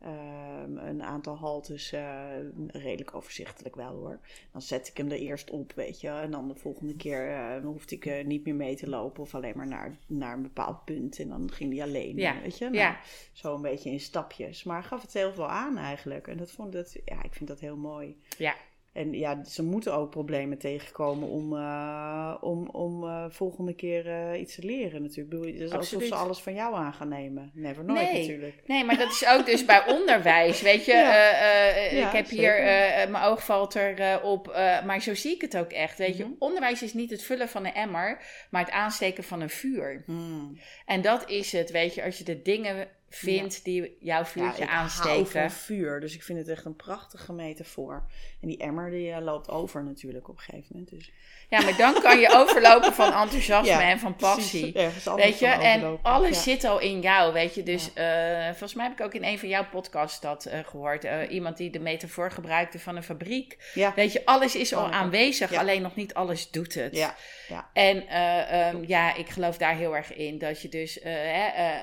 Um, 0.05 0.79
een 0.79 1.03
aantal 1.03 1.37
haltes, 1.37 1.93
uh, 1.93 2.25
redelijk 2.67 3.15
overzichtelijk 3.15 3.75
wel 3.77 3.95
hoor. 3.95 4.21
Dan 4.53 4.63
zet 4.63 4.89
ik 4.89 4.97
hem 4.97 5.11
er 5.11 5.19
eerst 5.19 5.51
op, 5.51 5.73
weet 5.73 6.01
je. 6.01 6.09
En 6.09 6.31
dan 6.31 6.49
de 6.49 6.55
volgende 6.55 6.97
keer 6.97 7.31
uh, 7.31 7.65
hoefde 7.65 7.95
ik 7.95 8.07
uh, 8.07 8.25
niet 8.25 8.45
meer 8.45 8.55
mee 8.55 8.77
te 8.77 8.89
lopen 8.89 9.23
of 9.23 9.35
alleen 9.35 9.57
maar 9.57 9.67
naar, 9.67 9.97
naar 10.07 10.35
een 10.37 10.43
bepaald 10.43 10.85
punt. 10.85 11.19
En 11.19 11.29
dan 11.29 11.51
ging 11.53 11.73
hij 11.75 11.83
alleen, 11.83 12.17
Ja. 12.17 12.41
weet 12.43 12.59
je. 12.59 12.65
Nou, 12.65 12.77
Ja. 12.77 13.01
Zo 13.33 13.55
een 13.55 13.63
beetje 13.63 13.91
in 13.91 14.01
stapjes. 14.01 14.65
Maar 14.65 14.83
gaf 14.85 15.03
het 15.03 15.13
heel 15.13 15.33
veel 15.33 15.49
aan 15.49 15.77
eigenlijk. 15.77 16.29
En 16.29 16.37
dat 16.37 16.51
vond 16.51 16.73
dat, 16.73 16.97
ja, 17.05 17.23
ik 17.23 17.35
vind 17.35 17.49
dat 17.49 17.61
heel 17.61 17.77
mooi. 17.77 18.17
Ja. 18.39 18.55
En 18.93 19.13
ja, 19.13 19.45
ze 19.45 19.63
moeten 19.63 19.95
ook 19.95 20.11
problemen 20.11 20.59
tegenkomen 20.59 21.29
om, 21.29 21.53
uh, 21.53 22.37
om, 22.41 22.69
om 22.69 23.05
uh, 23.05 23.25
volgende 23.29 23.75
keer 23.75 24.07
uh, 24.07 24.41
iets 24.41 24.55
te 24.55 24.65
leren 24.67 25.03
natuurlijk. 25.03 25.31
Bedoel, 25.31 25.47
Het 25.47 25.61
is 25.61 25.73
alsof 25.73 26.03
ze 26.03 26.15
alles 26.15 26.39
van 26.39 26.55
jou 26.55 26.75
aan 26.75 26.93
gaan 26.93 27.09
nemen. 27.09 27.51
Never 27.55 27.85
nooit 27.85 28.13
Nee. 28.13 28.21
natuurlijk. 28.21 28.63
Nee, 28.67 28.85
maar 28.85 28.99
dat 28.99 29.11
is 29.11 29.27
ook 29.27 29.47
dus 29.47 29.65
bij 29.65 29.83
onderwijs. 29.99 30.63
Weet 30.63 30.85
je, 30.85 30.93
Ja. 30.93 31.13
eh, 31.13 31.87
eh, 31.87 31.99
Ja, 31.99 32.07
ik 32.07 32.13
heb 32.13 32.27
zeker. 32.27 32.55
hier, 32.57 32.67
eh, 32.67 33.11
mijn 33.11 33.25
oog 33.25 33.45
valt 33.45 33.75
er 33.75 34.23
op, 34.23 34.49
eh, 34.49 34.85
maar 34.85 35.01
zo 35.03 35.15
zie 35.15 35.35
ik 35.35 35.41
het 35.41 35.57
ook 35.57 35.71
echt. 35.71 35.99
Weet 35.99 36.19
Mhm. 36.19 36.29
je, 36.29 36.37
onderwijs 36.39 36.83
is 36.83 36.95
niet 36.95 37.11
het 37.11 37.23
vullen 37.23 37.49
van 37.49 37.67
een 37.67 37.75
emmer, 37.75 38.23
maar 38.51 38.65
het 38.65 38.71
aansteken 38.75 39.25
van 39.25 39.41
een 39.41 39.51
vuur. 39.51 40.03
Hmm. 40.07 40.59
En 40.87 41.01
dat 41.01 41.29
is 41.29 41.53
het, 41.53 41.71
weet 41.71 41.95
je, 41.95 42.05
als 42.05 42.19
je 42.19 42.25
de 42.25 42.43
dingen 42.43 42.89
vindt 43.11 43.65
die 43.65 43.97
jouw 44.01 44.25
vuurtje 44.25 44.65
hou 44.65 44.77
aansteken. 44.77 45.51
vuur, 45.51 46.01
dus 46.01 46.15
ik 46.15 46.23
vind 46.23 46.39
het 46.39 46.49
echt 46.49 46.65
een 46.65 46.77
prachtige 46.77 47.33
metafoor. 47.33 48.05
En 48.41 48.49
die 48.49 48.59
emmer 48.59 48.91
die 48.91 49.13
eh, 49.13 49.23
loopt 49.23 49.49
over 49.49 49.85
natuurlijk 49.85 50.29
op 50.29 50.37
een 50.37 50.43
gegeven 50.43 50.67
moment. 50.71 50.91
Dus. 50.91 51.13
Ja, 51.49 51.61
maar 51.61 51.77
dan 51.77 52.03
kan 52.03 52.19
je 52.19 52.33
overlopen 52.33 52.93
van 52.93 53.13
enthousiasme 53.23 53.71
Ja, 53.71 53.83
en 53.83 53.99
van 53.99 54.17
passie. 54.17 54.73
Precies, 54.73 55.05
Weet 55.15 55.39
je, 55.39 55.47
en 55.47 55.99
alles 56.03 56.37
Ja. 56.37 56.43
zit 56.43 56.65
al 56.65 56.81
in 56.81 57.01
jou, 57.01 57.33
weet 57.33 57.55
je. 57.55 57.63
Dus 57.63 57.93
eh, 57.93 58.47
volgens 58.47 58.75
mij 58.75 58.85
heb 58.89 58.99
ik 58.99 59.05
ook 59.05 59.15
in 59.15 59.25
een 59.25 59.39
van 59.39 59.49
jouw 59.49 59.67
podcasts 59.71 60.21
dat 60.21 60.45
eh, 60.45 60.59
gehoord. 60.65 61.05
Eh, 61.05 61.31
iemand 61.31 61.57
die 61.57 61.71
de 61.71 61.79
metafoor 61.79 62.31
gebruikte 62.31 62.79
van 62.79 62.97
een 62.97 63.03
fabriek. 63.03 63.71
Ja. 63.75 63.93
Weet 63.95 64.13
je, 64.13 64.23
alles 64.25 64.57
is 64.57 64.75
al 64.75 64.91
aanwezig, 64.91 65.51
ja. 65.51 65.61
alleen 65.61 65.83
nog 65.83 65.95
niet 65.95 66.15
alles 66.15 66.51
doet 66.51 66.75
het. 66.75 66.97
Ja, 66.97 67.15
ja. 67.49 67.71
En 67.73 68.07
eh, 68.09 68.69
ehm, 68.69 68.85
ja, 68.87 69.15
ik 69.15 69.29
geloof 69.29 69.57
daar 69.57 69.77
heel 69.77 69.97
erg 69.97 70.15
in. 70.15 70.39
Dat 70.39 70.63
je 70.63 70.69
dus 70.69 71.01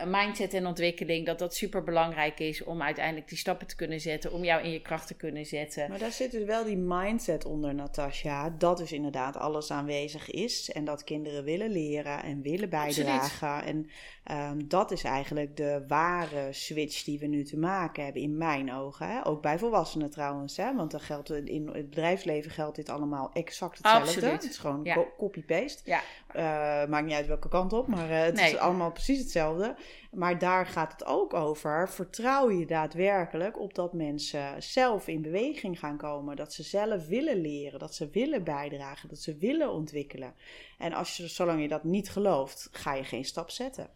mindset 0.05 0.53
en 0.53 0.65
ontwikkeling, 0.65 1.16
dat 1.25 1.39
dat 1.39 1.55
super 1.55 1.83
belangrijk 1.83 2.39
is 2.39 2.63
om 2.63 2.81
uiteindelijk 2.81 3.29
die 3.29 3.37
stappen 3.37 3.67
te 3.67 3.75
kunnen 3.75 3.99
zetten. 3.99 4.33
Om 4.33 4.43
jou 4.43 4.63
in 4.63 4.71
je 4.71 4.81
kracht 4.81 5.07
te 5.07 5.13
kunnen 5.13 5.45
zetten. 5.45 5.89
Maar 5.89 5.99
daar 5.99 6.11
zit 6.11 6.31
dus 6.31 6.43
wel 6.43 6.63
die 6.63 6.77
mindset 6.77 7.45
onder, 7.45 7.75
Natasja. 7.75 8.49
Dat 8.49 8.77
dus 8.77 8.91
inderdaad 8.91 9.37
alles 9.37 9.71
aanwezig 9.71 10.31
is. 10.31 10.71
En 10.71 10.85
dat 10.85 11.03
kinderen 11.03 11.43
willen 11.43 11.71
leren 11.71 12.23
en 12.23 12.41
willen 12.41 12.69
bijdragen. 12.69 13.63
En 13.63 13.89
ehm, 14.27 14.59
dat 14.67 14.91
is 14.91 15.03
eigenlijk 15.03 15.57
de 15.57 15.83
ware 15.87 16.53
switch 16.53 17.03
die 17.03 17.19
we 17.19 17.25
nu 17.25 17.43
te 17.43 17.57
maken 17.57 18.03
hebben, 18.03 18.21
in 18.21 18.37
mijn 18.37 18.73
ogen. 18.73 19.07
Hè? 19.07 19.25
Ook 19.25 19.41
bij 19.41 19.59
volwassenen 19.59 20.09
trouwens. 20.09 20.57
Hè? 20.57 20.75
Want 20.75 20.91
dan 20.91 20.99
geldt, 20.99 21.29
in 21.29 21.67
het 21.73 21.89
bedrijfsleven 21.89 22.51
geldt 22.51 22.75
dit 22.75 22.89
allemaal 22.89 23.29
exact 23.33 23.77
hetzelfde. 23.77 24.07
Absoluut. 24.09 24.31
Het 24.31 24.51
is 24.51 24.57
gewoon 24.57 24.83
Ja. 24.83 25.03
copy-paste. 25.17 25.81
Ja. 25.85 26.01
Eh, 26.27 26.89
maakt 26.89 27.05
niet 27.05 27.15
uit 27.15 27.27
welke 27.27 27.49
kant 27.49 27.73
op, 27.73 27.87
maar 27.87 28.09
eh, 28.09 28.21
het 28.21 28.35
Nee. 28.35 28.51
is 28.51 28.57
allemaal 28.57 28.91
precies 28.91 29.19
hetzelfde. 29.19 29.75
Maar 30.11 30.39
daar 30.39 30.65
gaat 30.65 30.91
het 30.91 31.05
ook 31.05 31.33
over. 31.33 31.89
Vertrouw 31.89 32.49
je 32.51 32.65
daadwerkelijk 32.65 33.59
op 33.59 33.73
dat 33.75 33.93
mensen 33.93 34.63
zelf 34.63 35.07
in 35.07 35.21
beweging 35.21 35.79
gaan 35.79 35.97
komen? 35.97 36.35
Dat 36.35 36.53
ze 36.53 36.63
zelf 36.63 37.07
willen 37.07 37.41
leren, 37.41 37.79
dat 37.79 37.95
ze 37.95 38.09
willen 38.09 38.43
bijdragen, 38.43 39.09
dat 39.09 39.17
ze 39.19 39.37
willen 39.37 39.71
ontwikkelen. 39.71 40.33
En 40.77 40.93
als 40.93 41.17
je, 41.17 41.27
zolang 41.27 41.61
je 41.61 41.67
dat 41.67 41.83
niet 41.83 42.09
gelooft, 42.09 42.69
ga 42.71 42.93
je 42.93 43.03
geen 43.03 43.25
stap 43.25 43.49
zetten. 43.49 43.89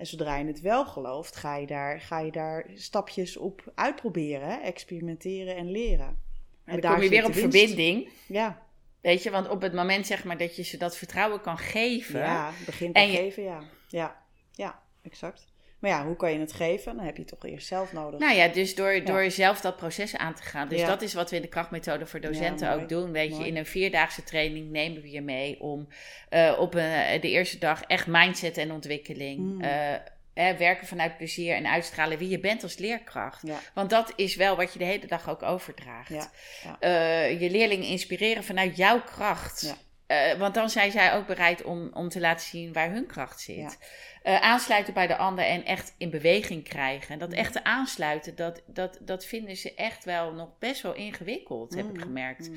En 0.00 0.06
zodra 0.06 0.36
je 0.36 0.46
het 0.46 0.60
wel 0.60 0.86
gelooft, 0.86 1.36
ga 1.36 1.56
je 1.56 1.66
daar, 1.66 2.00
ga 2.00 2.18
je 2.18 2.30
daar 2.32 2.66
stapjes 2.74 3.36
op 3.36 3.72
uitproberen, 3.74 4.62
experimenteren 4.62 5.56
en 5.56 5.70
leren. 5.70 6.06
En 6.64 6.72
dan 6.72 6.80
daar 6.80 6.94
kom 6.94 7.02
je 7.02 7.08
weer 7.08 7.24
op 7.24 7.32
winst. 7.32 7.56
verbinding. 7.56 8.08
Ja, 8.26 8.68
Weet 9.00 9.22
je, 9.22 9.30
want 9.30 9.48
op 9.48 9.62
het 9.62 9.72
moment 9.72 10.06
zeg 10.06 10.24
maar 10.24 10.38
dat 10.38 10.56
je 10.56 10.62
ze 10.62 10.76
dat 10.76 10.96
vertrouwen 10.96 11.40
kan 11.40 11.58
geven. 11.58 12.20
Ja, 12.20 12.52
begint 12.66 12.94
te 12.94 13.00
geven, 13.00 13.42
ja. 13.42 13.62
Ja, 13.88 14.22
ja, 14.52 14.82
exact. 15.02 15.46
Maar 15.80 15.90
ja, 15.90 16.04
hoe 16.06 16.16
kan 16.16 16.32
je 16.32 16.38
het 16.38 16.52
geven? 16.52 16.96
Dan 16.96 17.04
heb 17.04 17.16
je 17.16 17.22
het 17.22 17.30
toch 17.40 17.50
eerst 17.50 17.66
zelf 17.66 17.92
nodig. 17.92 18.20
Nou 18.20 18.34
ja, 18.34 18.48
dus 18.48 18.74
door, 18.74 19.04
door 19.04 19.30
zelf 19.30 19.60
dat 19.60 19.76
proces 19.76 20.16
aan 20.16 20.34
te 20.34 20.42
gaan. 20.42 20.68
Dus 20.68 20.80
Ja. 20.80 20.86
dat 20.86 21.02
is 21.02 21.14
wat 21.14 21.30
we 21.30 21.36
in 21.36 21.42
de 21.42 21.48
krachtmethode 21.48 22.06
voor 22.06 22.20
docenten 22.20 22.66
Ja, 22.66 22.74
ook 22.74 22.88
doen. 22.88 23.12
Weet 23.12 23.36
je, 23.36 23.46
in 23.46 23.56
een 23.56 23.66
vierdaagse 23.66 24.24
training 24.24 24.70
nemen 24.70 25.02
we 25.02 25.10
je 25.10 25.20
mee 25.20 25.60
om 25.60 25.88
eh, 26.28 26.56
op 26.58 26.74
een, 26.74 27.20
de 27.20 27.28
eerste 27.28 27.58
dag 27.58 27.82
echt 27.82 28.06
mindset 28.06 28.56
en 28.58 28.72
ontwikkeling. 28.72 29.38
Mm. 29.38 29.60
eh, 29.60 29.94
hè, 30.34 30.56
werken 30.56 30.86
vanuit 30.86 31.16
plezier 31.16 31.54
en 31.54 31.66
uitstralen 31.66 32.18
wie 32.18 32.28
je 32.28 32.38
bent 32.40 32.62
als 32.62 32.76
leerkracht. 32.78 33.42
Ja, 33.46 33.58
Want 33.74 33.90
dat 33.90 34.12
is 34.16 34.36
wel 34.36 34.56
wat 34.56 34.72
je 34.72 34.78
de 34.78 34.84
hele 34.84 35.06
dag 35.06 35.30
ook 35.30 35.42
overdraagt. 35.42 36.08
ja, 36.08 36.30
ja. 36.62 36.76
Eh, 36.80 37.40
je 37.40 37.50
leerlingen 37.50 37.86
inspireren 37.88 38.44
vanuit 38.44 38.76
jouw 38.76 39.02
kracht. 39.02 39.74
Eh, 40.06 40.32
want 40.38 40.54
dan 40.54 40.70
zijn 40.70 40.90
zij 40.90 41.14
ook 41.14 41.26
bereid 41.26 41.62
om, 41.62 41.90
om 41.92 42.08
te 42.08 42.20
laten 42.20 42.46
zien 42.46 42.72
waar 42.72 42.90
hun 42.90 43.06
kracht 43.06 43.40
zit. 43.40 43.78
Eh, 44.22 44.40
aansluiten 44.40 44.94
bij 44.94 45.06
de 45.06 45.16
ander 45.16 45.44
en 45.44 45.64
echt 45.64 45.94
in 45.98 46.10
beweging 46.10 46.64
krijgen. 46.68 47.12
En 47.12 47.18
dat 47.18 47.28
Mm. 47.30 47.34
echte 47.34 47.64
aansluiten, 47.64 48.36
dat, 48.36 48.62
dat, 48.66 48.98
dat 49.00 49.24
vinden 49.24 49.56
ze 49.56 49.74
echt 49.74 50.04
wel 50.04 50.32
nog 50.32 50.58
best 50.58 50.82
wel 50.82 50.94
ingewikkeld, 50.94 51.74
heb 51.74 51.84
ik 51.88 51.96
Mm. 51.96 52.00
gemerkt. 52.02 52.48
Mm. 52.48 52.56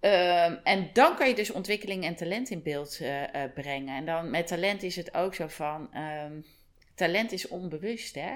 Ehm, 0.00 0.56
en 0.64 0.90
dan 0.92 1.16
kan 1.16 1.28
je 1.28 1.34
dus 1.34 1.50
ontwikkeling 1.50 2.04
en 2.04 2.14
talent 2.14 2.50
in 2.50 2.62
beeld 2.62 2.98
eh, 3.00 3.34
eh, 3.44 3.52
brengen. 3.54 3.96
En 3.96 4.04
dan 4.04 4.30
met 4.30 4.46
talent 4.46 4.82
is 4.82 4.96
het 4.96 5.14
ook 5.14 5.34
zo 5.34 5.46
van. 5.48 5.92
ehm, 5.92 6.40
talent 6.94 7.32
is 7.32 7.48
onbewust, 7.48 8.14
hè? 8.14 8.32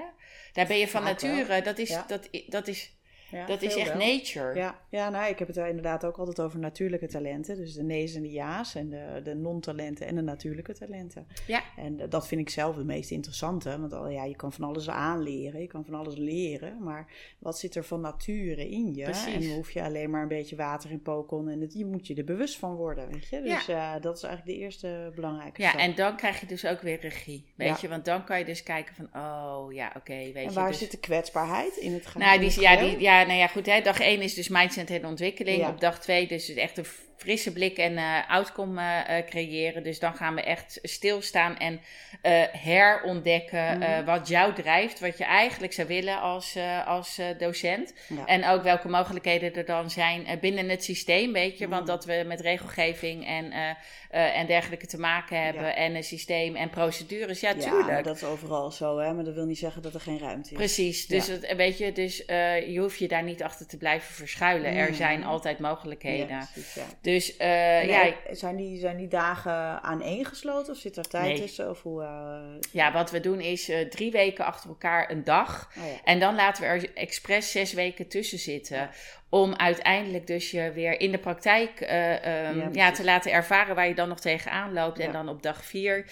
Daar 0.53 0.67
ben 0.67 0.77
je 0.77 0.87
van 0.87 1.03
nature. 1.03 1.61
Dat 1.61 1.77
is, 1.77 1.89
Ja. 1.89 2.05
dat, 2.07 2.29
dat 2.47 2.67
is, 2.67 2.96
Ja, 3.31 3.45
dat 3.45 3.61
is 3.61 3.75
echt 3.75 3.93
wel. 3.97 4.07
nature. 4.07 4.55
Ja, 4.55 4.79
ja 4.89 5.09
nou, 5.09 5.29
ik 5.29 5.39
heb 5.39 5.47
het 5.47 5.57
er 5.57 5.67
inderdaad 5.67 6.05
ook 6.05 6.17
altijd 6.17 6.39
over 6.39 6.59
natuurlijke 6.59 7.07
talenten. 7.07 7.55
Dus 7.55 7.73
de 7.73 7.83
nee's 7.83 8.15
en 8.15 8.21
de 8.21 8.31
ja's 8.31 8.75
en 8.75 8.89
de, 8.89 9.21
de 9.23 9.35
non-talenten 9.35 10.07
en 10.07 10.15
de 10.15 10.21
natuurlijke 10.21 10.73
talenten. 10.73 11.27
Ja. 11.47 11.63
En 11.77 11.99
eh, 11.99 12.09
dat 12.09 12.27
vind 12.27 12.41
ik 12.41 12.49
zelf 12.49 12.75
het 12.75 12.85
meest 12.85 13.11
interessante. 13.11 13.79
Want 13.79 13.93
al, 13.93 14.09
ja, 14.09 14.23
je 14.23 14.35
kan 14.35 14.53
van 14.53 14.63
alles 14.67 14.89
aanleren, 14.89 15.61
je 15.61 15.67
kan 15.67 15.85
van 15.85 15.93
alles 15.93 16.15
leren. 16.15 16.83
Maar 16.83 17.07
wat 17.39 17.59
zit 17.59 17.75
er 17.75 17.83
van 17.83 18.01
nature 18.01 18.69
in 18.69 18.93
je? 18.95 19.03
Precies. 19.03 19.47
En 19.47 19.55
hoef 19.55 19.71
je 19.71 19.83
alleen 19.83 20.09
maar 20.09 20.21
een 20.21 20.27
beetje 20.27 20.55
water 20.55 20.91
in 20.91 21.01
pokon. 21.01 21.49
En 21.49 21.61
het, 21.61 21.73
je 21.73 21.85
moet 21.85 22.07
je 22.07 22.15
er 22.15 22.23
bewust 22.23 22.57
van 22.57 22.75
worden, 22.75 23.09
weet 23.11 23.27
je? 23.27 23.41
Dus 23.41 23.67
eh, 23.67 23.93
dat 24.01 24.17
is 24.17 24.23
eigenlijk 24.23 24.57
de 24.57 24.63
eerste 24.65 25.11
belangrijke 25.15 25.61
Ja, 25.61 25.69
stap. 25.69 25.81
en 25.81 25.95
dan 25.95 26.15
krijg 26.15 26.39
je 26.39 26.45
dus 26.45 26.65
ook 26.65 26.81
weer 26.81 26.99
regie. 26.99 27.45
Weet 27.55 27.67
Ja. 27.67 27.77
je, 27.81 27.87
want 27.87 28.05
dan 28.05 28.23
kan 28.23 28.39
je 28.39 28.45
dus 28.45 28.63
kijken 28.63 28.95
van, 28.95 29.09
oh 29.21 29.73
ja, 29.73 29.91
oké, 29.97 30.13
weet 30.13 30.35
En 30.35 30.43
je. 30.43 30.51
waar 30.51 30.67
dus, 30.67 30.77
zit 30.79 30.91
de 30.91 30.99
kwetsbaarheid 30.99 31.75
in 31.77 31.93
het 31.93 32.05
gaan? 32.07 32.21
nou, 32.21 32.39
die, 32.39 32.61
ja, 32.61 32.75
die, 32.77 32.99
ja, 32.99 33.16
nou 33.25 33.39
ja, 33.39 33.47
goed. 33.47 33.65
Hè, 33.65 33.81
dag 33.81 33.99
1 33.99 34.21
is 34.21 34.33
dus 34.33 34.47
mindset 34.47 34.89
en 34.89 35.05
ontwikkeling. 35.05 35.57
Ja. 35.57 35.69
Op 35.69 35.79
dag 35.79 35.99
2 35.99 36.27
dus 36.27 36.53
echt 36.53 36.77
een 36.77 36.85
frisse 37.17 37.53
blik 37.53 37.77
en 37.77 37.93
uh, 37.93 38.29
outcome 38.29 39.05
creëren. 39.29 39.83
Dus 39.83 39.99
dan 39.99 40.15
gaan 40.15 40.35
we 40.35 40.41
echt 40.41 40.79
stilstaan 40.81 41.57
en 41.57 41.81
herontdekken 42.51 43.77
mhm. 43.77 44.05
wat 44.05 44.27
jou 44.27 44.53
drijft, 44.53 44.99
wat 44.99 45.17
je 45.17 45.23
eigenlijk 45.23 45.73
zou 45.73 45.87
willen 45.87 46.19
als, 46.21 46.57
als 46.85 47.19
docent. 47.37 47.93
En 48.25 48.45
ook 48.45 48.63
welke 48.63 48.87
mogelijkheden 48.87 49.53
er 49.53 49.65
dan 49.65 49.89
zijn 49.89 50.39
binnen 50.41 50.69
het 50.69 50.83
systeem, 50.83 51.33
weet 51.33 51.57
je. 51.57 51.67
Want 51.67 51.81
mhm. 51.81 51.91
dat 51.91 52.05
we 52.05 52.23
met 52.27 52.41
regelgeving 52.41 53.27
en, 53.27 53.75
en 54.09 54.47
dergelijke 54.47 54.87
te 54.87 54.99
maken 54.99 55.43
hebben 55.43 55.75
en 55.75 55.95
een 55.95 56.03
systeem 56.03 56.55
en 56.55 56.69
procedures, 56.69 57.39
ja, 57.39 57.53
tuurlijk. 57.53 57.87
Ja, 57.87 58.01
dat 58.01 58.15
is 58.15 58.23
overal 58.23 58.71
zo, 58.71 58.97
hè. 58.97 59.13
Maar 59.13 59.23
dat 59.23 59.33
wil 59.33 59.45
niet 59.45 59.57
zeggen 59.57 59.81
dat 59.81 59.93
er 59.93 60.01
geen 60.01 60.19
ruimte 60.19 60.49
is. 60.49 60.55
Precies, 60.55 61.07
dus 61.07 61.27
het, 61.27 61.55
weet 61.55 61.77
je, 61.77 61.91
dus 61.91 62.17
je 62.67 62.77
hoeft 62.79 62.99
je 62.99 63.07
daar 63.07 63.23
niet 63.23 63.43
achter 63.43 63.67
te 63.67 63.77
blijven 63.77 64.13
verschuilen. 64.13 64.75
Er 64.75 64.93
zijn 64.93 65.23
altijd 65.23 65.59
mogelijkheden. 65.59 66.47
Dus 67.07 67.39
uh, 67.39 67.87
ja, 67.87 68.13
zijn, 68.31 68.55
die, 68.55 68.79
zijn 68.79 68.97
die 68.97 69.07
dagen 69.07 69.83
aaneengesloten 69.83 70.73
of 70.73 70.79
zit 70.79 70.97
er 70.97 71.07
tijd 71.07 71.35
tussen? 71.41 71.69
Of 71.69 71.81
hoe, 71.81 72.01
uh... 72.01 72.59
Ja, 72.71 72.91
wat 72.91 73.11
we 73.11 73.19
doen 73.19 73.39
is 73.39 73.69
uh, 73.69 73.79
drie 73.79 74.11
weken 74.11 74.45
achter 74.45 74.69
elkaar 74.69 75.11
een 75.11 75.23
dag. 75.23 75.71
Oh, 75.77 75.83
ja. 75.83 75.91
En 76.03 76.19
dan 76.19 76.35
laten 76.35 76.63
we 76.63 76.69
er 76.69 76.93
expres 76.93 77.51
zes 77.51 77.73
weken 77.73 78.07
tussen 78.07 78.39
zitten. 78.39 78.89
Om 79.29 79.55
uiteindelijk 79.55 80.27
dus 80.27 80.51
je 80.51 80.71
weer 80.71 80.99
in 80.99 81.11
de 81.11 81.17
praktijk 81.17 81.81
uh, 81.81 82.47
um, 82.49 82.73
ja, 82.73 82.91
te 82.91 83.03
laten 83.03 83.31
ervaren 83.31 83.75
waar 83.75 83.87
je 83.87 83.95
dan 83.95 84.07
nog 84.07 84.19
tegenaan 84.19 84.73
loopt. 84.73 84.99
En 84.99 85.11
dan 85.11 85.29
op 85.29 85.43
dag 85.43 85.65
vier 85.65 86.05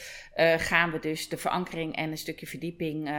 gaan 0.57 0.91
we 0.91 0.99
dus 0.99 1.29
de 1.29 1.37
verankering 1.37 1.95
en 1.95 2.11
een 2.11 2.17
stukje 2.17 2.47
verdieping 2.47 3.09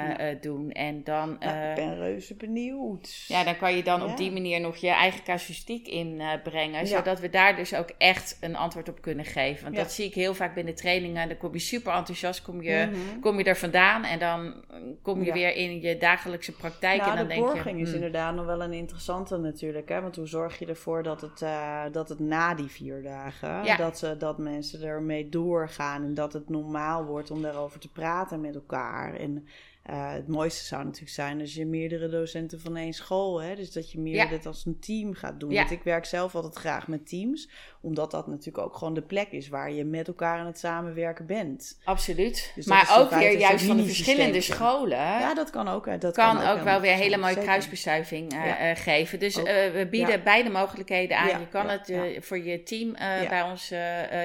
doen. 0.41 0.71
En 0.73 1.05
dan, 1.05 1.37
nou, 1.41 1.69
ik 1.69 1.75
ben 1.75 1.99
reuze 1.99 2.35
benieuwd. 2.35 3.25
Ja, 3.27 3.45
dan 3.45 3.57
kan 3.57 3.77
je 3.77 3.83
dan 3.83 4.03
op 4.03 4.17
die 4.17 4.33
manier 4.33 4.61
nog 4.61 4.77
je 4.77 4.89
eigen 4.89 5.25
casuïstiek 5.25 5.89
inbrengen. 5.89 6.87
zodat 6.87 7.21
we 7.21 7.31
daar 7.31 7.57
dus 7.57 7.66
ook 7.75 7.91
echt 7.99 8.37
een 8.41 8.57
antwoord 8.57 8.89
op 8.89 9.01
kunnen 9.01 9.25
geven. 9.25 9.65
Want 9.65 9.77
dat 9.77 9.93
zie 9.93 10.07
ik 10.07 10.15
heel 10.15 10.35
vaak 10.35 10.55
binnen 10.55 10.75
trainingen. 10.75 11.29
Dan 11.29 11.37
kom 11.37 11.53
je 11.53 11.59
super 11.59 11.93
enthousiast, 11.93 12.43
kom 12.43 12.63
je, 12.63 12.89
mhm. 12.91 13.21
kom 13.21 13.39
je 13.39 13.45
er 13.45 13.57
vandaan. 13.57 14.05
En 14.05 14.19
dan 14.19 14.65
kom 15.03 15.23
je 15.23 15.33
weer 15.33 15.55
in 15.55 15.81
je 15.81 15.97
dagelijkse 15.97 16.53
praktijk. 16.53 17.01
Nou, 17.01 17.11
en 17.11 17.17
dan 17.17 17.27
de 17.27 17.35
denk 17.35 17.47
borging 17.47 17.81
is 17.81 17.87
hmm. 17.87 17.95
inderdaad 17.95 18.35
nog 18.35 18.47
wel 18.47 18.63
een 18.63 18.73
interessante 18.73 19.37
natuurlijk. 19.37 19.89
Want 19.89 20.17
hoe 20.17 20.27
zorg 20.27 20.59
je 20.59 20.67
ervoor 20.67 21.03
dat 21.03 21.21
het, 21.21 21.41
uh, 21.41 21.83
dat 21.93 22.09
het 22.09 22.19
na 22.19 22.55
die 22.55 22.69
vier 22.69 23.03
dagen, 23.03 23.77
dat, 23.77 23.99
ze, 23.99 24.17
dat 24.17 24.39
mensen 24.39 24.83
ermee 24.83 25.29
doorgaan 25.29 26.05
en 26.05 26.15
dat 26.15 26.33
het 26.33 26.49
normaal 26.49 27.05
wordt 27.05 27.31
om 27.31 27.43
daarover 27.43 27.81
te 27.81 27.91
praten 27.91 28.41
met 28.41 28.55
elkaar. 28.55 29.15
En 29.15 29.47
uh, 29.91 30.13
het 30.13 30.29
mooiste 30.29 30.65
zou 30.65 30.85
natuurlijk 30.85 31.13
zijn 31.13 31.41
als 31.41 31.55
je 31.55 31.67
meerdere 31.67 32.09
docenten 32.09 32.61
van 32.61 32.77
één 32.77 32.93
school, 32.93 33.43
hè, 33.43 33.55
dus 33.55 33.73
dat 33.73 33.93
je 33.93 34.01
meer 34.01 34.15
ja. 34.15 34.29
dit 34.29 34.47
als 34.47 34.67
een 34.67 34.79
team 34.79 35.15
gaat 35.15 35.41
doen. 35.41 35.55
Want 35.55 35.71
ik 35.71 35.83
werk 35.83 36.05
zelf 36.05 36.35
altijd 36.35 36.55
graag 36.55 36.89
met 36.89 37.09
teams, 37.09 37.51
omdat 37.87 38.11
dat 38.11 38.27
natuurlijk 38.27 38.67
ook 38.67 38.77
gewoon 38.77 38.95
de 38.95 39.03
plek 39.03 39.31
is 39.31 39.49
waar 39.49 39.73
je 39.73 39.85
met 39.85 40.09
elkaar 40.09 40.39
aan 40.39 40.47
het 40.47 40.59
samenwerken 40.59 41.27
bent. 41.27 41.79
Absoluut. 41.85 42.53
Dus 42.55 42.67
maar 42.67 42.97
ook 42.99 43.11
weer 43.11 43.39
juist 43.39 43.65
van 43.65 43.77
de 43.77 43.85
verschillende 43.85 44.41
scholen. 44.41 44.99
Ja, 44.99 45.35
dat 45.35 45.51
kan 45.51 45.69
ook. 45.69 46.01
Dat 46.01 46.15
kan, 46.15 46.47
ook, 46.47 46.61
wel 46.61 46.81
weer 46.81 46.95
hele 46.95 47.17
mooie 47.17 47.39
kruisbestuiving 47.39 48.33
uh, 48.35 48.41
geven. 48.75 49.19
Dus 49.19 49.37
uh, 49.37 49.45
we 49.45 49.87
bieden 49.91 50.23
beide 50.23 50.51
mogelijkheden 50.51 51.19
aan. 51.19 51.41
Je 51.41 51.49
kan 51.51 51.69
het 51.69 51.93
voor 52.19 52.39
je 52.39 52.63
team 52.63 52.93
bij 53.29 53.43
ons 53.43 53.73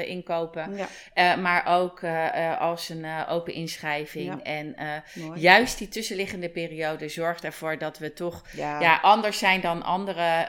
inkopen, 0.05 0.77
maar 1.41 1.65
ook 1.67 2.03
als 2.59 2.89
een 2.89 3.05
open 3.29 3.53
inschrijving. 3.53 4.43
En 4.43 4.75
juist 5.35 5.77
die 5.77 5.87
tussenliggende 5.87 6.49
periode 6.49 7.09
zorgt 7.09 7.43
ervoor 7.43 7.77
dat 7.77 7.97
we 7.97 8.13
toch 8.13 8.41
ja. 8.55 8.99
anders 9.01 9.37
zijn 9.37 9.61
dan 9.61 9.83
andere 9.83 10.47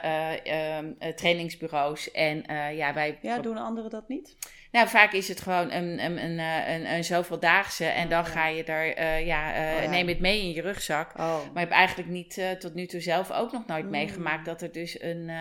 trainingsbureaus. 1.15 2.11
En 2.11 2.43
ja, 2.75 2.93
wij. 2.93 3.02
Ja, 3.21 3.39
doen 3.39 3.57
anderen 3.57 3.89
dat 3.89 4.07
niet? 4.07 4.35
Nou, 4.71 4.87
vaak 4.87 5.11
is 5.11 5.27
het 5.27 5.41
gewoon 5.41 5.71
een, 5.71 6.03
een, 6.03 6.23
een, 6.23 6.39
een, 6.39 6.93
een 6.93 7.03
zoveeldaagse 7.03 7.85
en 7.85 8.09
dan 8.09 8.25
ga 8.25 8.47
je 8.47 8.63
daar, 8.63 8.97
uh, 8.97 9.25
ja, 9.25 9.55
uh, 9.83 9.89
neem 9.89 10.07
het 10.07 10.19
mee 10.19 10.41
in 10.41 10.51
je 10.51 10.61
rugzak. 10.61 11.11
Oh. 11.19 11.37
Maar 11.53 11.63
ik 11.63 11.69
heb 11.69 11.71
eigenlijk 11.71 12.09
niet 12.09 12.37
uh, 12.37 12.51
tot 12.51 12.73
nu 12.73 12.85
toe 12.85 12.99
zelf 12.99 13.31
ook 13.31 13.51
nog 13.51 13.65
nooit 13.65 13.85
mm. 13.85 13.91
meegemaakt 13.91 14.45
dat 14.45 14.61
er 14.61 14.71
dus 14.71 15.01
een, 15.01 15.31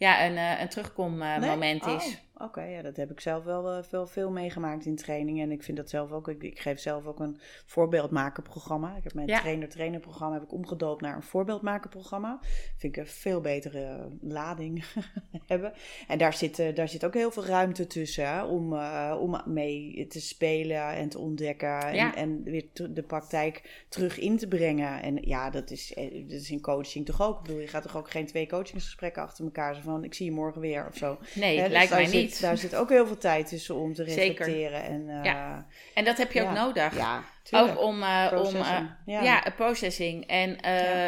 ja, 0.00 0.26
een, 0.26 0.60
een 0.60 0.68
terugkommoment 0.68 1.84
nee? 1.84 1.96
is. 1.96 2.06
Oh. 2.06 2.30
Oké, 2.42 2.62
ja, 2.62 2.82
dat 2.82 2.96
heb 2.96 3.10
ik 3.10 3.20
zelf 3.20 3.44
wel 3.44 3.76
uh, 3.76 3.82
veel, 3.82 4.06
veel 4.06 4.30
meegemaakt 4.30 4.86
in 4.86 4.96
trainingen. 4.96 5.42
En 5.42 5.50
ik 5.50 5.62
vind 5.62 5.76
dat 5.76 5.90
zelf 5.90 6.12
ook. 6.12 6.28
Ik, 6.28 6.42
ik 6.42 6.58
geef 6.58 6.80
zelf 6.80 7.06
ook 7.06 7.20
een 7.20 7.38
voorbeeldmakerprogramma. 7.66 8.96
Ik 8.96 9.04
heb 9.04 9.14
mijn 9.14 9.26
trainer-trainer-programma 9.26 10.34
heb 10.34 10.42
ik 10.42 10.52
omgedoopt 10.52 11.00
naar 11.00 11.16
een 11.16 11.22
voorbeeldmakerprogramma. 11.22 12.38
Vind 12.76 12.96
ik 12.96 13.02
een 13.02 13.06
veel 13.06 13.40
betere 13.40 14.08
lading 14.20 14.84
hebben. 15.46 15.72
En 16.08 16.18
daar 16.18 16.32
zit, 16.32 16.58
uh, 16.58 16.74
daar 16.74 16.88
zit 16.88 17.04
ook 17.04 17.14
heel 17.14 17.30
veel 17.30 17.44
ruimte 17.44 17.86
tussen 17.86 18.48
om, 18.48 18.72
uh, 18.72 19.16
om 19.20 19.40
mee 19.44 20.06
te 20.06 20.20
spelen 20.20 20.94
en 20.94 21.08
te 21.08 21.18
ontdekken. 21.18 21.82
En, 21.82 22.14
en 22.14 22.42
weer 22.42 22.64
de 22.90 23.02
praktijk 23.02 23.84
terug 23.88 24.18
in 24.18 24.36
te 24.36 24.48
brengen. 24.48 25.02
En 25.02 25.16
ja, 25.20 25.50
dat 25.50 25.70
is, 25.70 25.92
dat 25.96 26.40
is 26.40 26.50
in 26.50 26.60
coaching 26.60 27.06
toch 27.06 27.22
ook. 27.22 27.36
Ik 27.38 27.42
bedoel, 27.42 27.60
je 27.60 27.68
gaat 27.68 27.82
toch 27.82 27.96
ook 27.96 28.10
geen 28.10 28.26
twee 28.26 28.46
coachingsgesprekken 28.46 29.22
achter 29.22 29.44
elkaar. 29.44 29.74
Zo 29.74 29.80
van, 29.80 29.89
ik 30.02 30.14
zie 30.14 30.26
je 30.26 30.32
morgen 30.32 30.60
weer 30.60 30.86
of 30.86 30.96
zo. 30.96 31.18
Nee, 31.34 31.62
dus 31.62 31.68
lijkt 31.68 31.90
mij 31.90 32.06
niet 32.06 32.40
daar 32.40 32.56
zit 32.56 32.74
ook 32.74 32.88
heel 32.88 33.06
veel 33.06 33.18
tijd 33.18 33.48
tussen 33.48 33.74
om 33.74 33.94
te 33.94 34.04
reflecteren. 34.04 34.82
En, 34.82 35.08
uh, 35.08 35.24
ja. 35.24 35.66
en 35.94 36.04
dat 36.04 36.18
heb 36.18 36.32
je 36.32 36.42
ook 36.42 36.52
nodig. 36.52 36.96
Ja, 36.96 37.24
ook 37.50 37.80
om, 37.80 38.02
uh, 38.02 38.42
om 38.44 38.54
uh, 38.54 38.80
ja. 39.06 39.22
ja, 39.22 39.44
processing. 39.56 40.26
En 40.26 40.56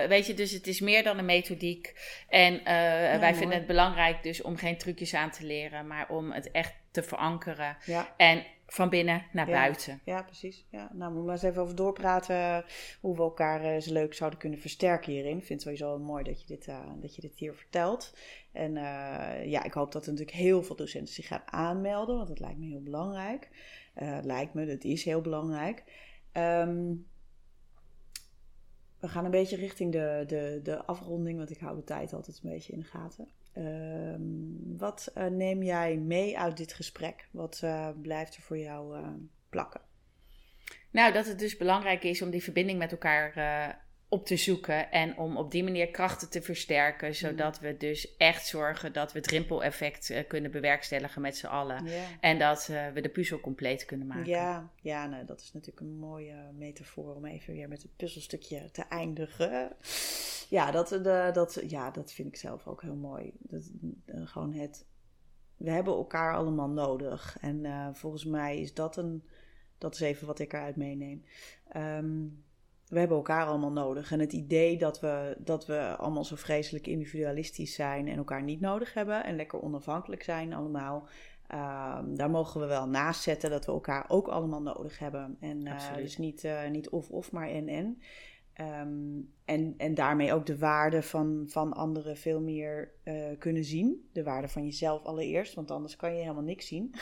weet 0.08 0.26
je, 0.26 0.34
dus 0.34 0.50
het 0.50 0.66
is 0.66 0.80
meer 0.80 1.02
dan 1.02 1.18
een 1.18 1.24
methodiek. 1.24 1.94
En 2.28 2.60
wij 3.20 3.34
vinden 3.34 3.56
het 3.58 3.66
belangrijk 3.66 4.22
dus 4.22 4.42
om 4.42 4.56
geen 4.56 4.78
trucjes 4.78 5.14
aan 5.14 5.30
te 5.30 5.46
leren, 5.46 5.86
maar 5.86 6.06
om 6.08 6.32
het 6.32 6.50
echt 6.50 6.72
te 6.90 7.02
verankeren. 7.02 7.76
En 8.16 8.44
van 8.72 8.88
binnen 8.88 9.24
naar 9.32 9.46
buiten. 9.46 10.00
Ja, 10.04 10.22
precies. 10.22 10.66
Ja. 10.70 10.90
Nou, 10.92 10.98
moeten 10.98 11.20
we 11.20 11.24
maar 11.24 11.34
eens 11.34 11.42
even 11.42 11.62
over 11.62 11.76
doorpraten 11.76 12.64
hoe 13.00 13.16
we 13.16 13.22
elkaar 13.22 13.60
eens 13.60 13.86
leuk 13.86 14.14
zouden 14.14 14.38
kunnen 14.38 14.58
versterken 14.58 15.12
hierin. 15.12 15.36
Ik 15.36 15.44
vind 15.44 15.64
het 15.64 15.78
sowieso 15.78 15.98
mooi 15.98 16.24
dat 16.24 16.40
je 16.40 16.46
dit, 16.46 16.68
dat 17.00 17.14
je 17.14 17.20
dit 17.20 17.38
hier 17.38 17.54
vertelt. 17.54 18.16
En 18.52 18.76
uh, 18.76 19.46
ja, 19.46 19.62
ik 19.62 19.72
hoop 19.72 19.92
dat 19.92 20.06
er 20.06 20.10
natuurlijk 20.10 20.36
heel 20.36 20.62
veel 20.62 20.76
docenten 20.76 21.14
zich 21.14 21.26
gaan 21.26 21.42
aanmelden, 21.44 22.16
want 22.16 22.28
dat 22.28 22.40
lijkt 22.40 22.58
me 22.58 22.66
heel 22.66 22.82
belangrijk. 22.82 23.50
Uh, 24.02 24.18
lijkt 24.22 24.54
me, 24.54 24.66
dat 24.66 24.84
is 24.84 25.04
heel 25.04 25.20
belangrijk. 25.20 25.84
Um, 26.32 27.06
we 29.00 29.08
gaan 29.08 29.24
een 29.24 29.30
beetje 29.30 29.56
richting 29.56 29.92
de, 29.92 30.24
de, 30.26 30.60
de 30.62 30.84
afronding, 30.84 31.38
want 31.38 31.50
ik 31.50 31.58
hou 31.58 31.76
de 31.76 31.84
tijd 31.84 32.12
altijd 32.12 32.40
een 32.42 32.50
beetje 32.50 32.72
in 32.72 32.78
de 32.78 32.84
gaten. 32.84 33.28
Um, 33.56 34.76
wat 34.78 35.12
uh, 35.14 35.26
neem 35.26 35.62
jij 35.62 35.96
mee 35.96 36.38
uit 36.38 36.56
dit 36.56 36.72
gesprek? 36.72 37.28
Wat 37.30 37.62
blijft 38.02 38.36
er 38.36 38.42
voor 38.42 38.58
jou 38.58 38.96
plakken? 39.50 39.80
Nou, 40.90 41.12
dat 41.12 41.26
het 41.26 41.38
dus 41.38 41.56
belangrijk 41.56 42.02
is 42.04 42.22
om 42.22 42.30
die 42.30 42.42
verbinding 42.42 42.78
met 42.78 42.92
elkaar 42.92 43.34
op 44.12 44.26
te 44.26 44.36
zoeken 44.36 44.90
en 44.90 45.18
om 45.18 45.36
op 45.36 45.50
die 45.50 45.64
manier 45.64 45.90
krachten 45.90 46.30
te 46.30 46.42
versterken, 46.42 47.08
mm. 47.08 47.14
zodat 47.14 47.60
we 47.60 47.76
dus 47.76 48.16
echt 48.16 48.46
zorgen 48.46 48.92
dat 48.92 49.12
we 49.12 49.18
het 49.18 49.28
rimpeleffect 49.28 50.10
uh, 50.10 50.18
kunnen 50.28 50.50
bewerkstelligen 50.50 51.22
met 51.22 51.36
z'n 51.36 51.46
allen. 51.46 51.86
En 52.20 52.38
dat 52.38 52.68
uh, 52.70 52.88
we 52.88 53.00
de 53.00 53.08
puzzel 53.08 53.40
compleet 53.40 53.84
kunnen 53.84 54.06
maken. 54.06 54.26
Ja, 54.26 54.70
ja 54.80 55.06
nou, 55.06 55.24
dat 55.24 55.40
is 55.40 55.52
natuurlijk 55.52 55.80
een 55.80 55.98
mooie 55.98 56.34
metafoor 56.52 57.14
om 57.14 57.24
even 57.24 57.54
weer 57.54 57.68
met 57.68 57.82
het 57.82 57.96
puzzelstukje 57.96 58.70
te 58.70 58.82
eindigen. 58.82 59.76
Ja, 60.48 60.70
dat, 60.70 60.92
eh, 60.92 61.02
de, 61.02 61.30
dat, 61.32 61.62
ja, 61.66 61.90
dat 61.90 62.12
vind 62.12 62.28
ik 62.28 62.36
zelf 62.36 62.66
ook 62.66 62.82
heel 62.82 62.96
mooi. 62.96 63.32
Dat, 63.38 63.70
gewoon 64.06 64.52
het, 64.52 64.86
we 65.56 65.70
hebben 65.70 65.94
elkaar 65.94 66.34
allemaal 66.34 66.70
nodig. 66.70 67.36
En 67.40 67.90
volgens 67.94 68.24
mij 68.24 68.60
is 68.60 68.74
dat 68.74 68.96
een, 68.96 69.28
dat 69.78 69.94
is 69.94 70.00
even 70.00 70.26
wat 70.26 70.38
ik 70.38 70.52
eruit 70.52 70.76
meeneem. 70.76 71.24
Um, 71.76 72.44
we 72.92 72.98
hebben 72.98 73.16
elkaar 73.16 73.46
allemaal 73.46 73.72
nodig. 73.72 74.12
En 74.12 74.20
het 74.20 74.32
idee 74.32 74.78
dat 74.78 75.00
we, 75.00 75.36
dat 75.38 75.66
we 75.66 75.96
allemaal 75.96 76.24
zo 76.24 76.36
vreselijk 76.36 76.86
individualistisch 76.86 77.74
zijn 77.74 78.08
en 78.08 78.16
elkaar 78.16 78.42
niet 78.42 78.60
nodig 78.60 78.94
hebben 78.94 79.24
en 79.24 79.36
lekker 79.36 79.62
onafhankelijk 79.62 80.22
zijn 80.22 80.52
allemaal. 80.52 81.08
Ehm, 81.46 82.14
daar 82.14 82.30
mogen 82.30 82.60
we 82.60 82.66
wel 82.66 82.88
naast 82.88 83.22
zetten 83.22 83.50
dat 83.50 83.66
we 83.66 83.72
elkaar 83.72 84.04
ook 84.08 84.28
allemaal 84.28 84.62
nodig 84.62 84.98
hebben. 84.98 85.36
En 85.40 85.66
uh, 85.66 85.94
dus 85.96 86.18
niet, 86.18 86.44
uh, 86.44 86.68
niet 86.68 86.88
of-of, 86.88 87.32
maar 87.32 87.48
en-en. 87.48 88.02
Um, 88.60 89.32
en, 89.44 89.74
en 89.76 89.94
daarmee 89.94 90.32
ook 90.32 90.46
de 90.46 90.58
waarde 90.58 91.02
van, 91.02 91.44
van 91.48 91.72
anderen 91.72 92.16
veel 92.16 92.40
meer 92.40 92.92
uh, 93.04 93.14
kunnen 93.38 93.64
zien. 93.64 94.08
De 94.12 94.22
waarde 94.22 94.48
van 94.48 94.64
jezelf 94.64 95.04
allereerst, 95.04 95.54
want 95.54 95.70
anders 95.70 95.96
kan 95.96 96.14
je 96.14 96.20
helemaal 96.20 96.42
niks 96.42 96.66
zien. 96.66 96.94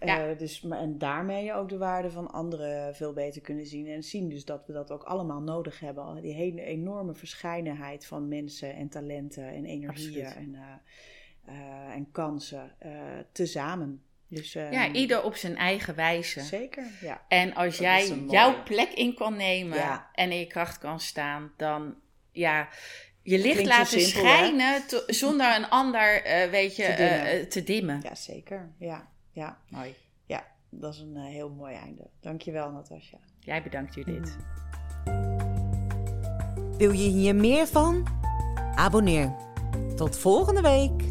Ja. 0.00 0.30
Uh, 0.30 0.38
dus, 0.38 0.64
en 0.64 0.98
daarmee 0.98 1.52
ook 1.52 1.68
de 1.68 1.78
waarde 1.78 2.10
van 2.10 2.30
anderen 2.30 2.94
veel 2.94 3.12
beter 3.12 3.40
kunnen 3.40 3.66
zien. 3.66 3.86
En 3.86 4.02
zien 4.02 4.28
dus 4.28 4.44
dat 4.44 4.66
we 4.66 4.72
dat 4.72 4.90
ook 4.90 5.02
allemaal 5.02 5.40
nodig 5.40 5.80
hebben. 5.80 6.22
Die 6.22 6.34
hele 6.34 6.62
enorme 6.62 7.14
verscheidenheid 7.14 8.06
van 8.06 8.28
mensen 8.28 8.74
en 8.74 8.88
talenten 8.88 9.48
en 9.48 9.64
energieën 9.64 10.24
en, 10.24 10.54
uh, 11.48 11.94
en 11.94 12.10
kansen 12.10 12.76
tezamen. 13.32 14.02
Dus, 14.28 14.52
ja, 14.52 14.70
ehm, 14.70 14.94
ieder 14.94 15.22
op 15.22 15.36
zijn 15.36 15.56
eigen 15.56 15.94
wijze. 15.94 16.40
Zeker, 16.40 16.84
ja. 17.00 17.22
En 17.28 17.54
als 17.54 17.78
jij 17.78 18.08
jouw 18.30 18.62
plek 18.62 18.92
in 18.92 19.14
kan 19.14 19.36
nemen 19.36 20.04
en 20.12 20.30
in 20.32 20.38
je 20.38 20.46
kracht 20.46 20.78
kan 20.78 21.00
staan, 21.00 21.52
dan 21.56 21.94
ja, 22.32 22.68
je 23.22 23.38
licht 23.38 23.50
Klinkt 23.50 23.66
laten 23.68 24.00
simpel, 24.00 24.20
schijnen 24.30 24.86
to- 24.86 25.02
zonder 25.06 25.56
een 25.56 25.68
ander, 25.68 26.22
eh, 26.24 26.50
weet 26.50 26.76
je, 26.76 26.82
Te 26.82 26.88
eh, 26.92 26.96
dimmen. 27.10 27.26
eh, 27.40 27.46
te 27.46 27.62
dimmen. 27.64 28.00
Ja, 28.02 28.14
zeker. 28.14 28.70
Ja, 28.78 29.08
ja, 29.32 29.58
Mooi. 29.68 29.94
ja. 30.26 30.44
Dat 30.70 30.94
is 30.94 31.00
een 31.00 31.16
eh, 31.16 31.24
heel 31.24 31.50
mooi 31.50 31.74
einde. 31.74 32.06
Dankjewel, 32.20 32.70
Natasja. 32.70 33.18
Jij 33.40 33.62
bedankt, 33.62 33.94
Judith. 33.94 34.36
Wil 36.78 36.90
je 36.92 37.08
hier 37.08 37.34
meer 37.34 37.66
van? 37.66 38.06
Abonneer. 38.74 39.34
Tot 39.96 40.18
volgende 40.18 40.60
week. 40.60 41.02